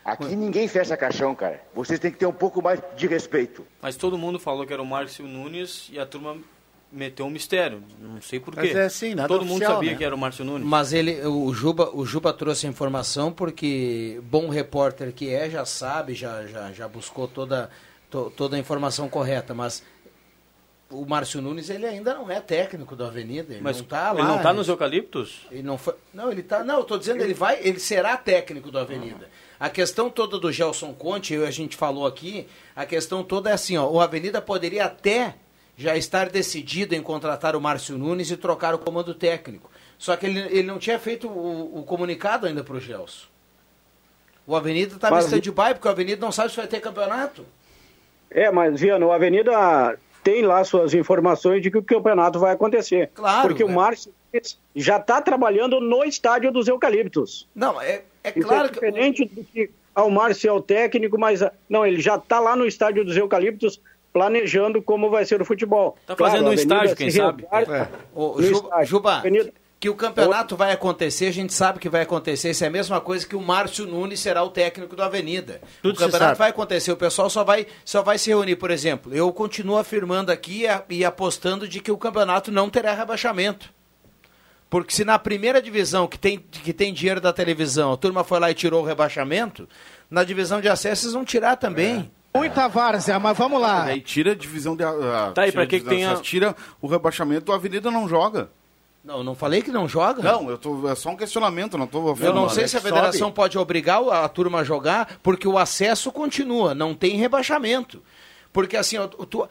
Aqui 0.04 0.36
ninguém 0.36 0.68
fecha 0.68 0.96
caixão, 0.96 1.34
cara. 1.34 1.62
Vocês 1.74 1.98
têm 1.98 2.10
que 2.10 2.18
ter 2.18 2.26
um 2.26 2.32
pouco 2.32 2.60
mais 2.60 2.78
de 2.96 3.06
respeito. 3.06 3.66
Mas 3.80 3.96
todo 3.96 4.18
mundo 4.18 4.38
falou 4.38 4.66
que 4.66 4.72
era 4.72 4.82
o 4.82 4.86
Márcio 4.86 5.26
Nunes 5.26 5.88
e 5.90 5.98
a 5.98 6.04
turma 6.04 6.36
meteu 6.92 7.24
um 7.26 7.30
mistério. 7.30 7.82
Não 7.98 8.20
sei 8.20 8.38
porquê. 8.38 8.60
Mas 8.60 8.76
é 8.76 8.84
assim, 8.84 9.14
nada 9.14 9.28
Todo 9.28 9.40
mundo 9.42 9.52
oficial, 9.56 9.74
sabia 9.74 9.92
né? 9.92 9.96
que 9.96 10.04
era 10.04 10.14
o 10.14 10.18
Márcio 10.18 10.44
Nunes. 10.44 10.66
Mas 10.66 10.92
ele, 10.92 11.20
o 11.26 11.52
Juba, 11.54 11.90
o 11.94 12.04
Juba 12.04 12.32
trouxe 12.34 12.66
a 12.66 12.70
informação 12.70 13.32
porque 13.32 14.20
bom 14.24 14.48
repórter 14.50 15.10
que 15.12 15.30
é, 15.34 15.48
já 15.48 15.64
sabe, 15.64 16.14
já, 16.14 16.46
já, 16.46 16.70
já 16.70 16.86
buscou 16.86 17.26
toda, 17.26 17.70
to- 18.10 18.30
toda 18.36 18.56
a 18.56 18.58
informação 18.58 19.08
correta, 19.08 19.54
mas 19.54 19.82
o 20.90 21.06
Márcio 21.06 21.40
Nunes 21.40 21.70
ele 21.70 21.86
ainda 21.86 22.14
não 22.14 22.30
é 22.30 22.40
técnico 22.40 22.94
da 22.94 23.06
Avenida, 23.06 23.54
ele 23.54 23.62
Mas 23.62 23.78
não 23.78 23.84
tá 23.86 24.12
lá. 24.12 24.20
ele 24.20 24.28
não 24.28 24.42
tá 24.42 24.52
nos 24.52 24.68
eucaliptos? 24.68 25.46
Ele 25.50 25.62
não 25.62 25.78
foi. 25.78 25.94
Não, 26.12 26.30
ele 26.30 26.42
tá. 26.42 26.62
Não, 26.62 26.78
eu 26.78 26.84
tô 26.84 26.98
dizendo, 26.98 27.22
ele 27.22 27.34
vai, 27.34 27.58
ele 27.62 27.80
será 27.80 28.16
técnico 28.18 28.70
da 28.70 28.82
Avenida. 28.82 29.28
A 29.58 29.70
questão 29.70 30.10
toda 30.10 30.38
do 30.38 30.50
Gelson 30.52 30.92
Conte, 30.92 31.36
a 31.36 31.50
gente 31.50 31.76
falou 31.76 32.06
aqui, 32.06 32.46
a 32.74 32.84
questão 32.84 33.22
toda 33.22 33.50
é 33.50 33.52
assim, 33.52 33.76
ó, 33.76 33.88
o 33.88 34.00
Avenida 34.00 34.42
poderia 34.42 34.84
até 34.84 35.34
já 35.76 35.96
estar 35.96 36.28
decidido 36.28 36.94
em 36.94 37.02
contratar 37.02 37.56
o 37.56 37.60
Márcio 37.60 37.96
Nunes 37.98 38.30
e 38.30 38.36
trocar 38.36 38.74
o 38.74 38.78
comando 38.78 39.14
técnico. 39.14 39.70
Só 39.98 40.16
que 40.16 40.26
ele, 40.26 40.40
ele 40.40 40.64
não 40.64 40.78
tinha 40.78 40.98
feito 40.98 41.28
o, 41.28 41.80
o 41.80 41.82
comunicado 41.84 42.46
ainda 42.46 42.62
pro 42.62 42.80
Gelson. 42.80 43.26
O 44.46 44.54
Avenida 44.54 44.94
estava 44.96 45.14
em 45.14 45.18
Mas- 45.18 45.26
stand-by, 45.26 45.74
porque 45.74 45.88
o 45.88 45.90
Avenida 45.90 46.20
não 46.20 46.32
sabe 46.32 46.50
se 46.50 46.56
vai 46.56 46.66
ter 46.66 46.80
campeonato. 46.80 47.46
É, 48.30 48.50
mas, 48.50 48.78
Viano, 48.80 49.10
a 49.12 49.14
Avenida 49.14 49.98
tem 50.22 50.42
lá 50.42 50.64
suas 50.64 50.92
informações 50.94 51.62
de 51.62 51.70
que 51.70 51.78
o 51.78 51.82
campeonato 51.82 52.38
vai 52.38 52.52
acontecer. 52.52 53.10
Claro, 53.14 53.48
Porque 53.48 53.62
o 53.62 53.68
é. 53.70 53.72
Márcio 53.72 54.12
já 54.74 54.96
está 54.96 55.22
trabalhando 55.22 55.80
no 55.80 56.02
estádio 56.04 56.50
dos 56.50 56.66
Eucaliptos. 56.66 57.48
Não, 57.54 57.80
é, 57.80 58.02
é 58.24 58.30
Isso 58.30 58.48
claro 58.48 58.66
é 58.68 58.70
diferente 58.72 59.24
do 59.26 59.44
que 59.44 59.70
ah, 59.94 60.02
o 60.04 60.10
Márcio 60.10 60.48
é 60.48 60.52
o 60.52 60.60
técnico, 60.60 61.16
mas 61.18 61.42
ah, 61.42 61.52
não, 61.68 61.87
ele 61.87 62.00
já 62.00 62.16
está 62.16 62.40
lá 62.40 62.56
no 62.56 62.66
estádio 62.66 63.04
dos 63.04 63.16
Eucaliptos 63.16 63.80
planejando 64.12 64.80
como 64.80 65.10
vai 65.10 65.24
ser 65.24 65.40
o 65.40 65.44
futebol. 65.44 65.96
Tá 66.06 66.16
fazendo 66.16 66.46
a 66.46 66.50
um 66.50 66.52
estágio, 66.52 66.96
quem 66.96 67.10
sabe? 67.10 67.42
resguarda 67.50 67.90
Ô, 68.14 68.34
no 68.37 68.42
Ju- 68.42 68.52
estádio. 68.54 68.87
Juba, 68.87 69.16
Avenida- 69.18 69.52
que 69.80 69.88
o 69.90 69.94
campeonato 69.94 70.56
vai 70.56 70.72
acontecer, 70.72 71.26
a 71.26 71.30
gente 71.32 71.52
sabe 71.52 71.78
que 71.78 71.90
vai 71.90 72.02
acontecer. 72.02 72.50
Isso 72.50 72.64
é 72.64 72.68
a 72.68 72.70
mesma 72.70 73.02
coisa 73.02 73.26
que 73.26 73.37
o 73.37 73.40
Márcio 73.40 73.84
Nunes 73.87 74.18
será 74.20 74.42
o 74.42 74.48
técnico 74.48 74.96
do 74.96 75.02
Avenida. 75.02 75.60
Tudo 75.82 75.96
o 75.96 75.98
campeonato 75.98 76.28
sabe. 76.28 76.38
vai 76.38 76.50
acontecer, 76.50 76.90
o 76.90 76.96
pessoal 76.96 77.28
só 77.28 77.44
vai, 77.44 77.66
só 77.84 78.00
vai 78.02 78.16
se 78.16 78.30
reunir, 78.30 78.56
por 78.56 78.70
exemplo. 78.70 79.14
Eu 79.14 79.30
continuo 79.32 79.76
afirmando 79.76 80.32
aqui 80.32 80.64
e 80.64 80.94
e 81.00 81.04
apostando 81.04 81.68
de 81.68 81.80
que 81.80 81.92
o 81.92 81.98
campeonato 81.98 82.50
não 82.50 82.70
terá 82.70 82.94
rebaixamento. 82.94 83.73
Porque 84.70 84.92
se 84.92 85.05
na 85.05 85.18
primeira 85.18 85.62
divisão, 85.62 86.07
que 86.07 86.18
tem, 86.18 86.38
que 86.38 86.72
tem 86.72 86.92
dinheiro 86.92 87.20
da 87.20 87.33
televisão, 87.33 87.92
a 87.92 87.96
turma 87.96 88.24
foi 88.24 88.40
lá 88.40 88.50
e 88.50 88.55
tirou 88.55 88.83
o 88.83 88.87
rebaixamento, 88.87 89.68
na 90.11 90.24
divisão 90.24 90.61
de 90.61 90.68
acesso 90.68 91.05
eles 91.05 91.14
vão 91.14 91.24
tirar 91.24 91.57
também. 91.57 92.11
Muita 92.35 92.66
várzea, 92.66 93.18
mas 93.20 93.37
vamos 93.38 93.61
lá. 93.61 93.85
Aí 93.85 94.00
tira 94.00 94.33
a 94.33 94.35
divisão 94.35 94.74
de. 94.74 94.83
a- 94.83 95.31
Tá, 95.33 95.42
tira 95.44 95.53
pra 95.53 95.66
que 95.66 95.77
a 95.77 95.79
que 95.79 95.85
divisão 95.85 95.88
tem 95.90 95.98
de 95.98 96.05
a- 96.05 96.09
acesso, 96.09 96.22
Tira 96.22 96.57
o 96.83 96.88
rebaixamento, 96.88 97.53
a 97.53 97.55
Avenida 97.55 97.90
não 97.92 98.09
joga. 98.09 98.50
Não, 99.05 99.22
não 99.22 99.35
falei 99.37 99.62
que 99.62 99.70
não 99.70 99.87
joga. 99.87 100.22
Não, 100.22 100.48
eu 100.50 100.57
tô, 100.59 100.88
é 100.88 100.94
só 100.96 101.11
um 101.11 101.16
questionamento, 101.16 101.77
não 101.79 101.87
tô 101.87 102.16
Eu 102.20 102.35
não 102.35 102.48
sei 102.48 102.66
se 102.66 102.77
a 102.77 102.81
federação 102.81 103.31
pode 103.31 103.57
obrigar 103.59 104.00
o- 104.03 104.11
a 104.11 104.27
turma 104.29 104.61
a 104.61 104.64
jogar, 104.64 105.18
porque 105.22 105.46
o 105.46 105.59
acesso 105.59 106.11
continua, 106.11 106.74
não 106.74 106.94
tem 106.94 107.16
rebaixamento. 107.16 108.03
Porque 108.53 108.77
assim, 108.77 108.96
tu- 109.29 109.48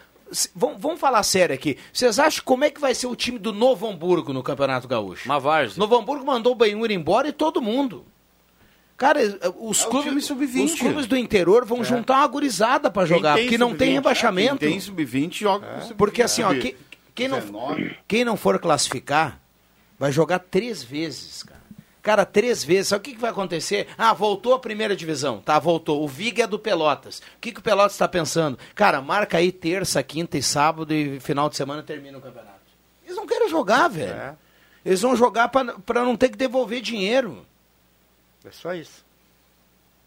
vamos, 0.56 0.82
vamos 0.82 1.00
falar 1.00 1.24
sério 1.24 1.54
aqui. 1.56 1.78
Vocês 1.92 2.20
acham 2.20 2.44
como 2.44 2.64
é 2.64 2.70
que 2.70 2.80
vai 2.82 2.94
ser 2.96 3.08
o 3.08 3.16
time 3.16 3.38
do 3.40 3.52
Novo 3.54 3.88
Hamburgo 3.88 4.34
no 4.34 4.44
Campeonato 4.44 4.88
Gaúcho? 4.88 5.26
Uma 5.30 5.40
várzea. 5.40 5.80
Novo 5.80 5.96
Hamburgo 5.98 6.26
mandou 6.26 6.52
o 6.54 6.56
Benhur 6.56 6.90
embora 6.92 7.28
e 7.28 7.32
todo 7.32 7.62
mundo. 7.62 8.06
Cara, 8.96 9.22
eh, 9.22 9.38
os, 9.60 9.82
É 9.84 9.90
clubes, 9.90 10.10
time 10.10 10.22
sub-20. 10.22 10.66
os 10.66 10.76
clubes 10.80 11.06
do 11.08 11.18
interior 11.18 11.66
vão 11.66 11.84
juntar 11.84 12.18
uma 12.18 12.28
gurizada 12.28 12.92
pra 12.92 13.06
Quem 13.06 13.16
jogar, 13.18 13.38
porque 13.38 13.58
não 13.58 13.70
tem 13.70 13.90
sub-20, 13.90 13.94
rebaixamento. 13.96 14.58
Quem 14.60 14.70
tem 14.70 14.80
sub-20 14.80 15.34
joga 15.40 15.66
com 15.68 15.82
sub-20. 15.82 15.96
Porque 15.98 16.22
assim, 16.22 16.44
ó, 16.44 16.50
Sub- 16.50 16.62
quem, 16.62 16.76
quem 17.16 17.28
não, 17.28 17.40
19. 17.40 17.98
quem 18.08 18.24
não 18.24 18.38
for 18.38 18.60
classificar, 18.60 19.40
vai 20.00 20.12
jogar 20.12 20.40
três 20.40 20.84
vezes, 20.84 21.42
cara. 21.44 21.53
Cara, 22.04 22.26
três 22.26 22.64
vezes. 22.64 22.90
Sabe 22.90 23.00
o 23.00 23.04
que, 23.04 23.16
que 23.16 23.22
vai 23.22 23.32
acontecer? 23.32 23.88
Ah, 23.98 24.14
voltou 24.14 24.54
a 24.54 24.60
primeira 24.60 24.94
divisão. 24.96 25.40
Tá, 25.40 25.58
voltou. 25.58 26.04
O 26.04 26.08
Vig 26.08 26.42
é 26.42 26.46
do 26.46 26.60
Pelotas. 26.60 27.20
O 27.20 27.40
que, 27.40 27.54
que 27.54 27.60
o 27.60 27.64
Pelotas 27.64 27.94
está 27.94 28.10
pensando? 28.10 28.60
Cara, 28.76 29.02
marca 29.02 29.38
aí 29.38 29.54
terça, 29.54 30.04
quinta 30.04 30.38
e 30.38 30.44
sábado 30.44 30.94
e 30.94 31.20
final 31.22 31.50
de 31.50 31.56
semana 31.56 31.82
termina 31.82 32.18
o 32.18 32.22
campeonato. 32.22 32.60
Eles 33.06 33.16
não 33.16 33.26
querem 33.26 33.48
jogar, 33.48 33.88
velho. 33.88 34.38
Eles 34.86 35.02
vão 35.02 35.16
jogar 35.16 35.48
para 35.48 36.04
não 36.04 36.18
ter 36.18 36.28
que 36.30 36.38
devolver 36.38 36.82
dinheiro. 36.82 37.46
É 38.46 38.52
só 38.52 38.74
isso. 38.74 39.04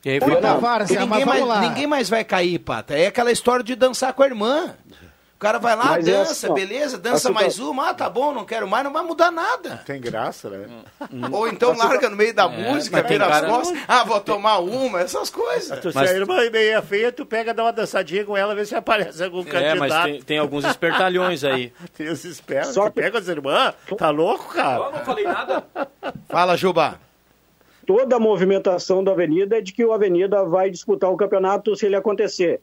E 0.04 0.10
aí, 0.10 0.20
Muita 0.20 0.40
Não, 0.52 0.60
várzea, 0.60 1.00
ninguém, 1.00 1.24
mais, 1.24 1.46
lá. 1.46 1.60
ninguém 1.60 1.86
mais 1.86 2.08
vai 2.10 2.22
cair, 2.22 2.58
Pata. 2.58 2.94
É 2.94 3.06
aquela 3.06 3.32
história 3.32 3.64
de 3.64 3.74
dançar 3.74 4.12
com 4.12 4.22
a 4.22 4.26
irmã. 4.26 4.76
O 5.36 5.38
cara 5.38 5.58
vai 5.58 5.76
lá, 5.76 5.84
Mas 5.84 6.08
é 6.08 6.12
dança, 6.12 6.32
assim, 6.32 6.48
ó, 6.48 6.54
beleza, 6.54 6.96
dança 6.96 7.18
situa- 7.18 7.34
mais 7.34 7.58
uma, 7.58 7.90
ah, 7.90 7.94
tá 7.94 8.08
bom, 8.08 8.32
não 8.32 8.46
quero 8.46 8.66
mais, 8.66 8.82
não 8.82 8.90
vai 8.90 9.02
mudar 9.04 9.30
nada. 9.30 9.82
Tem 9.84 10.00
graça, 10.00 10.48
né? 10.48 10.66
Ou 11.30 11.46
então 11.46 11.76
larga 11.76 12.08
no 12.08 12.16
meio 12.16 12.32
da 12.32 12.48
música, 12.48 12.96
mas 12.96 13.06
tem 13.06 13.18
vira 13.18 13.26
as 13.26 13.44
costas, 13.46 13.78
ah, 13.86 14.02
vou 14.02 14.18
tomar 14.18 14.60
uma, 14.60 14.98
essas 15.02 15.28
coisas. 15.28 15.78
Tu, 15.80 15.90
Mas- 15.94 16.08
Se 16.08 16.16
a 16.16 16.18
irmã 16.18 16.40
é 16.40 16.48
meia 16.48 16.80
feia, 16.80 17.12
tu 17.12 17.26
pega, 17.26 17.52
dá 17.52 17.64
uma 17.64 17.72
dançadinha 17.72 18.24
com 18.24 18.34
ela, 18.34 18.54
vê 18.54 18.64
se 18.64 18.74
aparece 18.74 19.22
algum 19.22 19.40
É, 19.40 19.44
candidato. 19.44 19.78
mas 19.78 20.04
tem, 20.04 20.22
tem 20.22 20.38
alguns 20.38 20.64
espertalhões 20.64 21.44
aí. 21.44 21.70
Tem 21.94 22.08
os 22.08 22.24
espertos, 22.24 22.72
Só 22.72 22.88
tu 22.88 22.92
pega 22.94 23.18
as 23.18 23.28
irmãs, 23.28 23.74
tá 23.98 24.08
louco, 24.08 24.54
cara? 24.54 24.90
não 24.90 25.04
falei 25.04 25.24
nada. 25.24 25.62
Fala, 26.30 26.56
Juba. 26.56 26.98
toda 27.86 28.16
a 28.16 28.18
movimentação 28.18 29.04
da 29.04 29.12
Avenida 29.12 29.58
é 29.58 29.60
de 29.60 29.72
que 29.74 29.84
o 29.84 29.92
Avenida 29.92 30.44
vai 30.46 30.70
disputar 30.70 31.10
o 31.10 31.16
campeonato 31.16 31.76
se 31.76 31.84
ele 31.84 31.94
acontecer. 31.94 32.60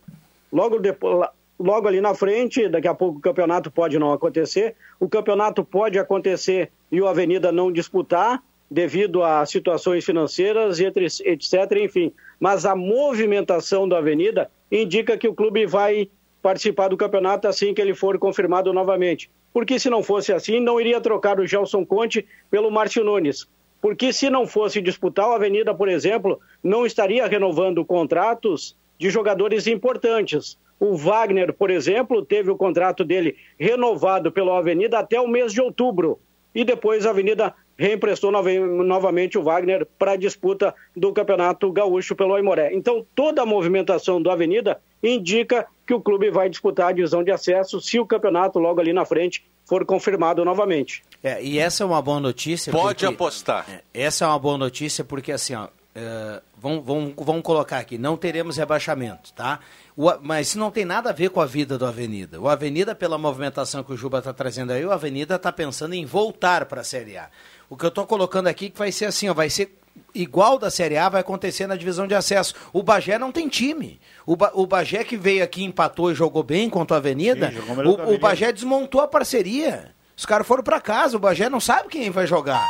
Logo, 0.52 0.80
depois, 0.80 1.28
logo 1.64 1.88
ali 1.88 2.02
na 2.02 2.14
frente, 2.14 2.68
daqui 2.68 2.88
a 2.88 2.94
pouco 2.94 3.18
o 3.18 3.22
campeonato 3.22 3.72
pode 3.72 3.98
não 3.98 4.12
acontecer, 4.12 4.76
o 5.00 5.08
campeonato 5.08 5.64
pode 5.64 5.98
acontecer 5.98 6.72
e 6.92 7.02
o 7.02 7.08
Avenida 7.08 7.52
não 7.52 7.72
disputar 7.72 8.44
devido 8.70 9.24
a 9.24 9.46
situações 9.46 10.04
financeiras, 10.04 10.80
etc, 10.80 11.72
enfim. 11.78 12.12
Mas 12.40 12.66
a 12.66 12.76
movimentação 12.76 13.88
da 13.88 14.00
Avenida 14.00 14.50
indica 14.72 15.18
que 15.18 15.28
o 15.28 15.34
clube 15.34 15.66
vai 15.66 16.10
participar 16.42 16.90
do 16.90 16.98
campeonato 16.98 17.48
assim 17.48 17.74
que 17.74 17.82
ele 17.82 17.94
for 17.94 18.18
confirmado 18.20 18.74
novamente. 18.74 19.32
Porque 19.54 19.80
se 19.80 19.90
não 19.90 20.04
fosse 20.04 20.34
assim, 20.34 20.60
não 20.60 20.82
iria 20.82 21.00
trocar 21.00 21.40
o 21.40 21.48
Gelson 21.48 21.86
Conte 21.86 22.26
pelo 22.50 22.72
Márcio 22.72 23.04
Nunes. 23.04 23.48
Porque 23.80 24.12
se 24.12 24.30
não 24.30 24.48
fosse 24.48 24.82
disputar, 24.82 25.30
o 25.30 25.34
Avenida, 25.34 25.74
por 25.74 25.88
exemplo, 25.88 26.40
não 26.64 26.86
estaria 26.86 27.28
renovando 27.28 27.86
contratos 27.86 28.76
de 28.98 29.10
jogadores 29.10 29.68
importantes. 29.68 30.58
O 30.80 30.96
Wagner, 30.96 31.54
por 31.54 31.70
exemplo, 31.70 32.26
teve 32.26 32.52
o 32.52 32.58
contrato 32.58 33.04
dele 33.04 33.36
renovado 33.58 34.32
pela 34.32 34.58
Avenida 34.58 35.00
até 35.00 35.20
o 35.20 35.28
mês 35.28 35.54
de 35.54 35.62
outubro. 35.62 36.20
E 36.54 36.64
depois 36.64 37.06
a 37.06 37.10
Avenida 37.10 37.54
reemprestou 37.78 38.32
novamente 38.32 39.38
o 39.38 39.44
Wagner 39.44 39.88
para 39.98 40.12
a 40.12 40.16
disputa 40.16 40.74
do 40.96 41.12
Campeonato 41.12 41.72
Gaúcho 41.72 42.16
pelo 42.16 42.36
Aimoré. 42.36 42.74
Então, 42.74 43.06
toda 43.16 43.42
a 43.42 43.46
movimentação 43.46 44.22
do 44.22 44.30
Avenida 44.30 44.80
indica 45.02 45.66
que 45.86 45.94
o 45.94 46.02
clube 46.02 46.30
vai 46.30 46.50
disputar 46.50 46.90
a 46.90 46.92
divisão 46.92 47.24
de 47.24 47.32
acesso 47.32 47.82
se 47.82 48.00
o 48.00 48.06
campeonato 48.06 48.60
logo 48.60 48.80
ali 48.80 48.94
na 48.94 49.06
frente 49.06 49.44
for 49.66 49.86
confirmado 49.86 50.46
novamente. 50.46 51.04
É, 51.24 51.44
e 51.44 51.58
essa 51.58 51.84
é 51.84 51.86
uma 51.86 52.02
boa 52.02 52.20
notícia. 52.20 52.72
Pode 52.72 53.06
apostar. 53.06 53.66
É, 53.70 53.82
essa 53.94 54.26
é 54.26 54.28
uma 54.28 54.40
boa 54.40 54.58
notícia 54.58 55.04
porque 55.04 55.32
assim, 55.32 55.56
ó, 55.56 55.68
é, 55.96 56.42
vamos, 56.58 56.84
vamos, 56.84 57.14
vamos 57.18 57.44
colocar 57.44 57.78
aqui, 57.78 57.98
não 57.98 58.18
teremos 58.18 58.58
rebaixamento, 58.58 59.32
tá? 59.34 59.60
O 59.96 60.12
mas 60.22 60.48
isso 60.48 60.60
não 60.60 60.72
tem 60.72 60.86
nada 60.86 61.12
a 61.12 61.14
ver 61.14 61.30
com 61.30 61.40
a 61.40 61.46
vida 61.46 61.78
do 61.78 61.86
Avenida. 61.86 62.42
O 62.42 62.50
Avenida, 62.50 62.96
pela 62.96 63.18
movimentação 63.18 63.84
que 63.84 63.94
o 63.94 63.98
Juba 63.98 64.18
está 64.18 64.34
trazendo 64.34 64.74
aí, 64.74 64.84
o 64.84 64.92
Avenida 64.92 65.36
está 65.36 65.52
pensando 65.52 65.94
em 65.94 66.04
voltar 66.04 66.66
para 66.66 66.82
a 66.82 66.84
Série 66.84 67.18
A. 67.18 67.30
O 67.70 67.78
que 67.78 67.86
eu 67.86 67.90
estou 67.90 68.08
colocando 68.08 68.48
aqui 68.48 68.72
que 68.72 68.78
vai 68.78 68.92
ser 68.92 69.06
assim, 69.06 69.30
ó, 69.30 69.34
vai 69.36 69.52
ser 69.52 69.78
igual 70.16 70.58
da 70.58 70.72
Série 70.72 70.98
A, 70.98 71.10
vai 71.10 71.22
acontecer 71.22 71.68
na 71.68 71.76
divisão 71.76 72.08
de 72.08 72.16
acesso. 72.16 72.56
O 72.74 72.82
Bagé 72.82 73.20
não 73.20 73.32
tem 73.32 73.48
time. 73.48 74.02
O, 74.26 74.36
ba 74.36 74.52
o 74.56 74.66
Bagé 74.66 75.04
que 75.04 75.16
veio 75.16 75.44
aqui, 75.44 75.64
empatou 75.64 76.12
e 76.12 76.16
jogou 76.16 76.42
bem 76.42 76.72
contra 76.72 76.96
o 76.96 76.98
Avenida, 76.98 77.52
Sim, 77.52 77.60
o, 77.60 77.70
o 77.70 78.02
Avenida. 78.02 78.18
Bagé 78.18 78.52
desmontou 78.52 79.02
a 79.02 79.08
parceria. 79.08 79.94
Os 80.18 80.26
caras 80.26 80.48
foram 80.48 80.64
para 80.64 80.82
casa, 80.82 81.18
o 81.18 81.20
Bagé 81.20 81.50
não 81.50 81.60
sabe 81.60 81.90
quem 81.90 82.10
vai 82.10 82.26
jogar. 82.26 82.66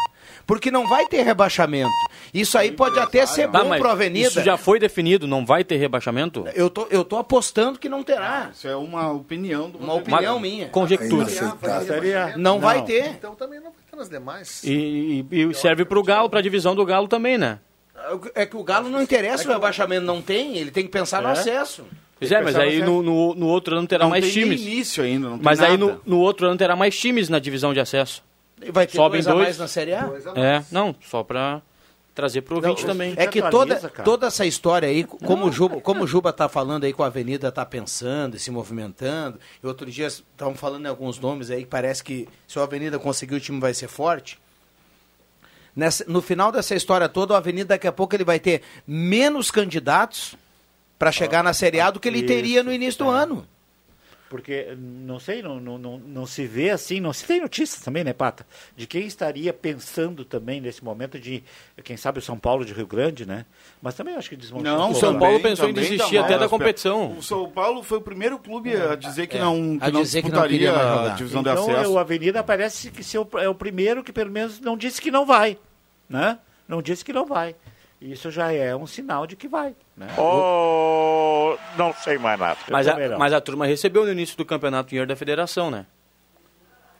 Porque 0.46 0.70
não 0.70 0.88
vai 0.88 1.06
ter 1.08 1.24
rebaixamento. 1.24 1.90
Isso 2.34 2.58
aí 2.58 2.72
pode 2.72 3.00
até 3.00 3.26
ser 3.26 3.50
Tá, 3.50 3.64
bom 3.64 3.78
pro 3.78 3.90
Avenida. 3.90 4.28
Isso 4.28 4.42
já 4.44 4.58
foi 4.58 4.78
definido, 4.80 5.26
não 5.26 5.46
vai 5.46 5.64
ter 5.64 5.78
rebaixamento? 5.78 6.46
Eu 6.54 6.70
tô, 6.70 6.86
eu 6.90 7.06
tô 7.06 7.18
apostando 7.18 7.80
que 7.80 7.88
não 7.88 8.04
terá. 8.04 8.50
Isso 8.54 8.68
é 8.68 8.76
uma 8.76 9.10
opinião 9.12 9.70
do 9.70 9.78
Uma 9.78 9.94
opinião 9.94 10.34
Uma 10.36 10.42
minha. 10.42 10.68
Conjectura. 10.68 11.28
Seria... 11.86 12.34
Não, 12.38 12.60
vai 12.60 12.84
ter. 12.84 13.06
Então 13.12 13.36
também 13.36 13.60
não 13.60 13.72
vai 13.72 13.80
ter 13.90 13.96
nas 13.96 14.10
demais. 14.10 14.62
E, 14.66 15.26
e- 15.32 15.44
e 15.50 15.54
serve 15.54 15.86
pro 15.86 16.04
Galo, 16.04 16.30
pra 16.30 16.42
divisão 16.42 16.76
do 16.76 16.86
Galo 16.86 17.08
também, 17.08 17.38
né? 17.38 17.60
É 18.36 18.46
que 18.46 18.58
o 18.58 18.64
Galo 18.64 18.90
não 18.90 19.02
interessa, 19.02 19.48
o 19.48 19.54
rebaixamento 19.54 20.06
não 20.06 20.22
tem, 20.22 20.58
ele 20.58 20.72
tem 20.72 20.84
que 20.84 20.90
pensar 20.92 21.22
no 21.22 21.30
É? 21.30 21.32
acesso. 21.32 21.86
Pois 22.20 22.32
é, 22.32 22.42
mas 22.42 22.56
aí 22.58 22.82
no, 22.82 23.02
no, 23.02 23.34
no 23.34 23.48
outro 23.48 23.78
ano 23.78 23.88
terá 23.88 24.04
Não 24.04 24.10
mais 24.12 24.26
tem 24.26 24.34
times. 24.44 24.62
início 24.62 25.04
ainda, 25.04 25.30
não 25.30 25.38
tem 25.38 25.44
Mas 25.46 25.62
aí 25.62 25.78
nada. 25.78 26.00
no, 26.06 26.18
no 26.18 26.20
outro 26.20 26.48
ano 26.48 26.58
terá 26.58 26.76
mais 26.76 26.98
times 26.98 27.30
na 27.30 27.40
divisão 27.40 27.74
de 27.74 27.80
acesso. 27.80 28.22
Vai 28.72 28.88
ter 28.88 28.96
Sobem 28.98 29.22
dois 29.22 29.28
a 29.28 29.32
dois. 29.34 29.44
mais 29.46 29.58
na 29.58 29.68
Série 29.68 29.94
A? 29.94 30.10
É, 30.36 30.63
não, 30.72 30.96
só 31.06 31.24
pra 31.24 31.62
trazer 32.16 32.42
pro 32.42 32.56
ouvinte 32.58 32.86
também. 32.86 33.13
É 33.18 33.26
que 33.28 33.42
toda, 33.50 33.76
toda 34.04 34.28
essa 34.28 34.46
história 34.46 34.88
aí, 34.88 35.04
como 35.04 35.48
o 35.48 35.52
Juba, 35.52 35.82
como 35.82 36.04
o 36.04 36.08
Juba 36.08 36.32
tá 36.32 36.48
falando 36.48 36.84
aí, 36.84 36.94
com 36.94 37.04
a 37.04 37.08
Avenida 37.08 37.52
tá 37.52 37.66
pensando 37.66 38.36
e 38.38 38.39
se 38.39 38.52
movimentando, 38.52 39.39
e 39.62 39.66
outro 39.68 39.89
dia 39.89 40.06
estavam 40.08 40.56
falando 40.56 40.86
em 40.86 40.89
alguns 40.89 41.20
nomes 41.20 41.50
aí 41.50 41.63
que 41.63 41.70
parece 41.70 42.04
que 42.04 42.30
se 42.48 42.58
a 42.60 42.63
Avenida 42.63 43.00
conseguir 43.00 43.36
o 43.36 43.39
time 43.39 43.60
vai 43.60 43.74
ser 43.74 43.88
forte. 43.88 44.39
Nessa- 45.76 46.06
no 46.08 46.22
final 46.22 46.52
dessa 46.52 46.76
história 46.76 47.10
toda, 47.10 47.34
o 47.34 47.36
Avenida 47.38 47.70
daqui 47.70 47.88
a 47.88 47.92
pouco 47.92 48.16
ele 48.16 48.24
vai 48.24 48.39
ter 48.39 48.62
menos 48.88 49.50
candidatos 49.50 50.36
para 51.00 51.12
chegar 51.12 51.44
na 51.44 51.52
Série 51.52 51.80
A 51.82 51.89
do 51.89 52.00
que 52.00 52.08
ele 52.08 52.22
teria 52.24 52.62
no 52.62 52.72
início 52.72 53.04
do 53.06 53.10
ano. 53.10 53.46
Porque, 54.34 54.76
não 54.80 55.19
sei, 55.19 55.43
não, 55.43 55.60
não, 55.60 55.78
não, 55.78 56.00
não 56.00 56.26
se 56.26 56.48
vê 56.48 56.72
assim, 56.72 57.00
não 57.00 57.13
se 57.13 57.24
tem 57.24 57.39
notícias 57.39 57.84
também, 57.84 58.04
né, 58.04 58.13
Pata? 58.13 58.43
De 58.76 58.88
quem 58.88 59.06
estaria 59.06 59.54
pensando 59.54 60.26
também 60.26 60.60
nesse 60.60 60.84
momento 60.84 61.19
de, 61.19 61.43
quem 61.84 61.96
sabe, 61.96 62.17
o 62.17 62.22
São 62.22 62.36
Paulo 62.39 62.65
de 62.65 62.74
Rio 62.74 62.88
Grande, 62.88 63.28
né? 63.28 63.46
Mas 63.80 63.93
também 63.93 64.15
acho 64.15 64.30
que 64.30 64.36
desmontou. 64.36 64.63
Não, 64.76 64.89
o 64.89 64.96
São? 64.96 65.19
Paulo 65.19 65.39
pensou 65.39 65.69
em 65.69 65.74
desistir 65.74 66.17
até 66.17 66.36
da 66.36 66.50
competição. 66.50 67.15
O 67.15 67.22
São 67.22 67.48
Paulo 67.48 67.84
foi 67.84 68.00
o 68.00 68.02
primeiro 68.02 68.39
clube 68.39 68.76
a 68.76 68.96
dizer 68.96 69.28
que 69.28 69.38
É. 69.38 69.39
não, 69.39 69.78
que 69.78 69.86
A 69.86 69.91
não 69.91 70.02
dizer 70.02 70.24
que 70.24 70.30
não 70.32 70.41
disputaria 70.41 70.58
queria 70.72 70.74
mais 70.74 71.12
a 71.12 71.14
divisão 71.14 71.43
de 71.43 71.49
então, 71.51 71.70
acesso. 71.72 71.91
o 71.91 71.99
Avenida 71.99 72.43
parece 72.43 72.89
que 72.89 73.03
ser 73.03 73.20
o- 73.20 73.30
é 73.38 73.47
o 73.47 73.53
primeiro 73.53 74.03
que 74.03 74.12
pelo 74.12 74.32
menos 74.32 74.60
não 74.60 74.76
disse 74.76 74.99
que 74.99 75.12
não 75.12 75.28
vai, 75.28 75.60
né? 76.10 76.39
Não 76.68 76.82
disse 76.82 77.05
que 77.05 77.14
não 77.14 77.28
vai. 77.28 77.55
Isso 78.04 78.30
já 78.30 78.51
é 78.51 78.76
um 78.76 78.86
sinal 78.86 79.26
de 79.26 79.36
que 79.38 79.47
vai, 79.47 79.74
né? 79.95 80.08
Oh, 80.18 81.56
não 81.78 81.93
sei 81.93 82.18
mais 82.18 82.38
nada. 82.38 82.58
Mas 82.70 82.86
a, 82.86 83.18
mas 83.18 83.32
a 83.32 83.39
turma 83.39 83.66
recebeu 83.66 84.04
no 84.06 84.12
início 84.12 84.36
do 84.36 84.43
campeonato 84.43 84.89
dinheiro 84.89 85.08
da 85.08 85.16
federação, 85.16 85.72
né? 85.72 85.86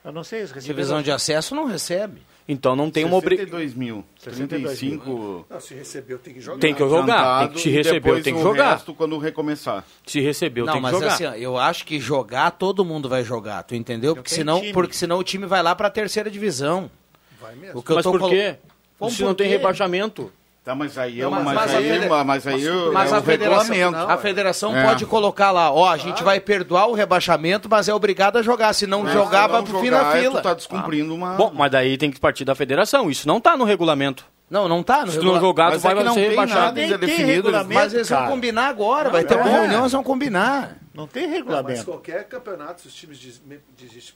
Eu 0.06 0.14
não 0.14 0.24
sei, 0.24 0.48
se 0.48 0.60
Divisão 0.62 1.02
de 1.02 1.12
acesso 1.12 1.54
não 1.54 1.66
recebe. 1.66 2.22
Então 2.48 2.76
não 2.76 2.92
tem 2.92 3.06
uma 3.06 3.16
obrigação. 3.18 3.46
62 3.60 3.74
mil. 3.74 4.06
35. 4.22 5.46
Não, 5.50 5.60
se 5.60 5.74
recebeu, 5.74 6.20
tem 6.20 6.34
que 6.34 6.42
jogar. 6.42 6.60
Tem 6.60 6.74
que 6.74 6.80
jogar, 6.80 7.40
tem 7.40 7.50
que 7.50 7.62
se 7.62 7.70
recebeu, 7.70 8.22
tem 8.22 8.36
que 8.36 8.42
jogar. 8.42 8.72
resto 8.72 8.94
quando 8.94 9.18
recomeçar. 9.18 9.86
Se 10.06 10.20
recebeu, 10.20 10.66
não, 10.66 10.74
tem 10.74 10.82
que 10.82 10.84
mas 10.84 10.92
jogar. 10.92 11.14
assim, 11.14 11.42
eu 11.42 11.58
acho 11.58 11.86
que 11.86 12.00
jogar, 12.00 12.52
todo 12.52 12.84
mundo 12.84 13.08
vai 13.08 13.24
jogar, 13.24 13.64
tu 13.64 13.76
entendeu? 13.76 14.14
Porque 14.16 14.30
senão, 14.30 14.60
time. 14.60 14.74
porque 14.74 14.94
senão 14.94 15.20
o 15.20 15.24
time 15.24 15.46
vai 15.46 15.64
lá 15.64 15.74
pra 15.74 15.90
terceira 15.90 16.30
divisão. 16.30 16.92
Vai 17.40 17.56
mesmo. 17.56 17.80
O 17.80 17.84
que 17.84 17.92
eu 17.92 17.96
Mas 17.96 18.04
tô 18.04 18.12
por 18.12 18.20
colo- 18.20 18.32
quê? 18.32 18.58
Vamos 19.00 19.16
Se 19.16 19.24
não 19.24 19.34
tem 19.34 19.48
rebaixamento. 19.48 20.32
Tá, 20.64 20.74
mas 20.74 20.98
aí 20.98 21.20
é 21.20 21.24
Não, 21.24 21.30
uma- 21.30 21.42
mas- 21.42 21.56
mas 21.56 21.56
mas 21.56 21.74
a 21.74 21.78
aí, 21.78 22.24
mas 22.26 22.48
aí 22.48 22.70
o- 22.70 22.94
Mas 22.94 23.12
é 23.12 23.16
a 23.16 23.20
o 23.20 23.24
federação, 23.24 24.10
a 24.10 24.18
federação 24.18 24.78
É. 24.78 24.86
pode 24.86 25.06
colocar 25.06 25.52
lá, 25.52 25.70
ó, 25.74 25.90
a 25.90 25.98
gente 25.98 26.24
vai 26.24 26.40
perdoar 26.40 26.88
o 26.88 26.94
rebaixamento, 26.94 27.68
mas 27.70 27.90
é 27.90 27.94
obrigado 27.94 28.38
a 28.38 28.42
jogar. 28.42 28.72
Se 28.72 28.88
não 28.88 29.06
É, 29.06 29.12
jogar, 29.12 29.44
se 29.44 29.48
vai 29.50 29.58
não 29.62 29.68
pro 29.68 29.80
fim 29.82 29.90
da 29.92 30.12
fila. 30.14 30.40
tu 30.40 30.44
tá 30.44 30.54
descumprindo 30.54 31.14
uma. 31.14 31.34
Bom, 31.34 31.52
mas 31.54 31.70
daí 31.70 31.98
tem 31.98 32.10
que 32.10 32.18
partir 32.18 32.46
da 32.46 32.56
federação. 32.56 33.10
Isso 33.12 33.28
não 33.28 33.42
tá 33.42 33.58
no 33.58 33.66
regulamento. 33.66 34.26
Não, 34.50 34.68
não 34.70 34.82
tá 34.84 35.06
no 35.06 35.12
Se 35.12 35.20
tu 35.20 35.26
não 35.26 35.40
jogar, 35.40 35.72
tu 35.72 35.74
Mas 35.74 35.84
é 35.86 35.88
vai 35.88 35.98
que 35.98 36.04
não 36.04 36.14
ser 36.14 36.20
tem 36.22 36.30
rebaixado. 36.30 36.62
nada 36.62 36.80
ainda 36.80 36.98
definido, 36.98 37.52
mas 37.74 37.94
eles 37.94 38.08
vão 38.10 38.28
combinar 38.28 38.68
agora, 38.68 39.10
vai 39.10 39.24
ter 39.26 39.36
uma 39.36 39.50
é. 39.50 39.52
reunião, 39.52 39.82
eles 39.82 39.92
vão 39.92 40.04
combinar. 40.04 40.78
Não 40.94 41.08
tem 41.08 41.28
Não, 41.28 41.34
regulamento. 41.34 41.72
mas 41.78 41.84
qualquer 41.84 42.24
campeonato, 42.26 42.88
os 42.88 42.94
times 42.94 43.18
diz- 43.18 43.42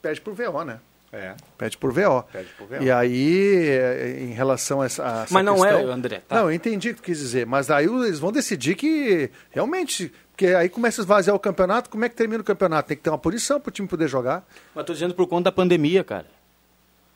pede 0.01 0.21
por 0.21 0.33
VO, 0.33 0.63
né? 0.63 0.79
É. 1.11 1.35
Pede 1.57 1.77
por 1.77 1.91
VO. 1.91 2.23
Pede 2.31 2.49
por 2.57 2.67
VO. 2.67 2.83
E 2.83 2.91
aí, 2.91 3.67
é, 3.69 4.19
em 4.21 4.33
relação 4.33 4.81
a 4.81 4.85
essa, 4.85 5.03
a 5.03 5.23
essa 5.23 5.33
Mas 5.33 5.45
não 5.45 5.63
é, 5.65 5.73
questão- 5.73 5.91
André, 5.91 6.21
tá. 6.27 6.35
Não, 6.35 6.43
eu 6.49 6.51
entendi 6.53 6.89
o 6.89 6.95
que 6.95 7.01
tu 7.01 7.05
quis 7.05 7.17
dizer. 7.17 7.45
Mas 7.45 7.71
aí 7.71 7.85
eles 7.85 8.19
vão 8.19 8.31
decidir 8.31 8.75
que 8.75 9.29
realmente. 9.49 10.11
Porque 10.31 10.47
aí 10.47 10.69
começa 10.69 11.01
a 11.01 11.03
esvaziar 11.03 11.35
o 11.35 11.39
campeonato. 11.39 11.89
Como 11.89 12.03
é 12.05 12.09
que 12.09 12.15
termina 12.15 12.41
o 12.41 12.43
campeonato? 12.43 12.89
Tem 12.89 12.97
que 12.97 13.01
ter 13.03 13.09
uma 13.09 13.17
punição 13.17 13.59
para 13.59 13.69
o 13.69 13.71
time 13.71 13.87
poder 13.87 14.07
jogar. 14.07 14.45
Mas 14.75 14.85
tô 14.85 14.93
dizendo 14.93 15.15
por 15.15 15.25
conta 15.27 15.45
da 15.45 15.51
pandemia, 15.51 16.03
cara. 16.03 16.27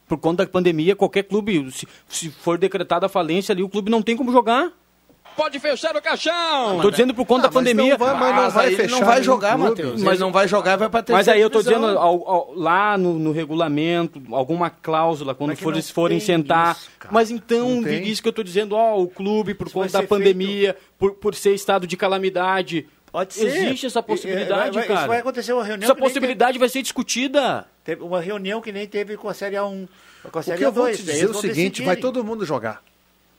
Por 0.07 0.17
conta 0.17 0.43
da 0.45 0.51
pandemia, 0.51 0.95
qualquer 0.95 1.23
clube, 1.23 1.71
se, 1.71 1.87
se 2.09 2.29
for 2.31 2.57
decretada 2.57 3.05
a 3.05 3.09
falência 3.09 3.53
ali, 3.53 3.61
o 3.61 3.69
clube 3.69 3.91
não 3.91 4.01
tem 4.01 4.17
como 4.17 4.31
jogar. 4.31 4.71
Pode 5.36 5.59
fechar 5.59 5.95
o 5.95 6.01
caixão! 6.01 6.79
Tô 6.82 6.91
dizendo 6.91 7.13
por 7.13 7.25
conta 7.25 7.45
Ah, 7.45 7.47
da 7.47 7.53
pandemia. 7.53 7.97
Mas 7.97 8.57
aí 8.57 8.73
ele 8.73 8.88
não 8.88 9.03
vai 9.03 9.23
jogar, 9.23 9.57
Matheus. 9.57 10.01
Mas 10.03 10.19
não 10.19 10.32
vai 10.32 10.47
jogar, 10.47 10.75
vai 10.77 10.89
pra 10.89 11.01
terceira 11.01 11.17
Mas 11.19 11.27
aí 11.27 11.41
eu 11.41 11.49
tô 11.49 11.59
divisão. 11.59 11.82
dizendo, 11.82 11.97
ao- 11.99 12.27
ao- 12.29 12.53
lá 12.55 12.97
no, 12.97 13.17
no 13.17 13.32
regulamento, 13.32 14.21
alguma 14.32 14.69
cláusula, 14.69 15.34
quando 15.34 15.51
Mas 15.51 15.59
for, 15.59 15.69
não 15.71 15.75
eles 15.77 15.89
forem 15.89 16.19
sentar. 16.19 16.75
isso, 16.75 16.89
mas 17.09 17.32
então, 17.32 17.82
Não 17.82 17.89
isso 17.91 18.21
que 18.21 18.27
eu 18.27 18.34
tô 18.34 18.43
dizendo, 18.43 18.75
ó, 18.75 18.99
o 19.01 19.07
clube, 19.07 19.53
por 19.53 19.67
Isso 19.67 19.77
vai 19.77 19.88
conta 19.88 20.01
da 20.01 20.07
pandemia, 20.07 20.75
por, 20.97 21.13
por 21.13 21.34
ser 21.36 21.53
estado 21.53 21.88
de 21.88 21.95
calamidade. 21.97 22.88
Pode 23.11 23.34
ser. 23.34 23.47
Existe 23.47 23.86
essa 23.88 24.01
possibilidade, 24.01 24.71
vai- 24.71 24.71
vai- 24.73 24.88
cara. 24.88 24.99
Isso 24.99 25.07
vai 25.07 25.19
acontecer 25.19 25.53
uma 25.53 25.63
reunião. 25.65 25.86
Essa 25.86 25.95
possibilidade 25.95 26.57
vai 26.57 26.69
ser 26.69 26.82
discutida. 26.82 27.65
Teve 27.84 28.03
uma 28.03 28.21
reunião 28.21 28.61
que 28.61 28.71
nem 28.71 28.88
teve 28.88 29.17
com 29.17 29.27
a 29.27 29.34
Série 29.34 29.55
A1. 29.57 29.88
Com 30.32 30.38
a 30.38 30.41
O 30.41 30.43
Série 30.43 30.57
que 30.59 30.65
eu 30.65 30.71
vou 30.71 30.86
A2. 30.86 30.95
te 30.95 31.03
dizer 31.03 31.25
é 31.25 31.29
o 31.29 31.34
seguinte: 31.34 31.82
vai 31.82 31.95
decidirem. 31.95 32.01
todo 32.01 32.23
mundo 32.23 32.45
jogar. 32.45 32.82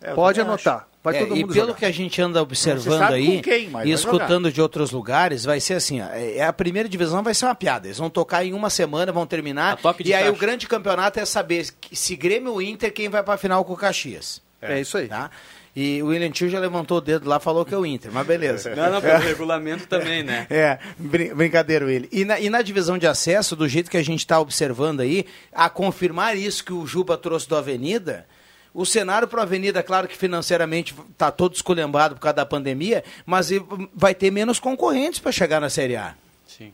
É, 0.03 0.15
Pode 0.15 0.41
anotar. 0.41 0.89
Vai 1.03 1.17
É, 1.17 1.19
todo 1.21 1.37
e 1.37 1.41
mundo 1.41 1.53
pelo 1.53 1.67
jogar. 1.67 1.79
que 1.79 1.85
a 1.85 1.91
gente 1.91 2.23
anda 2.23 2.41
observando 2.41 3.13
aí 3.13 3.43
quem, 3.43 3.71
e 3.85 3.91
escutando 3.91 4.53
de 4.53 4.61
outros 4.63 4.93
lugares, 4.93 5.45
vai 5.45 5.59
ser 5.59 5.75
assim, 5.75 6.01
ó, 6.01 6.07
é, 6.13 6.43
a 6.43 6.53
primeira 6.53 6.89
divisão 6.89 7.23
vai 7.23 7.35
ser 7.35 7.47
uma 7.47 7.55
piada. 7.55 7.89
Eles 7.89 7.99
vão 7.99 8.09
tocar 8.09 8.45
em 8.45 8.53
uma 8.53 8.71
semana, 8.71 9.11
vão 9.11 9.27
terminar. 9.27 9.79
E 10.05 10.15
aí 10.15 10.25
caixa. 10.25 10.33
o 10.33 10.37
grande 10.37 10.69
campeonato 10.69 11.19
é 11.19 11.25
saber 11.25 11.67
se 11.91 12.15
Grêmio 12.17 12.53
ou 12.53 12.63
Inter, 12.63 12.93
quem 12.93 13.09
vai 13.09 13.23
pra 13.23 13.37
final 13.37 13.65
com 13.65 13.73
o 13.73 13.77
Caxias. 13.77 14.41
É 14.61 14.81
isso 14.81 14.97
aí. 14.97 15.09
Tá? 15.09 15.29
E 15.75 16.03
o 16.03 16.09
William 16.09 16.31
Tio 16.31 16.49
já 16.51 16.61
levantou 16.61 16.99
o 16.99 17.01
dedo 17.01 17.29
lá, 17.29 17.41
falou 17.41 17.65
que 17.65 17.75
é 17.75 17.79
o 17.79 17.85
Inter, 17.87 18.13
mas 18.13 18.27
beleza. 18.27 18.77
Não, 18.77 18.91
não, 18.93 19.01
pelo 19.01 19.19
regulamento 19.25 19.87
também, 19.89 20.23
né? 20.23 20.47
É, 20.51 20.79
brin 20.99 21.35
brincadeira, 21.35 21.85
Willi. 21.87 22.09
E 22.13 22.25
na, 22.25 22.39
e 22.39 22.49
na 22.51 22.61
divisão 22.61 22.99
de 22.99 23.07
acesso, 23.07 23.57
do 23.57 23.67
jeito 23.67 23.91
que 23.91 23.97
a 23.97 24.05
gente 24.05 24.21
está 24.21 24.39
observando 24.39 25.01
aí, 25.01 25.25
a 25.51 25.71
confirmar 25.71 26.37
isso 26.37 26.63
que 26.63 26.73
o 26.75 26.87
Juba 26.87 27.17
trouxe 27.17 27.49
do 27.49 27.57
Avenida, 27.57 28.27
o 28.75 28.87
cenário 28.87 29.29
para 29.29 29.41
a 29.41 29.45
Avenida, 29.45 29.83
claro 29.83 30.09
que 30.09 30.17
financeiramente 30.17 30.95
está 31.11 31.31
todo 31.31 31.55
esculhambado 31.55 32.15
por 32.15 32.23
causa 32.23 32.37
da 32.37 32.47
pandemia, 32.47 33.05
mas 33.27 33.51
vai 33.95 34.15
ter 34.15 34.31
menos 34.31 34.59
concorrentes 34.59 35.21
para 35.21 35.31
chegar 35.31 35.61
na 35.61 35.69
Série 35.69 35.97
A. 35.97 36.15
Sim. 36.47 36.73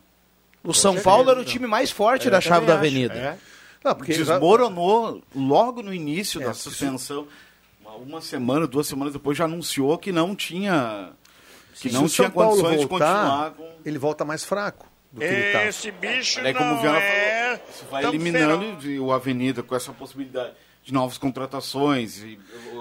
O 0.63 0.73
São 0.73 1.01
Paulo 1.01 1.31
era 1.31 1.41
o 1.41 1.45
time 1.45 1.67
mais 1.67 1.91
forte 1.91 2.31
da 2.31 2.41
chave 2.41 2.67
da 2.67 2.75
Avenida. 2.75 3.15
É. 3.15 3.39
Não, 3.85 3.95
porque 3.95 4.13
Desmoronou 4.13 5.23
logo 5.35 5.83
no 5.83 5.93
início 5.93 6.41
da 6.41 6.55
suspensão. 6.55 7.27
Uma, 7.81 7.95
uma 7.95 8.21
semana, 8.21 8.67
duas 8.67 8.87
semanas 8.87 9.13
depois 9.13 9.37
já 9.37 9.45
anunciou 9.45 9.97
que 9.99 10.13
não 10.13 10.35
tinha 10.35 11.11
que 11.75 11.91
não 11.91 12.07
tinha 12.09 12.09
São 12.09 12.31
Paulo 12.31 12.57
condições 12.57 12.81
de 12.81 12.87
voltar, 12.87 13.15
continuar 13.15 13.51
com 13.53 13.89
ele 13.89 13.99
volta 13.99 14.25
mais 14.25 14.45
fraco 14.45 14.87
do 15.13 15.21
que 15.21 15.27
ele 15.27 15.53
tá. 15.53 15.65
Esse 15.65 15.91
bicho 15.91 16.43
Daí, 16.43 16.53
como 16.53 16.75
o 16.75 16.81
Viana 16.81 16.99
é 16.99 17.57
falou, 17.57 17.91
vai 17.91 18.05
eliminando 18.05 19.05
o 19.05 19.13
Avenida 19.13 19.63
com 19.63 19.75
essa 19.75 19.93
possibilidade 19.93 20.53
de 20.89 20.95
novas 20.95 21.19
contratações. 21.19 22.19
E, 22.23 22.39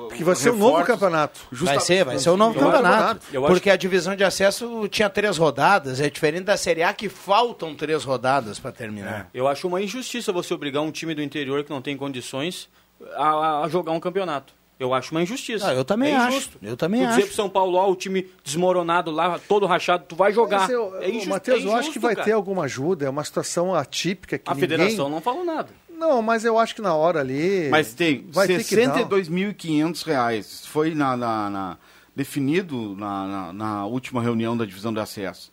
Porque 0.08 0.24
vai 0.24 0.34
ser 0.34 0.52
um 0.52 0.58
novo 0.58 0.82
campeonato. 0.86 1.42
Vai 1.52 1.78
ser, 1.82 2.06
vai 2.06 2.18
ser 2.18 2.30
o 2.30 2.38
novo 2.38 2.58
Eu 2.58 2.64
campeonato. 2.66 3.26
eu 3.34 3.44
acho- 3.46 3.54
Porque 3.54 3.70
a 3.70 3.76
divisão 3.76 4.16
de 4.16 4.24
acesso 4.24 4.88
tinha 4.88 5.10
três 5.10 5.38
rodadas, 5.38 6.00
é 6.00 6.10
diferente 6.10 6.46
da 6.46 6.56
Série 6.56 6.84
A 6.84 6.94
que 6.94 7.10
faltam 7.10 7.76
três 7.76 8.06
rodadas 8.06 8.60
para 8.60 8.72
terminar. 8.72 9.30
Eu 9.34 9.46
acho 9.46 9.68
uma 9.68 9.82
injustiça 9.82 10.32
você 10.32 10.54
obrigar 10.54 10.82
um 10.82 10.90
time 10.92 11.14
do 11.14 11.22
interior 11.22 11.66
que 11.66 11.70
não 11.70 11.82
tem 11.82 11.98
condições 11.98 12.70
a, 13.16 13.64
a 13.64 13.68
jogar 13.68 13.92
um 13.92 14.00
campeonato. 14.00 14.56
Eu 14.80 14.94
acho 14.94 15.12
uma 15.12 15.22
injustiça. 15.24 15.68
Ah, 15.70 15.74
eu 15.74 15.84
também 15.84 16.14
é 16.14 16.16
acho. 16.16 16.28
injusto. 16.38 16.58
Eu 16.62 16.78
também 16.78 17.02
tu 17.02 17.08
dizer 17.08 17.18
acho. 17.22 17.28
pro 17.28 17.36
São 17.36 17.50
Paulo, 17.50 17.78
ó, 17.78 17.90
o 17.92 17.96
time 17.96 18.26
desmoronado 18.44 19.10
lá, 19.12 19.38
todo 19.50 19.66
rachado, 19.66 20.06
tu 20.08 20.16
vai 20.16 20.32
jogar. 20.32 20.62
Mas 20.62 20.70
eu, 20.70 20.96
é 21.02 21.10
injusto, 21.10 21.30
Matheus, 21.30 21.60
é 21.60 21.66
eu 21.66 21.70
acho 21.72 21.78
injusto, 21.80 21.94
que 21.94 22.00
vai 22.00 22.14
cara. 22.16 22.26
ter 22.26 22.32
alguma 22.34 22.64
ajuda, 22.66 23.06
é 23.08 23.10
uma 23.10 23.24
situação 23.24 23.74
atípica 23.76 24.38
que 24.38 24.50
A 24.50 24.54
ninguém... 24.54 24.70
federação 24.70 25.10
não 25.10 25.20
falou 25.20 25.44
nada. 25.44 25.70
Não, 25.98 26.22
mas 26.22 26.46
eu 26.46 26.58
acho 26.60 26.76
que 26.76 26.82
na 26.82 26.94
hora 26.94 27.20
ali... 27.20 27.68
Mas 27.72 27.94
tem 27.94 28.26
vai 28.32 28.46
ter 28.48 28.64
que 28.64 28.76
dar. 28.86 28.92
um- 28.92 29.08
62.500 29.10 30.04
reais. 30.06 30.66
Foi 30.66 30.94
na, 30.94 31.18
na- 31.18 31.50
na- 31.50 31.78
definido 32.16 32.96
na, 32.96 33.28
na- 33.28 33.54
na 33.54 33.86
última 33.86 34.22
reunião 34.22 34.56
da 34.56 34.64
divisão 34.66 34.94
de 34.94 35.00
acesso. 35.00 35.52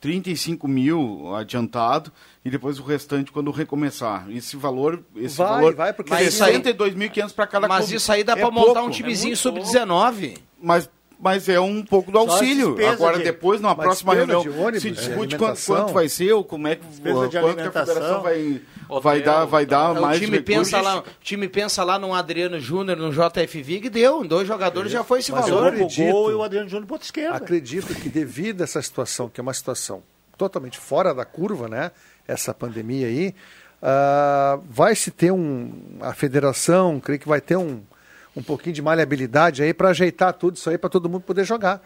35 0.00 0.66
mil 0.66 1.32
adiantado 1.36 2.10
e 2.44 2.50
depois 2.50 2.78
o 2.80 2.82
restante 2.82 3.30
quando 3.30 3.50
recomeçar. 3.52 4.26
Esse 4.30 4.56
valor, 4.56 5.04
esse 5.14 5.36
Vai, 5.36 5.46
valor, 5.48 5.74
vai, 5.76 5.92
porque 5.92 6.10
mas 6.10 6.26
isso 6.28 6.42
aí- 6.42 6.54
62.500 6.60 7.32
para 7.32 7.46
cada 7.46 7.68
Mas 7.68 7.84
clube. 7.84 7.96
isso 7.96 8.10
aí 8.12 8.24
dá 8.24 8.32
É 8.32 8.36
pra 8.36 8.50
montar 8.50 8.72
pouco. 8.74 8.88
um 8.88 8.90
timezinho 8.90 9.34
É 9.34 9.50
muito 9.52 9.64
sub-19. 9.66 10.38
Mas, 10.60 10.90
mas 11.22 11.48
é 11.48 11.60
um 11.60 11.84
pouco 11.84 12.10
do 12.10 12.18
auxílio. 12.18 12.76
Agora, 12.88 13.16
de- 13.18 13.22
depois, 13.24 13.60
numa 13.60 13.70
uma 13.74 13.82
próxima 13.82 14.12
reunião, 14.12 14.42
de 14.42 14.48
ônibus, 14.50 14.82
se 14.82 14.90
de 14.90 14.96
discute 14.96 15.36
quanto, 15.38 15.64
quanto 15.64 15.92
vai 15.92 16.08
ser, 16.08 16.32
ou 16.32 16.42
como 16.42 16.66
é 16.66 16.74
que, 16.74 16.82
quanto 17.00 17.30
que 17.30 17.36
a 17.38 17.40
federação 17.40 17.46
alimentação. 17.46 18.22
vai, 18.22 18.60
vai 19.00 19.22
dar, 19.22 19.44
vai 19.44 19.64
dar 19.64 19.92
o 19.92 20.02
mais 20.02 20.18
time 20.18 20.38
recursos. 20.38 20.72
pensa 20.72 20.80
lá, 20.82 20.98
o 20.98 21.04
time 21.22 21.48
pensa 21.48 21.84
lá 21.84 21.96
num 21.96 22.12
Adriano 22.12 22.58
Júnior, 22.58 22.98
no 22.98 23.12
JF 23.12 23.62
Vig, 23.62 23.88
deu. 23.88 24.24
Em 24.24 24.26
dois 24.26 24.48
jogadores 24.48 24.90
já 24.90 25.04
foi 25.04 25.20
esse 25.20 25.30
Mas 25.30 25.46
eu 25.46 25.54
valor. 25.54 25.68
acredito- 25.72 26.08
O 26.08 26.12
gol 26.12 26.30
e 26.32 26.34
o 26.34 26.42
Adriano 26.42 26.68
Júnior 26.68 26.98
esquerda. 27.00 27.36
Acredito 27.36 27.94
que 27.94 28.08
devido 28.08 28.62
a 28.62 28.64
essa 28.64 28.82
situação, 28.82 29.28
que 29.28 29.40
é 29.40 29.42
uma 29.42 29.54
situação 29.54 30.02
totalmente 30.36 30.76
fora 30.78 31.14
da 31.14 31.24
curva, 31.24 31.68
né? 31.68 31.92
Essa 32.26 32.52
pandemia 32.52 33.06
aí, 33.06 33.32
ah, 33.80 34.58
vai 34.68 34.94
se 34.96 35.10
ter 35.12 35.30
um. 35.32 35.72
A 36.00 36.12
federação, 36.12 36.98
creio 37.00 37.20
que 37.20 37.28
vai 37.28 37.40
ter 37.40 37.56
um, 37.56 37.80
um 38.36 38.42
pouquinho 38.42 38.74
de 38.74 38.82
maleabilidade 38.82 39.62
aí 39.62 39.74
para 39.74 39.90
ajeitar 39.90 40.32
tudo 40.32 40.56
isso 40.56 40.68
aí 40.70 40.78
para 40.78 40.90
todo 40.90 41.08
mundo 41.08 41.22
poder 41.22 41.44
jogar. 41.44 41.82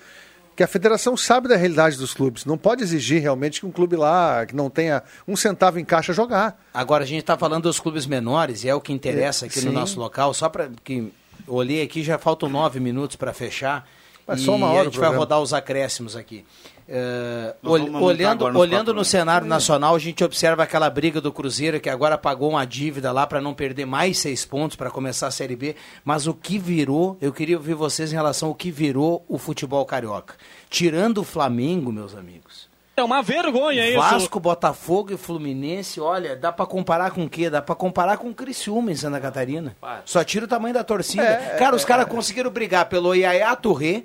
Que 0.55 0.63
a 0.63 0.67
federação 0.67 1.17
sabe 1.17 1.49
da 1.49 1.57
realidade 1.57 1.99
dos 1.99 2.15
clubes. 2.15 2.47
Não 2.47 2.57
pode 2.57 2.83
exigir 2.83 3.21
realmente 3.21 3.61
que 3.61 3.67
um 3.67 3.71
clube 3.71 3.95
lá, 3.95 4.47
que 4.47 4.57
não 4.57 4.71
tenha 4.71 5.03
um 5.29 5.37
centavo 5.37 5.79
em 5.79 5.85
caixa, 5.85 6.15
jogar. 6.15 6.59
Agora 6.73 7.05
a 7.05 7.07
gente 7.07 7.21
está 7.21 7.37
falando 7.37 7.65
dos 7.65 7.79
clubes 7.79 8.07
menores 8.07 8.65
e 8.65 8.69
é 8.69 8.75
o 8.75 8.81
que 8.81 8.91
interessa 8.91 9.47
aqui 9.47 9.61
no 9.61 9.71
Sim. 9.71 9.77
nosso 9.77 10.01
local. 10.01 10.33
Só 10.33 10.49
para 10.49 10.71
que 10.83 11.13
olhei 11.47 11.83
aqui, 11.83 12.03
já 12.03 12.17
faltam 12.17 12.49
nove 12.49 12.81
minutos 12.81 13.17
para 13.17 13.35
fechar. 13.35 13.87
Mas 14.27 14.41
e 14.41 14.45
só 14.45 14.55
uma 14.57 14.69
hora 14.69 14.83
a 14.83 14.85
gente 14.85 14.99
vai 14.99 15.15
rodar 15.15 15.41
os 15.41 15.53
acréscimos 15.53 16.17
aqui. 16.17 16.45
É, 16.89 17.55
ol- 17.65 17.79
olhando 18.05 18.45
olhando 18.61 18.95
no 18.95 19.05
cenário 19.05 19.47
nacional, 19.47 19.95
a 19.95 19.99
gente 19.99 20.23
observa 20.23 20.63
aquela 20.63 20.89
briga 20.89 21.21
do 21.21 21.33
Cruzeiro, 21.33 21.81
que 21.81 21.91
agora 21.91 22.17
pagou 22.17 22.51
uma 22.51 22.65
dívida 22.65 23.11
lá 23.11 23.27
para 23.27 23.41
não 23.41 23.55
perder 23.55 23.85
mais 23.87 24.19
seis 24.19 24.45
pontos 24.45 24.77
para 24.77 24.89
começar 24.91 25.27
a 25.27 25.31
Série 25.33 25.57
B. 25.57 25.75
Mas 26.05 26.27
o 26.29 26.35
que 26.35 26.59
virou, 26.59 27.17
eu 27.21 27.33
queria 27.33 27.57
ouvir 27.57 27.75
vocês 27.75 28.13
em 28.13 28.15
relação 28.15 28.51
ao 28.51 28.55
que 28.55 28.71
virou 28.71 29.25
o 29.29 29.37
futebol 29.37 29.85
carioca. 29.85 30.35
Tirando 30.71 31.19
o 31.19 31.25
Flamengo, 31.25 31.91
meus 31.91 32.15
amigos, 32.15 32.69
É 32.97 33.03
uma 33.05 33.21
vergonha 33.21 33.87
isso. 33.89 33.99
Vasco, 33.99 34.41
Botafogo 34.41 35.13
e 35.13 35.17
Fluminense, 35.19 36.01
olha, 36.01 36.35
dá 36.35 36.51
pra 36.51 36.65
comparar 36.67 37.11
com 37.11 37.25
o 37.25 37.29
quê? 37.29 37.51
Dá 37.51 37.61
pra 37.61 37.75
comparar 37.75 38.17
com 38.17 38.29
o 38.31 38.35
Criciúma 38.35 38.91
em 38.91 38.97
Santa 38.97 39.21
Catarina. 39.21 39.77
Só 40.05 40.23
tira 40.25 40.45
o 40.47 40.49
tamanho 40.49 40.73
da 40.73 40.83
torcida. 40.85 41.23
É, 41.25 41.57
cara, 41.59 41.77
os 41.77 41.85
caras 41.85 42.07
conseguiram 42.07 42.51
brigar 42.51 42.87
pelo 42.89 43.15
Iaiá 43.15 43.55
Touré. 43.57 44.05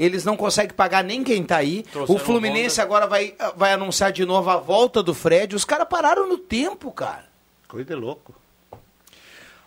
Eles 0.00 0.24
não 0.24 0.34
conseguem 0.34 0.74
pagar 0.74 1.04
nem 1.04 1.22
quem 1.22 1.44
tá 1.44 1.58
aí. 1.58 1.82
Trouxeram 1.82 2.18
o 2.18 2.24
Fluminense 2.24 2.80
agora 2.80 3.06
vai, 3.06 3.34
vai 3.54 3.74
anunciar 3.74 4.10
de 4.10 4.24
novo 4.24 4.48
a 4.48 4.56
volta 4.56 5.02
do 5.02 5.12
Fred. 5.12 5.54
Os 5.54 5.66
caras 5.66 5.86
pararam 5.86 6.26
no 6.26 6.38
tempo, 6.38 6.90
cara. 6.90 7.26
Coisa 7.68 7.94
louco. 7.94 8.34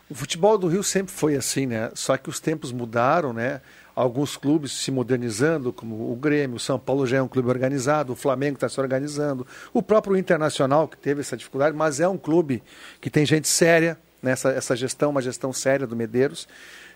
O 0.10 0.16
futebol 0.16 0.58
do 0.58 0.68
Rio 0.68 0.84
sempre 0.84 1.14
foi 1.14 1.36
assim, 1.36 1.68
né? 1.68 1.92
Só 1.94 2.18
que 2.18 2.30
os 2.30 2.40
tempos 2.40 2.72
mudaram, 2.72 3.32
né? 3.32 3.62
Alguns 3.96 4.36
clubes 4.36 4.72
se 4.72 4.90
modernizando, 4.90 5.72
como 5.72 6.12
o 6.12 6.16
Grêmio, 6.16 6.58
o 6.58 6.60
São 6.60 6.80
Paulo 6.80 7.06
já 7.06 7.18
é 7.18 7.22
um 7.22 7.28
clube 7.28 7.50
organizado, 7.50 8.14
o 8.14 8.16
Flamengo 8.16 8.56
está 8.56 8.68
se 8.68 8.82
organizando, 8.82 9.46
o 9.72 9.84
próprio 9.84 10.18
Internacional, 10.18 10.88
que 10.88 10.98
teve 10.98 11.22
essa 11.22 11.38
dificuldade, 11.38 11.78
mas 11.78 12.00
é 12.00 12.08
um 12.08 12.18
clube 12.18 12.64
que 13.00 13.08
tem 13.08 13.24
gente 13.24 13.48
séria 13.48 14.00
nessa 14.20 14.50
essa 14.50 14.76
gestão, 14.76 15.12
uma 15.12 15.22
gestão 15.22 15.54
séria 15.54 15.86
do 15.86 15.96
Medeiros. 15.96 16.48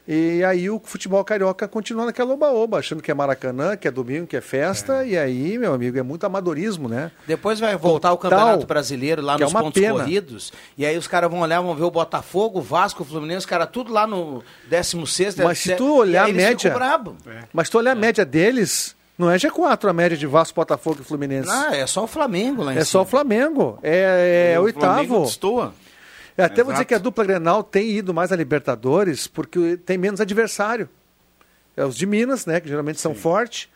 E 0.08 0.42
aí 0.44 0.70
o 0.70 0.80
futebol 0.82 1.22
carioca 1.26 1.68
continua 1.68 2.06
naquela 2.06 2.34
oba-oba, 2.34 2.80
achando 2.80 3.04
que 3.04 3.12
é 3.12 3.14
Maracanã, 3.14 3.76
que 3.76 3.88
é 3.88 3.92
domingo, 3.92 4.26
que 4.26 4.38
é 4.38 4.42
festa, 4.42 5.04
e 5.04 5.18
aí, 5.18 5.58
meu 5.58 5.74
amigo, 5.74 5.98
é 5.98 6.02
muito 6.04 6.26
amadorismo, 6.26 6.88
né? 6.88 7.12
Depois 7.28 7.60
vai 7.60 7.76
voltar 7.76 8.14
o 8.14 8.18
Total, 8.18 8.30
Campeonato 8.40 8.66
Brasileiro 8.66 9.22
lá 9.22 9.36
é 9.36 9.40
nos 9.40 9.52
uma 9.52 9.62
pontos 9.64 9.82
pena. 9.82 9.94
corridos. 9.96 10.54
E 10.78 10.86
aí 10.86 10.98
os 10.98 11.08
caras 11.08 11.30
vão 11.30 11.42
olhar, 11.42 11.60
vão 11.60 11.76
ver 11.76 11.84
o 11.84 11.92
Botafogo, 11.92 12.60
o 12.60 12.62
Vasco, 12.62 13.04
o 13.04 13.06
Fluminense, 13.06 13.40
os 13.40 13.46
caras 13.46 13.68
tudo 13.70 13.92
lá 13.92 14.08
no 14.08 14.42
16 14.70 15.36
Mas 15.38 15.60
se 15.60 15.76
tu 15.76 15.98
olhar 15.98 16.30
a 16.30 16.32
média, 16.32 16.74
brabo. 16.74 17.18
mas 17.52 17.68
se 17.68 17.72
tu 17.72 17.78
olhar 17.78 17.92
a 17.92 17.96
média 17.96 18.24
deles, 18.24 18.96
não 19.18 19.30
é 19.30 19.36
G4 19.36 19.90
a 19.90 19.94
média 19.94 20.16
de 20.18 20.26
Vasco, 20.26 20.56
Botafogo 20.56 21.00
e 21.02 21.04
Fluminense. 21.04 21.50
Ah, 21.52 21.76
é 21.76 21.86
só 21.86 22.06
o 22.06 22.08
Flamengo 22.08 22.64
lá 22.64 22.74
em 22.74 22.78
É 22.78 22.84
só 22.86 23.02
o 23.02 23.06
Flamengo. 23.06 23.78
É, 23.84 24.54
é 24.54 24.60
O 24.60 24.64
oitavo. 24.64 24.86
Flamengo 24.86 25.22
destoa. 25.26 25.74
Eu 26.38 26.46
até 26.46 26.64
vou 26.64 26.72
dizer 26.72 26.86
que 26.86 26.94
a 26.94 27.00
dupla 27.00 27.26
Grenal 27.26 27.64
tem 27.64 27.90
ido 27.90 28.14
mais 28.14 28.32
a 28.32 28.36
Libertadores 28.36 29.26
porque 29.26 29.78
tem 29.78 29.98
menos 29.98 30.22
adversário. 30.22 30.88
É 31.76 31.84
os 31.84 31.96
de 31.96 32.06
Minas, 32.06 32.46
né, 32.46 32.60
que 32.60 32.68
geralmente 32.68 33.00
são 33.00 33.16
fortes. 33.16 33.68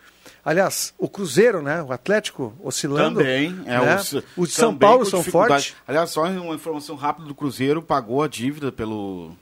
Aliás, 0.45 0.93
o 0.97 1.09
Cruzeiro, 1.09 1.61
né, 1.61 1.83
o 1.83 1.91
Atlético 1.91 2.53
oscilando. 2.63 3.19
Também. 3.19 3.59
É, 3.65 3.79
né? 3.79 3.95
os, 3.95 4.13
os 4.37 4.49
de 4.49 4.55
São 4.55 4.75
Paulo 4.75 5.05
são 5.05 5.23
fortes. 5.23 5.75
Aliás, 5.87 6.09
só 6.11 6.23
uma 6.25 6.55
informação 6.55 6.95
rápida 6.95 7.27
do 7.27 7.35
Cruzeiro, 7.35 7.81
pagou 7.81 8.23
a 8.23 8.27
dívida 8.27 8.71
pelo 8.71 9.35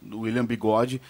do 0.00 0.20
William 0.20 0.44
Bigode 0.44 1.00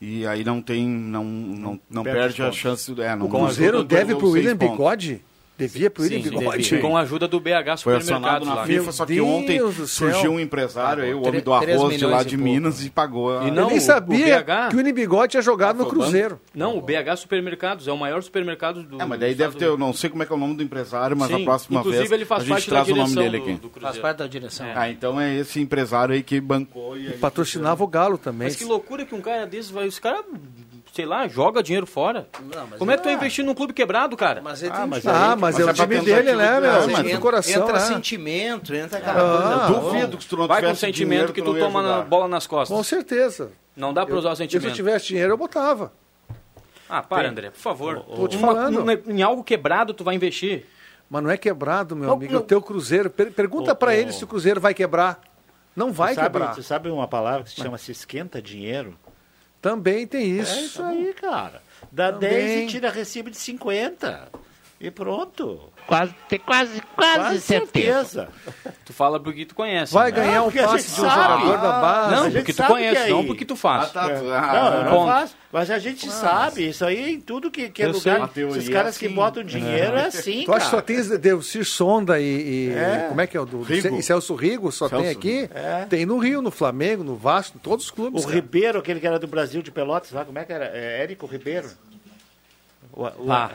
e 0.00 0.26
aí 0.26 0.42
não 0.42 0.62
tem, 0.62 0.88
não, 0.88 1.24
não, 1.24 1.80
não 1.88 2.02
perde 2.02 2.36
perde, 2.36 2.42
a 2.42 2.52
chance. 2.52 2.90
É, 3.00 3.14
não, 3.14 3.26
O 3.26 3.28
Cruzeiro 3.28 3.78
não 3.78 3.84
deve 3.84 4.14
os 4.14 4.20
seis 4.20 4.32
William 4.32 4.56
pontos. 4.56 4.72
Bigode? 4.72 5.22
Devia 5.60 5.90
pro 5.90 6.02
William 6.02 6.20
Bigode? 6.20 6.78
Com 6.78 6.96
a 6.96 7.00
ajuda 7.00 7.28
do 7.28 7.38
BH 7.40 7.82
Foi 7.82 7.96
acionado 7.96 8.44
Supermercados 8.44 8.48
na 8.48 8.54
lá. 8.54 8.64
FIFA, 8.66 8.92
só 8.92 9.06
que 9.06 9.20
ontem 9.20 9.60
surgiu 9.86 10.32
um 10.32 10.40
empresário 10.40 11.02
aí, 11.04 11.14
o 11.14 11.26
homem 11.26 11.40
do 11.40 11.52
arroz 11.52 11.98
de 11.98 12.06
lá 12.06 12.22
de 12.22 12.34
e. 12.34 12.38
Minas 12.38 12.84
e 12.84 12.90
pagou 12.90 13.38
a... 13.38 13.44
E 13.44 13.48
Eu 13.48 13.54
não, 13.54 13.68
nem 13.68 13.80
sabia 13.80 14.36
o 14.36 14.40
BH 14.40 14.68
que 14.70 14.74
o 14.74 14.78
William 14.78 14.94
Bigode 14.94 15.30
tinha 15.32 15.42
jogado 15.42 15.76
no 15.76 15.82
Afobando. 15.82 16.02
Cruzeiro. 16.04 16.40
Não, 16.54 16.76
o 16.76 16.80
BH 16.80 17.16
Supermercados 17.18 17.86
é 17.86 17.92
o 17.92 17.96
maior 17.96 18.22
supermercado 18.22 18.82
do. 18.82 19.00
É, 19.00 19.04
mas 19.04 19.20
daí 19.20 19.34
deve 19.34 19.56
ter, 19.56 19.66
eu 19.66 19.76
não 19.78 19.92
sei 19.92 20.10
como 20.10 20.22
é 20.22 20.26
que 20.26 20.32
é 20.32 20.36
o 20.36 20.38
nome 20.38 20.54
do 20.54 20.62
empresário, 20.62 21.16
mas 21.16 21.28
Sim, 21.28 21.42
a 21.42 21.44
próxima 21.44 21.78
inclusive 21.80 22.00
vez 22.08 22.12
ele 22.12 22.24
faz 22.24 22.42
a 22.42 22.44
gente 22.46 22.52
parte 22.54 22.70
da 22.70 22.76
traz 22.76 22.88
o 22.88 22.94
nome 22.96 23.08
direção 23.10 23.22
dele 23.22 23.38
do- 23.38 23.42
aqui. 23.50 23.52
do 23.60 23.68
Cruzeiro. 23.70 23.80
Faz 23.92 23.98
parte 23.98 24.16
da 24.18 24.26
direção. 24.26 24.66
É. 24.66 24.72
Ah, 24.76 24.90
então 24.90 25.20
é 25.20 25.36
esse 25.36 25.60
empresário 25.60 26.14
aí 26.14 26.22
que 26.22 26.40
bancou 26.40 26.96
e 26.96 27.08
aí- 27.08 27.12
Patrocinava 27.18 27.82
o 27.84 27.86
Galo 27.86 28.16
também. 28.18 28.48
Mas 28.48 28.56
que 28.56 28.64
loucura 28.64 29.04
que 29.04 29.14
um 29.14 29.20
cara 29.20 29.46
desses 29.46 29.70
vai. 29.70 29.86
Os 29.86 29.98
caras, 29.98 30.24
sei 31.00 31.06
lá, 31.06 31.26
joga 31.26 31.62
dinheiro 31.62 31.86
fora. 31.86 32.28
Como 32.78 32.90
é 32.90 32.96
que 32.96 33.02
tu 33.02 33.08
investir 33.08 33.42
num 33.44 33.54
clube 33.54 33.72
quebrado, 33.72 34.16
cara? 34.16 34.42
Mas 34.42 34.62
ele 34.62 34.72
Ah, 34.72 34.76
tem 34.80 34.86
mas, 34.86 35.06
ah, 35.06 35.34
mas, 35.36 35.58
é 35.58 35.64
o 35.64 35.72
time 35.72 35.98
dele, 36.00 36.34
né, 36.34 36.60
meu? 36.60 36.70
Ah, 36.70 36.74
Mas 36.86 36.86
mas 36.88 37.12
do 37.14 37.20
coração, 37.20 37.62
entra 37.62 37.72
né? 37.74 37.80
sentimento, 37.80 38.74
entra 38.74 38.98
aquela 38.98 39.18
Ah, 39.20 39.38
coisa. 39.66 39.80
boa. 39.80 39.92
Duvido 39.92 40.18
que 40.18 40.26
tu 40.26 40.36
não 40.36 40.46
Vai 40.46 40.60
com 40.62 40.74
sentimento 40.74 41.08
dinheiro, 41.10 41.32
que 41.32 41.40
não 41.40 41.54
tu 41.54 41.58
toma 41.58 41.82
na 41.82 42.02
bola 42.02 42.28
nas 42.28 42.46
costas. 42.46 42.76
Com 42.76 42.82
certeza. 42.84 43.50
Não 43.76 43.94
dá 43.94 44.04
pra 44.04 44.14
usar 44.16 44.30
o 44.30 44.32
E 44.32 44.36
se 44.36 44.42
eu 44.42 44.50
sentimento. 44.50 44.74
tivesse 44.74 45.06
dinheiro, 45.06 45.32
eu 45.32 45.36
botava. 45.38 45.92
Ah, 46.88 47.02
para, 47.02 47.28
André, 47.30 47.50
por 47.50 47.60
favor. 47.60 48.00
Tô 48.00 48.28
te 48.28 48.36
Uma- 48.36 48.48
falando. 48.48 48.80
uma- 48.80 48.92
em 48.92 49.22
algo 49.22 49.42
quebrado 49.44 49.94
tu 49.94 50.04
vai 50.04 50.14
investir. 50.14 50.66
Mas 51.08 51.22
não 51.22 51.30
é 51.30 51.36
quebrado, 51.36 51.96
meu 51.96 52.08
Não, 52.08 52.14
amigo. 52.14 52.32
não. 52.32 52.40
É 52.40 52.42
o 52.42 52.46
teu 52.46 52.60
Cruzeiro. 52.60 53.08
Per- 53.08 53.32
pergunta 53.32 53.72
ô. 53.80 53.90
ele 53.90 54.12
se 54.12 54.22
o 54.22 54.26
Cruzeiro 54.26 54.60
vai 54.60 54.74
quebrar. 54.74 55.20
Não 55.74 55.92
vai 55.92 56.14
sabe, 56.14 56.26
quebrar. 56.26 56.54
Tu 56.54 56.62
sabe 56.62 56.90
uma 56.90 57.06
palavra 57.08 57.44
que 57.44 57.50
se 57.50 57.56
chama 57.56 57.78
se 57.78 57.90
esquenta 57.92 58.42
dinheiro? 58.42 58.96
Também 59.60 60.06
tem 60.06 60.38
isso. 60.38 60.52
É 60.52 60.62
isso 60.62 60.82
aí, 60.82 61.12
cara. 61.14 61.62
Dá 61.92 62.12
Também. 62.12 62.30
10 62.30 62.60
e 62.62 62.66
tira 62.66 62.90
recibo 62.90 63.30
de 63.30 63.36
50. 63.36 64.28
E 64.82 64.90
pronto. 64.90 65.70
Quase, 65.86 66.14
tem 66.26 66.38
quase, 66.38 66.80
quase, 66.96 67.38
certeza. 67.42 68.30
Tu 68.82 68.94
fala 68.94 69.20
porque 69.20 69.44
tu 69.44 69.54
conhece. 69.54 69.92
Vai 69.92 70.10
né? 70.10 70.16
ganhar 70.16 70.42
um 70.42 70.50
passe 70.50 70.94
de 70.94 71.00
um 71.02 71.04
jogador 71.04 71.58
da 71.58 71.72
base. 71.80 72.14
Não, 72.14 72.20
a 72.22 72.30
gente 72.30 72.32
porque 72.38 72.52
tu 72.54 72.62
conhece, 72.66 72.96
que 73.02 73.06
é 73.06 73.10
não 73.10 73.26
porque 73.26 73.44
tu 73.44 73.56
faz. 73.56 73.84
Ah, 73.84 73.86
tá. 73.92 74.10
É. 74.10 74.14
Ah, 74.14 74.52
não, 74.70 74.74
eu 74.78 74.84
não 74.84 74.90
ponto. 74.92 75.06
faço. 75.12 75.36
Mas 75.52 75.70
a 75.70 75.78
gente 75.78 76.10
sabe, 76.10 76.66
isso 76.70 76.82
aí 76.82 77.12
em 77.12 77.20
tudo 77.20 77.50
que, 77.50 77.68
que 77.68 77.82
é 77.82 77.86
Eu 77.86 77.92
lugar. 77.92 78.30
Esses 78.34 78.68
caras 78.70 78.96
é 78.96 78.98
que 79.00 79.06
assim. 79.06 79.14
botam 79.14 79.42
dinheiro 79.44 79.96
é, 79.96 80.06
assim, 80.06 80.44
Tu 80.46 80.52
acha 80.52 80.64
que 80.64 80.70
só 80.70 80.80
cara. 80.80 80.82
tem 80.82 81.18
Delcir 81.18 81.64
Sonda 81.66 82.18
e, 82.18 82.68
e- 82.68 82.72
É. 82.72 83.06
como 83.10 83.20
é 83.20 83.26
que 83.26 83.36
é 83.36 83.40
o 83.40 83.44
do 83.44 83.60
Rigo. 83.60 83.96
e 83.96 84.02
Celso 84.02 84.34
Rigo? 84.34 84.72
Só 84.72 84.88
Celso. 84.88 85.02
tem 85.04 85.12
aqui? 85.12 85.50
É. 85.54 85.84
Tem 85.90 86.06
no 86.06 86.16
Rio, 86.16 86.40
no 86.40 86.50
Flamengo, 86.50 87.04
no 87.04 87.16
Vasco, 87.16 87.58
em 87.58 87.60
todos 87.60 87.84
os 87.84 87.90
clubes. 87.90 88.22
O 88.22 88.26
cara. 88.26 88.36
Ribeiro, 88.36 88.78
aquele 88.78 88.98
que 88.98 89.06
era 89.06 89.18
do 89.18 89.26
Brasil 89.26 89.60
de 89.60 89.70
Pelotas, 89.70 90.10
lá, 90.12 90.24
como 90.24 90.38
é 90.38 90.44
que 90.46 90.52
era? 90.54 90.64
É, 90.72 91.02
Érico 91.02 91.26
Ribeiro? 91.26 91.68
O, 92.92 93.02
o- 93.04 93.30
Ah. 93.32 93.50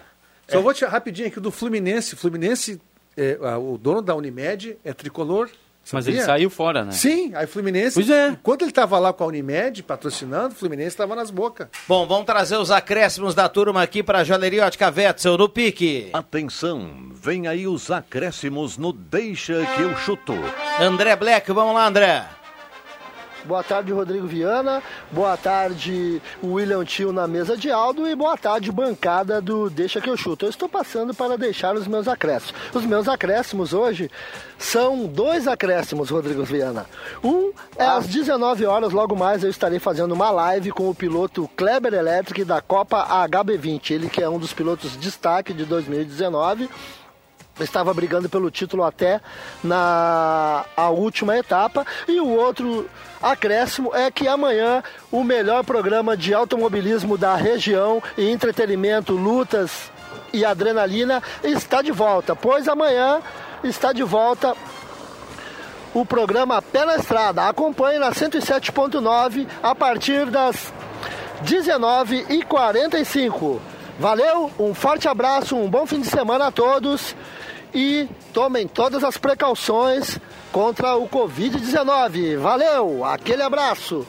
Só 0.47 0.61
vou 0.61 0.73
te 0.73 0.85
rapidinho 0.85 1.27
aqui 1.27 1.39
do 1.39 1.51
Fluminense. 1.51 2.15
Fluminense, 2.15 2.81
é, 3.17 3.37
o 3.57 3.77
dono 3.77 4.01
da 4.01 4.15
Unimed 4.15 4.77
é 4.83 4.93
tricolor. 4.93 5.49
Mas 5.93 6.05
sabia? 6.05 6.19
ele 6.19 6.25
saiu 6.25 6.49
fora, 6.49 6.83
né? 6.83 6.91
Sim, 6.91 7.31
aí 7.35 7.45
Fluminense. 7.45 7.93
Pois 7.93 8.09
é. 8.09 8.29
Enquanto 8.29 8.63
ele 8.63 8.71
estava 8.71 8.97
lá 8.97 9.13
com 9.13 9.23
a 9.23 9.27
Unimed 9.27 9.83
patrocinando, 9.83 10.55
o 10.55 10.57
Fluminense 10.57 10.89
estava 10.89 11.15
nas 11.15 11.29
bocas. 11.29 11.67
Bom, 11.87 12.07
vamos 12.07 12.25
trazer 12.25 12.57
os 12.57 12.71
acréscimos 12.71 13.35
da 13.35 13.47
turma 13.47 13.83
aqui 13.83 14.01
para 14.01 14.19
a 14.19 14.23
Joalheria 14.23 14.65
Ótica 14.65 14.91
Wetzel 14.95 15.37
no 15.37 15.47
pique. 15.47 16.09
Atenção, 16.11 17.11
vem 17.13 17.47
aí 17.47 17.67
os 17.67 17.91
acréscimos 17.91 18.77
no 18.77 18.91
Deixa 18.91 19.63
que 19.75 19.81
eu 19.81 19.95
chuto. 19.97 20.33
André 20.79 21.15
Black, 21.15 21.51
vamos 21.51 21.75
lá, 21.75 21.87
André. 21.87 22.25
Boa 23.45 23.63
tarde, 23.63 23.93
Rodrigo 23.93 24.25
Viana. 24.25 24.81
Boa 25.11 25.37
tarde, 25.37 26.19
William 26.43 26.83
Tio 26.83 27.13
na 27.13 27.27
mesa 27.27 27.55
de 27.55 27.69
Aldo. 27.69 28.07
E 28.07 28.15
boa 28.15 28.35
tarde, 28.35 28.71
bancada 28.71 29.39
do 29.39 29.69
Deixa 29.69 30.01
que 30.01 30.09
eu 30.09 30.17
chuto. 30.17 30.45
Eu 30.45 30.49
estou 30.49 30.67
passando 30.67 31.13
para 31.13 31.37
deixar 31.37 31.75
os 31.75 31.85
meus 31.85 32.07
acréscimos. 32.07 32.55
Os 32.73 32.83
meus 32.83 33.07
acréscimos 33.07 33.71
hoje 33.71 34.09
são 34.57 35.05
dois 35.05 35.47
acréscimos, 35.47 36.09
Rodrigo 36.09 36.43
Viana. 36.43 36.87
Um 37.23 37.51
é 37.77 37.85
às 37.85 38.07
19 38.07 38.65
horas, 38.65 38.91
logo 38.91 39.15
mais 39.15 39.43
eu 39.43 39.49
estarei 39.49 39.77
fazendo 39.77 40.13
uma 40.13 40.31
live 40.31 40.71
com 40.71 40.89
o 40.89 40.95
piloto 40.95 41.47
Kleber 41.55 41.93
Electric 41.93 42.43
da 42.43 42.61
Copa 42.61 43.05
HB20. 43.27 43.91
Ele 43.91 44.09
que 44.09 44.23
é 44.23 44.29
um 44.29 44.39
dos 44.39 44.53
pilotos 44.53 44.97
destaque 44.97 45.53
de 45.53 45.65
2019 45.65 46.67
estava 47.59 47.93
brigando 47.93 48.27
pelo 48.27 48.51
título 48.51 48.83
até 48.83 49.21
na 49.63 50.65
a 50.75 50.89
última 50.89 51.37
etapa. 51.37 51.85
E 52.07 52.19
o 52.19 52.27
outro 52.29 52.89
acréscimo 53.21 53.95
é 53.95 54.09
que 54.11 54.27
amanhã 54.27 54.83
o 55.11 55.23
melhor 55.23 55.63
programa 55.63 56.17
de 56.17 56.33
automobilismo 56.33 57.17
da 57.17 57.35
região 57.35 58.03
e 58.17 58.29
entretenimento, 58.29 59.13
lutas 59.13 59.91
e 60.33 60.43
adrenalina 60.43 61.23
está 61.43 61.81
de 61.81 61.91
volta, 61.91 62.35
pois 62.35 62.67
amanhã 62.67 63.21
está 63.63 63.93
de 63.93 64.03
volta 64.03 64.53
o 65.93 66.05
programa 66.05 66.61
Pé 66.61 66.83
na 66.85 66.97
Estrada. 66.97 67.47
Acompanhe 67.47 67.99
na 67.99 68.11
107.9 68.11 69.47
a 69.63 69.73
partir 69.73 70.25
das 70.25 70.73
19h45. 71.45 73.61
Valeu, 73.97 74.51
um 74.59 74.73
forte 74.73 75.07
abraço, 75.07 75.55
um 75.55 75.69
bom 75.69 75.85
fim 75.85 76.01
de 76.01 76.07
semana 76.07 76.47
a 76.47 76.51
todos 76.51 77.15
e 77.75 78.07
tomem 78.33 78.65
todas 78.65 79.03
as 79.03 79.17
precauções 79.17 80.17
contra 80.49 80.95
o 80.95 81.09
Covid-19. 81.09 82.37
Valeu, 82.37 83.03
aquele 83.03 83.43
abraço. 83.43 84.07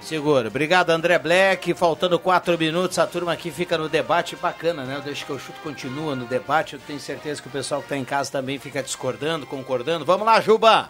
Segura. 0.00 0.46
Obrigado, 0.46 0.90
André 0.90 1.18
Black. 1.18 1.74
Faltando 1.74 2.20
quatro 2.20 2.56
minutos, 2.56 3.00
a 3.00 3.06
turma 3.06 3.32
aqui 3.32 3.50
fica 3.50 3.76
no 3.76 3.88
debate 3.88 4.36
bacana, 4.36 4.84
né? 4.84 5.02
Deixa 5.04 5.26
que 5.26 5.32
eu 5.32 5.40
chuto 5.40 5.58
continua 5.60 6.14
no 6.14 6.24
debate. 6.24 6.74
Eu 6.74 6.80
tenho 6.86 7.00
certeza 7.00 7.42
que 7.42 7.48
o 7.48 7.50
pessoal 7.50 7.80
que 7.80 7.86
está 7.86 7.96
em 7.96 8.04
casa 8.04 8.30
também 8.30 8.60
fica 8.60 8.80
discordando, 8.80 9.44
concordando. 9.44 10.04
Vamos 10.04 10.24
lá, 10.24 10.40
Juba. 10.40 10.88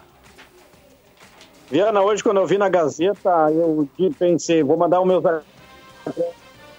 Viana, 1.71 2.01
hoje 2.01 2.23
quando 2.23 2.37
eu 2.37 2.45
vi 2.45 2.59
na 2.59 2.69
Gazeta, 2.69 3.49
eu 3.51 3.89
pensei, 4.19 4.61
vou 4.61 4.77
mandar 4.77 4.99
o 4.99 5.05
meu 5.05 5.23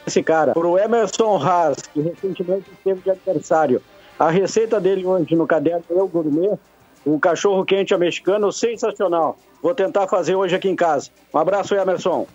esse 0.06 0.22
cara, 0.22 0.52
pro 0.52 0.78
Emerson 0.78 1.42
Haas, 1.42 1.78
que 1.92 2.00
recentemente 2.00 2.70
teve 2.84 3.00
de 3.00 3.10
aniversário. 3.10 3.82
A 4.18 4.30
receita 4.30 4.80
dele 4.80 5.04
hoje 5.04 5.34
no 5.34 5.46
caderno 5.46 5.84
Eu 5.90 6.06
Gourmet, 6.08 6.56
um 7.04 7.18
cachorro 7.18 7.64
quente 7.64 7.92
americano 7.94 8.52
sensacional. 8.52 9.36
Vou 9.62 9.74
tentar 9.74 10.06
fazer 10.08 10.34
hoje 10.34 10.54
aqui 10.54 10.68
em 10.68 10.76
casa. 10.76 11.10
Um 11.32 11.38
abraço, 11.38 11.74
Emerson. 11.74 12.26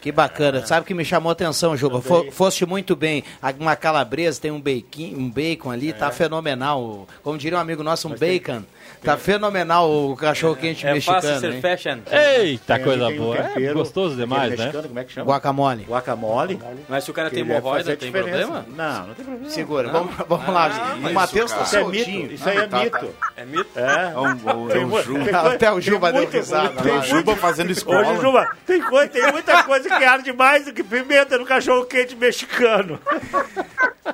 Que 0.00 0.10
bacana. 0.10 0.66
Sabe 0.66 0.86
que 0.86 0.94
me 0.94 1.04
chamou 1.04 1.28
a 1.28 1.32
atenção, 1.32 1.76
Juba? 1.76 2.00
Fo- 2.00 2.30
foste 2.32 2.64
muito 2.64 2.96
bem. 2.96 3.22
Uma 3.58 3.76
calabresa, 3.76 4.40
tem 4.40 4.50
um 4.50 4.58
bacon, 4.60 5.12
um 5.14 5.28
bacon 5.30 5.70
ali, 5.70 5.92
tá 5.92 6.10
fenomenal. 6.10 7.06
Como 7.22 7.36
diria 7.36 7.58
um 7.58 7.60
amigo 7.60 7.82
nosso, 7.82 8.08
um 8.08 8.14
bacon. 8.16 8.62
Tá 9.02 9.16
fenomenal 9.16 9.90
o 9.90 10.14
cachorro 10.16 10.54
quente 10.56 10.86
É 10.86 10.92
mexicano. 10.92 11.22
fácil 11.22 11.40
ser 11.40 11.52
hein? 11.54 11.60
fashion. 11.62 11.98
Eita, 12.10 12.74
Tem 12.74 12.84
coisa 12.84 13.06
tem 13.06 13.18
um 13.18 13.22
boa. 13.22 13.36
É 13.38 13.42
tempero, 13.42 13.74
gostoso 13.74 14.14
demais, 14.16 14.50
né? 14.50 14.56
mexicano, 14.58 14.88
Como 14.88 14.98
é 15.00 15.04
que 15.04 15.12
chama? 15.12 15.26
Guacamole. 15.26 15.84
Guacamole. 15.84 16.60
Mas 16.88 17.04
se 17.04 17.10
o 17.10 17.14
cara 17.14 17.30
tem 17.30 17.44
deve 17.44 17.56
hemorroida, 17.58 17.96
tem 17.96 18.10
diferença. 18.12 18.46
problema? 18.46 18.66
Não, 18.76 19.06
não 19.06 19.14
tem 19.14 19.24
problema. 19.24 19.50
Segura, 19.50 19.86
Não. 19.90 19.92
vamos, 20.04 20.14
vamos 20.28 20.48
lá. 20.54 20.96
o 21.02 21.12
Matheus 21.14 21.50
tá 21.50 21.62
Isso 21.62 21.76
é 21.76 21.80
soltinho. 21.82 22.22
mito. 22.22 22.34
Isso 22.34 22.48
aí 22.48 22.56
é 22.58 22.60
Tá, 22.60 22.68
tá. 22.68 22.84
mito. 22.84 23.14
É 23.36 23.44
mito? 23.44 23.70
É. 23.76 23.80
É 23.82 24.78
é 24.80 24.84
mu- 24.84 25.02
Juba. 25.02 25.30
Até 25.54 25.72
o 25.72 25.80
Juba 25.80 26.12
deu 26.12 26.22
muito- 26.22 26.36
risada 26.36 26.82
tem 26.82 26.92
lá. 26.92 26.98
O 26.98 27.02
Juba 27.02 27.36
fazendo 27.36 27.70
escola. 27.70 28.06
Ô, 28.12 28.20
Juba, 28.20 28.50
tem, 28.66 28.82
coisa, 28.82 29.08
tem 29.08 29.32
muita 29.32 29.62
coisa 29.62 29.88
que 29.88 30.04
arde 30.04 30.32
mais 30.32 30.66
do 30.66 30.72
que 30.74 30.82
pimenta 30.82 31.38
no 31.38 31.46
cachorro 31.46 31.84
quente 31.86 32.14
mexicano. 32.16 33.00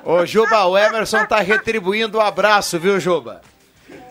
Ô, 0.03 0.25
Juba, 0.25 0.65
o 0.65 0.77
Emerson 0.77 1.25
tá 1.25 1.39
retribuindo 1.39 2.17
o 2.17 2.21
abraço, 2.21 2.79
viu, 2.79 2.99
Juba? 2.99 3.41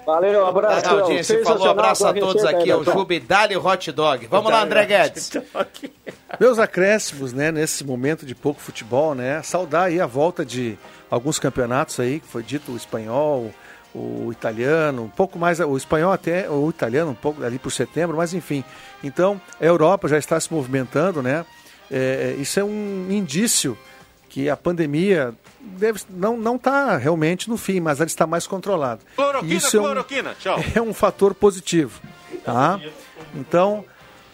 Valeu, 0.06 0.44
um 0.44 0.46
abraço. 0.46 0.86
Na 0.86 0.92
audiência, 0.92 1.42
falou 1.42 1.68
abraço 1.68 2.06
a 2.06 2.14
todos 2.14 2.44
aqui, 2.44 2.70
é 2.70 2.76
o 2.76 2.84
Juba 2.84 3.14
e 3.14 3.18
Dali 3.18 3.56
Hot 3.56 3.90
Dog. 3.90 4.26
Vamos 4.28 4.52
lá, 4.52 4.62
André 4.62 4.86
Guedes. 4.86 5.32
Meus 6.38 6.60
acréscimos, 6.60 7.32
né, 7.32 7.50
nesse 7.50 7.84
momento 7.84 8.24
de 8.24 8.32
pouco 8.32 8.60
futebol, 8.60 9.16
né, 9.16 9.42
saudar 9.42 9.86
aí 9.86 10.00
a 10.00 10.06
volta 10.06 10.44
de 10.44 10.78
alguns 11.10 11.40
campeonatos 11.40 11.98
aí, 11.98 12.20
que 12.20 12.26
foi 12.28 12.44
dito 12.44 12.70
o 12.70 12.76
espanhol, 12.76 13.50
o 13.92 14.30
italiano, 14.30 15.02
um 15.02 15.08
pouco 15.08 15.38
mais, 15.40 15.58
o 15.58 15.76
espanhol 15.76 16.12
até, 16.12 16.48
o 16.48 16.70
italiano 16.70 17.10
um 17.10 17.14
pouco 17.14 17.42
ali 17.42 17.58
por 17.58 17.72
setembro, 17.72 18.16
mas 18.16 18.32
enfim. 18.32 18.62
Então, 19.02 19.40
a 19.60 19.64
Europa 19.64 20.06
já 20.06 20.18
está 20.18 20.38
se 20.38 20.52
movimentando, 20.52 21.20
né, 21.20 21.44
é, 21.90 22.36
isso 22.38 22.60
é 22.60 22.64
um 22.64 23.08
indício 23.10 23.76
que 24.28 24.48
a 24.48 24.56
pandemia 24.56 25.34
deve, 25.78 26.00
não 26.10 26.36
não 26.36 26.56
está 26.56 26.96
realmente 26.96 27.48
no 27.48 27.56
fim, 27.56 27.80
mas 27.80 27.98
ela 28.00 28.06
está 28.06 28.26
mais 28.26 28.46
controlada. 28.46 29.00
Cloroquina, 29.14 29.54
Isso 29.54 29.76
é 29.76 29.80
um- 29.80 29.82
cloroquina. 29.84 30.34
Tchau. 30.38 30.58
é 30.74 30.80
um 30.82 30.94
fator 30.94 31.34
positivo, 31.34 32.00
tá? 32.44 32.80
Então, 33.34 33.84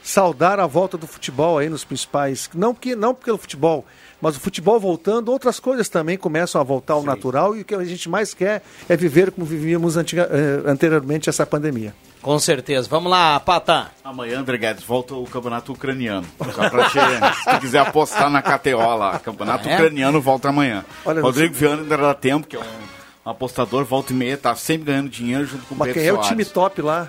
saudar 0.03 0.59
a 0.61 0.67
volta 0.67 0.97
do 0.99 1.07
futebol 1.07 1.59
aí 1.59 1.69
nos 1.69 1.85
principais, 1.85 2.51
não 2.55 2.75
que 2.75 2.95
não 2.97 3.15
pelo 3.15 3.39
futebol, 3.39 3.85
mas 4.21 4.37
o 4.37 4.41
futebol 4.41 4.79
voltando, 4.79 5.31
outras 5.31 5.59
coisas 5.59 5.89
também 5.89 6.17
começam 6.17 6.61
a 6.61 6.65
voltar 6.65 6.95
ao 6.95 7.03
natural 7.03 7.57
e 7.57 7.63
o 7.63 7.65
que 7.65 7.75
a 7.75 7.85
gente 7.85 8.09
mais 8.09 8.35
quer 8.35 8.63
é 8.89 8.97
viver 8.97 9.31
como 9.33 9.45
vivíamos 9.47 9.97
antiga, 9.97 10.29
eh, 10.31 10.63
anteriormente 10.71 11.29
essa 11.29 11.45
pandemia. 11.47 11.95
Com 12.23 12.39
certeza. 12.39 12.89
Vamos 12.89 13.11
lá, 13.11 13.39
Pata. 13.41 13.91
Amanhã, 14.05 14.39
André 14.39 14.57
Guedes, 14.57 14.85
volta 14.85 15.13
o 15.15 15.25
campeonato 15.25 15.73
ucraniano. 15.73 16.27
Só 16.55 16.71
pra 16.71 16.89
te, 16.89 16.99
se 17.43 17.51
tu 17.51 17.61
quiser 17.61 17.81
apostar 17.81 18.31
na 18.31 18.41
KTO 18.41 18.79
lá. 18.97 19.19
Campeonato 19.19 19.69
É? 19.69 19.75
ucraniano 19.75 20.21
volta 20.21 20.49
amanhã. 20.49 20.85
Olha, 21.05 21.21
Rodrigo 21.21 21.53
Viana 21.55 21.83
ainda 21.83 21.97
dá 21.97 22.15
tempo, 22.15 22.47
que 22.47 22.55
é 22.55 22.61
um, 22.61 22.63
um 23.27 23.31
apostador, 23.31 23.85
volta 23.85 24.13
e 24.13 24.17
meia, 24.17 24.37
tá 24.39 24.55
sempre 24.55 24.87
ganhando 24.87 25.09
dinheiro 25.11 25.45
junto 25.47 25.67
com 25.67 25.75
o 25.75 25.79
Mas 25.79 25.89
Pedro 25.89 26.01
quem 26.01 26.09
é 26.09 26.13
o 26.13 26.23
time 26.23 26.45
top 26.45 26.81
lá? 26.81 27.09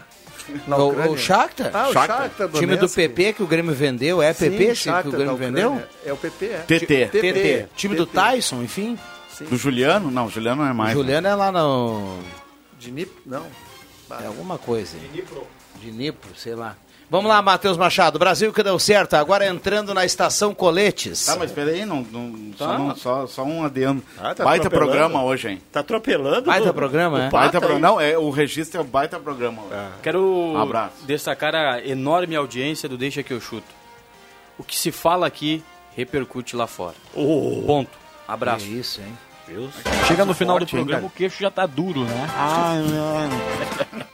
Na 0.68 0.76
O, 0.78 0.90
Ucrânia? 0.90 1.12
o 1.12 1.18
Shakhtar? 1.18 1.72
Ah, 1.74 1.88
o 1.90 1.94
Shakhtar. 1.94 2.18
Shakhtar 2.24 2.50
time 2.60 2.76
do. 2.76 2.90
PP 2.90 3.34
que 3.34 3.44
o 3.44 3.48
Grêmio 3.48 3.74
vendeu. 3.74 4.22
É 4.22 4.34
Sim, 4.34 4.50
PP 4.50 4.74
que 5.04 5.08
o 5.08 5.12
Grêmio 5.12 5.36
vendeu? 5.38 5.82
É 6.06 6.12
o 6.12 6.18
PP, 6.18 6.46
é. 6.48 6.58
TT. 6.68 7.06
TT. 7.06 7.66
Time 7.78 7.96
do. 7.96 8.06
Tyson, 8.06 8.62
enfim. 8.64 8.98
Do 9.50 9.56
Juliano? 9.58 10.12
Não, 10.12 10.30
Juliano 10.30 10.64
não 10.64 10.70
é 10.70 10.74
mais. 10.74 10.94
Juliano 10.94 11.28
é 11.28 11.34
lá 11.36 11.52
no... 11.52 12.18
De 12.78 12.92
Nip, 12.92 13.10
não. 13.26 13.46
É 14.22 14.28
alguma 14.28 14.58
coisa. 14.58 14.98
De 15.80 15.92
Nipro, 15.92 16.30
sei 16.36 16.56
lá. 16.56 16.76
Vamos 17.10 17.30
lá, 17.30 17.42
Matheus 17.42 17.78
Machado. 17.78 18.18
Brasil 18.18 18.52
que 18.52 18.64
deu 18.64 18.80
certo. 18.80 19.14
Agora 19.16 19.46
entrando 19.46 19.94
na 19.94 20.04
estação 20.06 20.54
Coletes. 20.54 21.26
Tá, 21.26 21.36
mas 21.36 21.52
peraí, 21.52 21.86
não, 21.86 22.02
não, 22.02 22.54
só, 22.58 22.68
Tá. 22.68 22.78
não- 22.80 22.96
só, 22.96 23.28
só 23.28 23.44
um 23.44 23.64
adendo. 23.64 24.02
Ah, 24.18 24.34
tá 24.34 24.44
baita 24.44 24.70
programa 24.70 25.24
hoje, 25.24 25.50
hein? 25.50 25.62
Tá 25.72 25.82
atropelando? 25.82 26.44
Baita 26.48 26.72
o- 26.72 26.74
programa, 26.74 27.18
o 27.18 27.22
é? 27.22 27.30
Baita 27.30 27.62
pro... 27.62 27.78
Não, 27.78 28.00
é, 28.02 28.18
o 28.18 28.30
registro 28.32 28.80
é 28.80 28.82
o 28.82 28.88
baita 28.88 29.20
programa. 29.20 29.62
hoje. 29.64 29.76
Quero 30.02 30.24
Um 30.24 30.58
abraço. 30.58 31.06
destacar 31.06 31.54
a 31.54 31.86
enorme 31.86 32.36
audiência 32.36 32.90
do 32.90 32.98
Deixa 32.98 33.22
Que 33.22 33.34
Eu 33.34 33.42
Chuto. 33.42 33.68
O 34.58 34.64
que 34.64 34.78
se 34.80 34.92
fala 34.92 35.28
aqui 35.28 35.64
repercute 35.96 36.56
lá 36.56 36.66
fora. 36.66 36.96
Oh. 37.14 37.62
Ponto. 37.68 37.92
Abraço. 38.28 38.66
É 38.66 38.70
isso, 38.70 39.02
hein? 39.02 39.16
Chega 40.08 40.26
no 40.26 40.34
final 40.34 40.60
do 40.60 40.66
programa, 40.66 41.08
o 41.08 41.10
queixo 41.10 41.42
já 41.42 41.52
tá 41.52 41.66
duro, 41.66 42.06
né? 42.06 42.28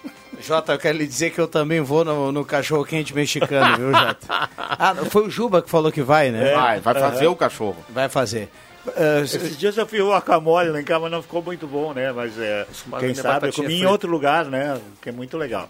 Jota, 0.42 0.74
eu 0.74 0.80
quero 0.80 0.98
lhe 0.98 1.06
dizer 1.06 1.32
que 1.32 1.40
eu 1.40 1.48
também 1.48 1.82
vou 1.82 2.06
no, 2.06 2.32
no 2.32 2.46
cachorro 2.46 2.86
quente 2.86 3.14
mexicano, 3.14 3.78
viu, 3.78 3.92
Jota? 3.92 4.50
Ah, 4.58 4.96
foi 5.10 5.28
o 5.28 5.30
Juba 5.30 5.62
que 5.62 5.70
falou 5.70 5.92
que 5.92 6.02
vai, 6.02 6.32
né? 6.32 6.54
Vai, 6.54 6.80
vai 6.80 6.94
fazer 6.94 7.28
o 7.28 7.36
cachorro. 7.36 7.76
Vai 7.90 8.08
fazer. 8.08 8.50
Ah, 8.96 9.20
Esses 9.22 9.58
dias 9.58 9.78
eu 9.78 9.86
fiz 9.86 10.00
o 10.00 10.10
guacamole 10.10 10.70
lá 10.70 10.80
em 10.80 10.86
casa, 10.86 11.02
mas 11.02 11.12
não 11.12 11.22
ficou 11.22 11.44
muito 11.44 11.68
bom, 11.68 11.94
né? 11.94 12.12
Mas 12.14 12.40
é, 12.40 12.66
quem 13.00 13.10
é 13.10 13.14
sabe 13.14 13.50
eu 13.50 13.54
comi 13.54 13.74
em 13.74 13.78
frita. 13.80 13.92
outro 13.92 14.10
lugar, 14.10 14.46
né? 14.46 14.80
Que 15.02 15.10
é 15.10 15.12
muito 15.12 15.38
legal. 15.38 15.70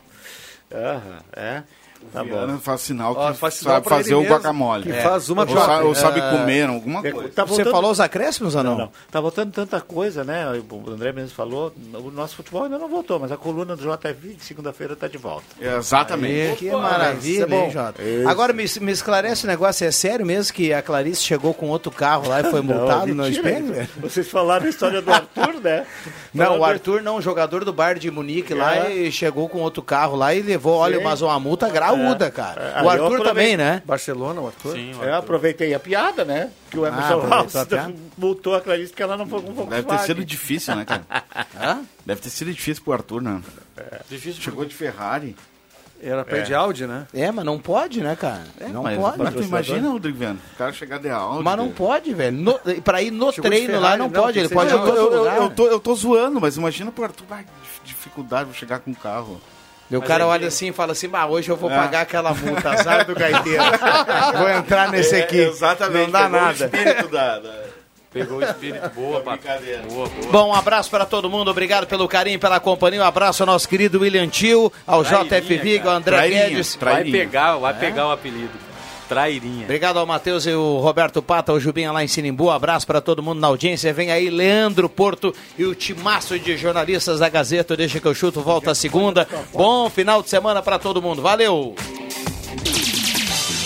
Aham, 0.71 1.19
é. 1.35 1.63
Tá 2.11 2.23
bom. 2.23 2.29
Viana 2.31 2.57
faz 2.57 2.81
sinal 2.81 3.13
que 3.13 3.21
Ó, 3.21 3.33
faz 3.35 3.53
sinal 3.53 3.75
sabe 3.75 3.85
pra 3.87 3.97
fazer 3.97 4.09
ele 4.09 4.15
o 4.15 4.19
mesmo, 4.21 4.35
guacamole. 4.35 4.83
que 4.83 4.93
faz 4.93 5.29
uma 5.29 5.43
ou, 5.43 5.57
sa- 5.57 5.81
ou 5.83 5.93
sabe 5.95 6.19
É, 6.19 6.29
comer 6.31 6.67
alguma 6.67 7.05
É, 7.07 7.11
coisa. 7.11 7.29
tá 7.29 7.43
Você 7.43 7.49
voltando- 7.57 7.71
falou 7.71 7.91
os 7.91 7.99
acréscimos 7.99 8.55
ou 8.55 8.63
não? 8.63 8.71
Não, 8.71 8.77
não. 8.85 8.91
Tá 9.11 9.21
voltando 9.21 9.51
tanta 9.51 9.79
coisa, 9.79 10.23
né? 10.23 10.45
O 10.71 10.89
André 10.89 11.11
mesmo 11.11 11.29
falou. 11.35 11.71
O 11.93 12.09
nosso 12.09 12.35
futebol 12.35 12.63
ainda 12.63 12.79
não 12.79 12.89
voltou, 12.89 13.19
mas 13.19 13.31
a 13.31 13.37
coluna 13.37 13.75
do 13.75 13.83
JF 13.83 14.33
de 14.35 14.43
segunda-feira 14.43 14.95
tá 14.95 15.07
de 15.07 15.17
volta. 15.19 15.43
Exatamente. 15.61 16.57
Que 16.57 16.71
maravilha, 16.71 17.31
isso 17.33 17.43
é 17.43 17.45
bom. 17.45 17.63
hein, 17.65 17.71
Jota? 17.71 18.01
Agora 18.27 18.53
me, 18.53 18.63
me 18.81 18.91
esclarece 18.91 19.43
o 19.43 19.47
negócio, 19.47 19.85
é 19.85 19.91
sério 19.91 20.25
mesmo 20.25 20.53
que 20.53 20.73
a 20.73 20.81
Clarice 20.81 21.21
chegou 21.23 21.53
com 21.53 21.67
outro 21.69 21.91
carro 21.91 22.27
lá 22.29 22.41
e 22.41 22.45
foi 22.45 22.61
multado 22.63 23.07
no 23.13 23.23
mentira. 23.23 23.49
Spengler? 23.49 23.89
Vocês 23.97 24.27
falaram 24.29 24.65
a 24.65 24.69
história 24.69 25.01
do 25.01 25.11
Arthur, 25.11 25.59
né? 25.61 25.85
Não, 26.33 26.45
Falando 26.45 26.61
o 26.61 26.65
Arthur 26.65 27.01
não, 27.01 27.19
jogador 27.21 27.65
do 27.65 27.73
Bayern 27.73 27.99
de 27.99 28.11
Munique 28.11 28.53
lá 28.53 28.87
É. 28.87 28.91
e 28.93 29.11
chegou 29.11 29.49
com 29.49 29.59
outro 29.59 29.81
carro 29.81 30.15
lá 30.15 30.31
e 30.33 30.41
levou, 30.43 30.75
olha, 30.77 30.99
Sim. 30.99 31.03
mas 31.03 31.21
uma 31.23 31.39
multa 31.39 31.67
graúda, 31.95 32.25
É. 32.25 32.31
cara. 32.31 32.61
É, 32.77 32.83
O 32.83 32.89
Arthur 32.89 33.23
também, 33.23 33.57
né? 33.57 33.81
Barcelona, 33.85 34.41
o 34.41 34.47
Arthur? 34.47 34.73
Sim, 34.73 34.91
Eu 35.01 35.15
aproveitei 35.15 35.73
a 35.73 35.79
piada, 35.79 36.23
né? 36.25 36.49
Que 36.69 36.77
o 36.77 36.85
Emerson 36.85 37.03
Ah, 37.03 37.15
aproveitou 37.15 37.33
a 37.33 37.37
Alves 37.39 37.67
piada? 37.67 37.93
multou 38.17 38.55
a 38.55 38.61
Clarice 38.61 38.93
que 38.93 39.01
ela 39.03 39.17
não 39.17 39.27
foi 39.27 39.41
com 39.41 39.51
o 39.51 39.65
Deve 39.65 39.87
ter 39.87 39.99
sido 39.99 40.25
difícil, 40.25 40.75
né, 40.75 40.85
cara? 40.85 41.03
Hã? 41.59 41.81
Deve 42.05 42.21
ter 42.21 42.29
sido 42.29 42.53
difícil 42.53 42.83
pro 42.83 42.93
Arthur, 42.93 43.21
né? 43.21 43.41
Difícil. 44.09 44.41
Chegou 44.41 44.65
de 44.65 44.75
Ferrari. 44.75 45.35
Era 46.01 46.23
pé 46.23 46.41
de 46.41 46.53
Audi, 46.53 46.87
né? 46.87 47.05
É, 47.13 47.29
mas 47.29 47.43
não 47.43 47.59
pode, 47.59 48.01
né, 48.01 48.15
cara? 48.15 48.43
não 48.71 48.83
mas, 48.83 48.97
pode. 48.97 49.17
Mas 49.17 49.33
tu 49.33 49.41
imagina, 49.41 49.89
Rodrigo 49.89 50.17
Viana, 50.17 50.39
o 50.53 50.57
cara 50.57 50.71
chegar 50.71 50.97
de 50.97 51.09
Audi. 51.09 51.43
Mas 51.43 51.57
não 51.57 51.71
pode, 51.71 52.13
velho. 52.13 52.37
No, 52.37 52.57
pra 52.81 53.01
ir 53.01 53.11
no 53.11 53.31
Chegou 53.33 53.49
treino 53.49 53.73
lá 53.73 53.79
Ferrari, 53.79 53.99
não 53.99 54.09
não, 54.09 54.21
pode, 54.21 54.39
ele 54.39 54.47
pode 54.49 54.71
Eu, 54.71 54.87
eu, 54.87 55.13
eu, 55.13 55.25
eu 55.25 55.49
tô, 55.49 55.67
eu 55.67 55.79
tô 55.79 55.93
zoando, 55.95 56.39
mas 56.39 56.55
imagina 56.55 56.89
pro 56.89 57.03
Arthur, 57.03 57.25
vai, 57.27 57.45
dificuldade, 57.83 58.45
vou 58.45 58.53
chegar 58.53 58.79
com 58.79 58.91
o 58.91 58.95
carro. 58.95 59.41
E 59.91 59.97
o 59.97 60.01
cara 60.01 60.23
é 60.23 60.27
olha 60.27 60.39
que- 60.41 60.45
assim 60.47 60.67
e 60.69 60.71
fala 60.73 60.91
assim, 60.91 61.07
bah, 61.09 61.25
hoje 61.25 61.49
eu 61.49 61.55
vou 61.55 61.71
É. 61.71 61.75
pagar 61.75 62.01
aquela 62.01 62.33
multa, 62.33 62.69
azar 62.71 63.05
do 63.05 63.15
gaiteiro. 63.15 63.63
vou 64.37 64.49
entrar 64.49 64.91
nesse 64.91 65.15
É, 65.15 65.19
aqui. 65.23 65.37
exatamente, 65.37 66.05
Não 66.05 66.11
dá 66.11 66.23
pegou 66.25 66.39
o 66.39 66.41
nada. 66.43 66.65
espírito 66.65 67.07
da- 67.07 67.39
da- 67.39 67.69
Pegou 68.11 68.37
o 68.39 68.43
espírito. 68.43 68.89
Boa, 68.95 69.21
Pato. 69.21 69.43
Boa, 69.91 70.07
boa. 70.09 70.31
Bom, 70.31 70.49
um 70.49 70.53
abraço 70.55 70.89
para 70.89 71.05
todo 71.05 71.29
mundo, 71.29 71.51
obrigado 71.51 71.85
pelo 71.85 72.07
carinho, 72.07 72.39
pela 72.39 72.59
companhia, 72.59 73.01
um 73.01 73.05
abraço 73.05 73.43
ao 73.43 73.47
nosso 73.47 73.69
querido 73.69 73.99
William 74.01 74.27
Tio, 74.27 74.71
ao 74.87 75.03
Trairinha, 75.03 75.39
JF 75.41 75.57
Vigo, 75.59 75.87
ao. 75.89 75.95
André 75.95 76.17
Trairinha. 76.17 76.49
Guedes. 76.49 76.75
Vai 76.81 77.03
pegar, 77.03 77.57
vai 77.57 77.71
É? 77.71 77.75
pegar 77.75 78.07
o 78.07 78.11
apelido. 78.11 78.49
Trairinha. 79.09 79.63
Obrigado 79.63 79.97
ao 79.97 80.05
Matheus 80.05 80.45
e 80.45 80.53
o 80.53 80.77
Roberto 80.77 81.19
Pata, 81.19 81.51
o 81.51 81.59
Jubinha 81.59 81.91
lá 81.91 82.03
em 82.03 82.07
Sinimbu. 82.07 82.51
Abraço 82.51 82.85
para 82.85 83.01
todo 83.01 83.23
mundo 83.23 83.39
na 83.39 83.47
audiência. 83.47 83.91
Vem 83.91 84.11
aí 84.11 84.29
Leandro 84.29 84.87
Porto 84.87 85.33
e 85.57 85.65
o 85.65 85.73
timaço 85.73 86.37
de 86.37 86.55
jornalistas 86.55 87.19
da 87.19 87.27
Gazeta. 87.27 87.75
Deixa 87.75 87.99
que 87.99 88.05
eu 88.05 88.13
chuto, 88.13 88.39
volta 88.41 88.71
a 88.71 88.75
segunda. 88.75 89.27
Bom 89.51 89.89
final 89.89 90.21
de 90.21 90.29
semana 90.29 90.61
para 90.61 90.77
todo 90.77 91.01
mundo. 91.01 91.23
Valeu! 91.23 91.75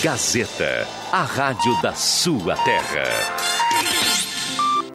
Gazeta, 0.02 0.88
a 1.12 1.22
rádio 1.22 1.80
da 1.82 1.92
sua 1.92 2.56
terra. 2.56 3.63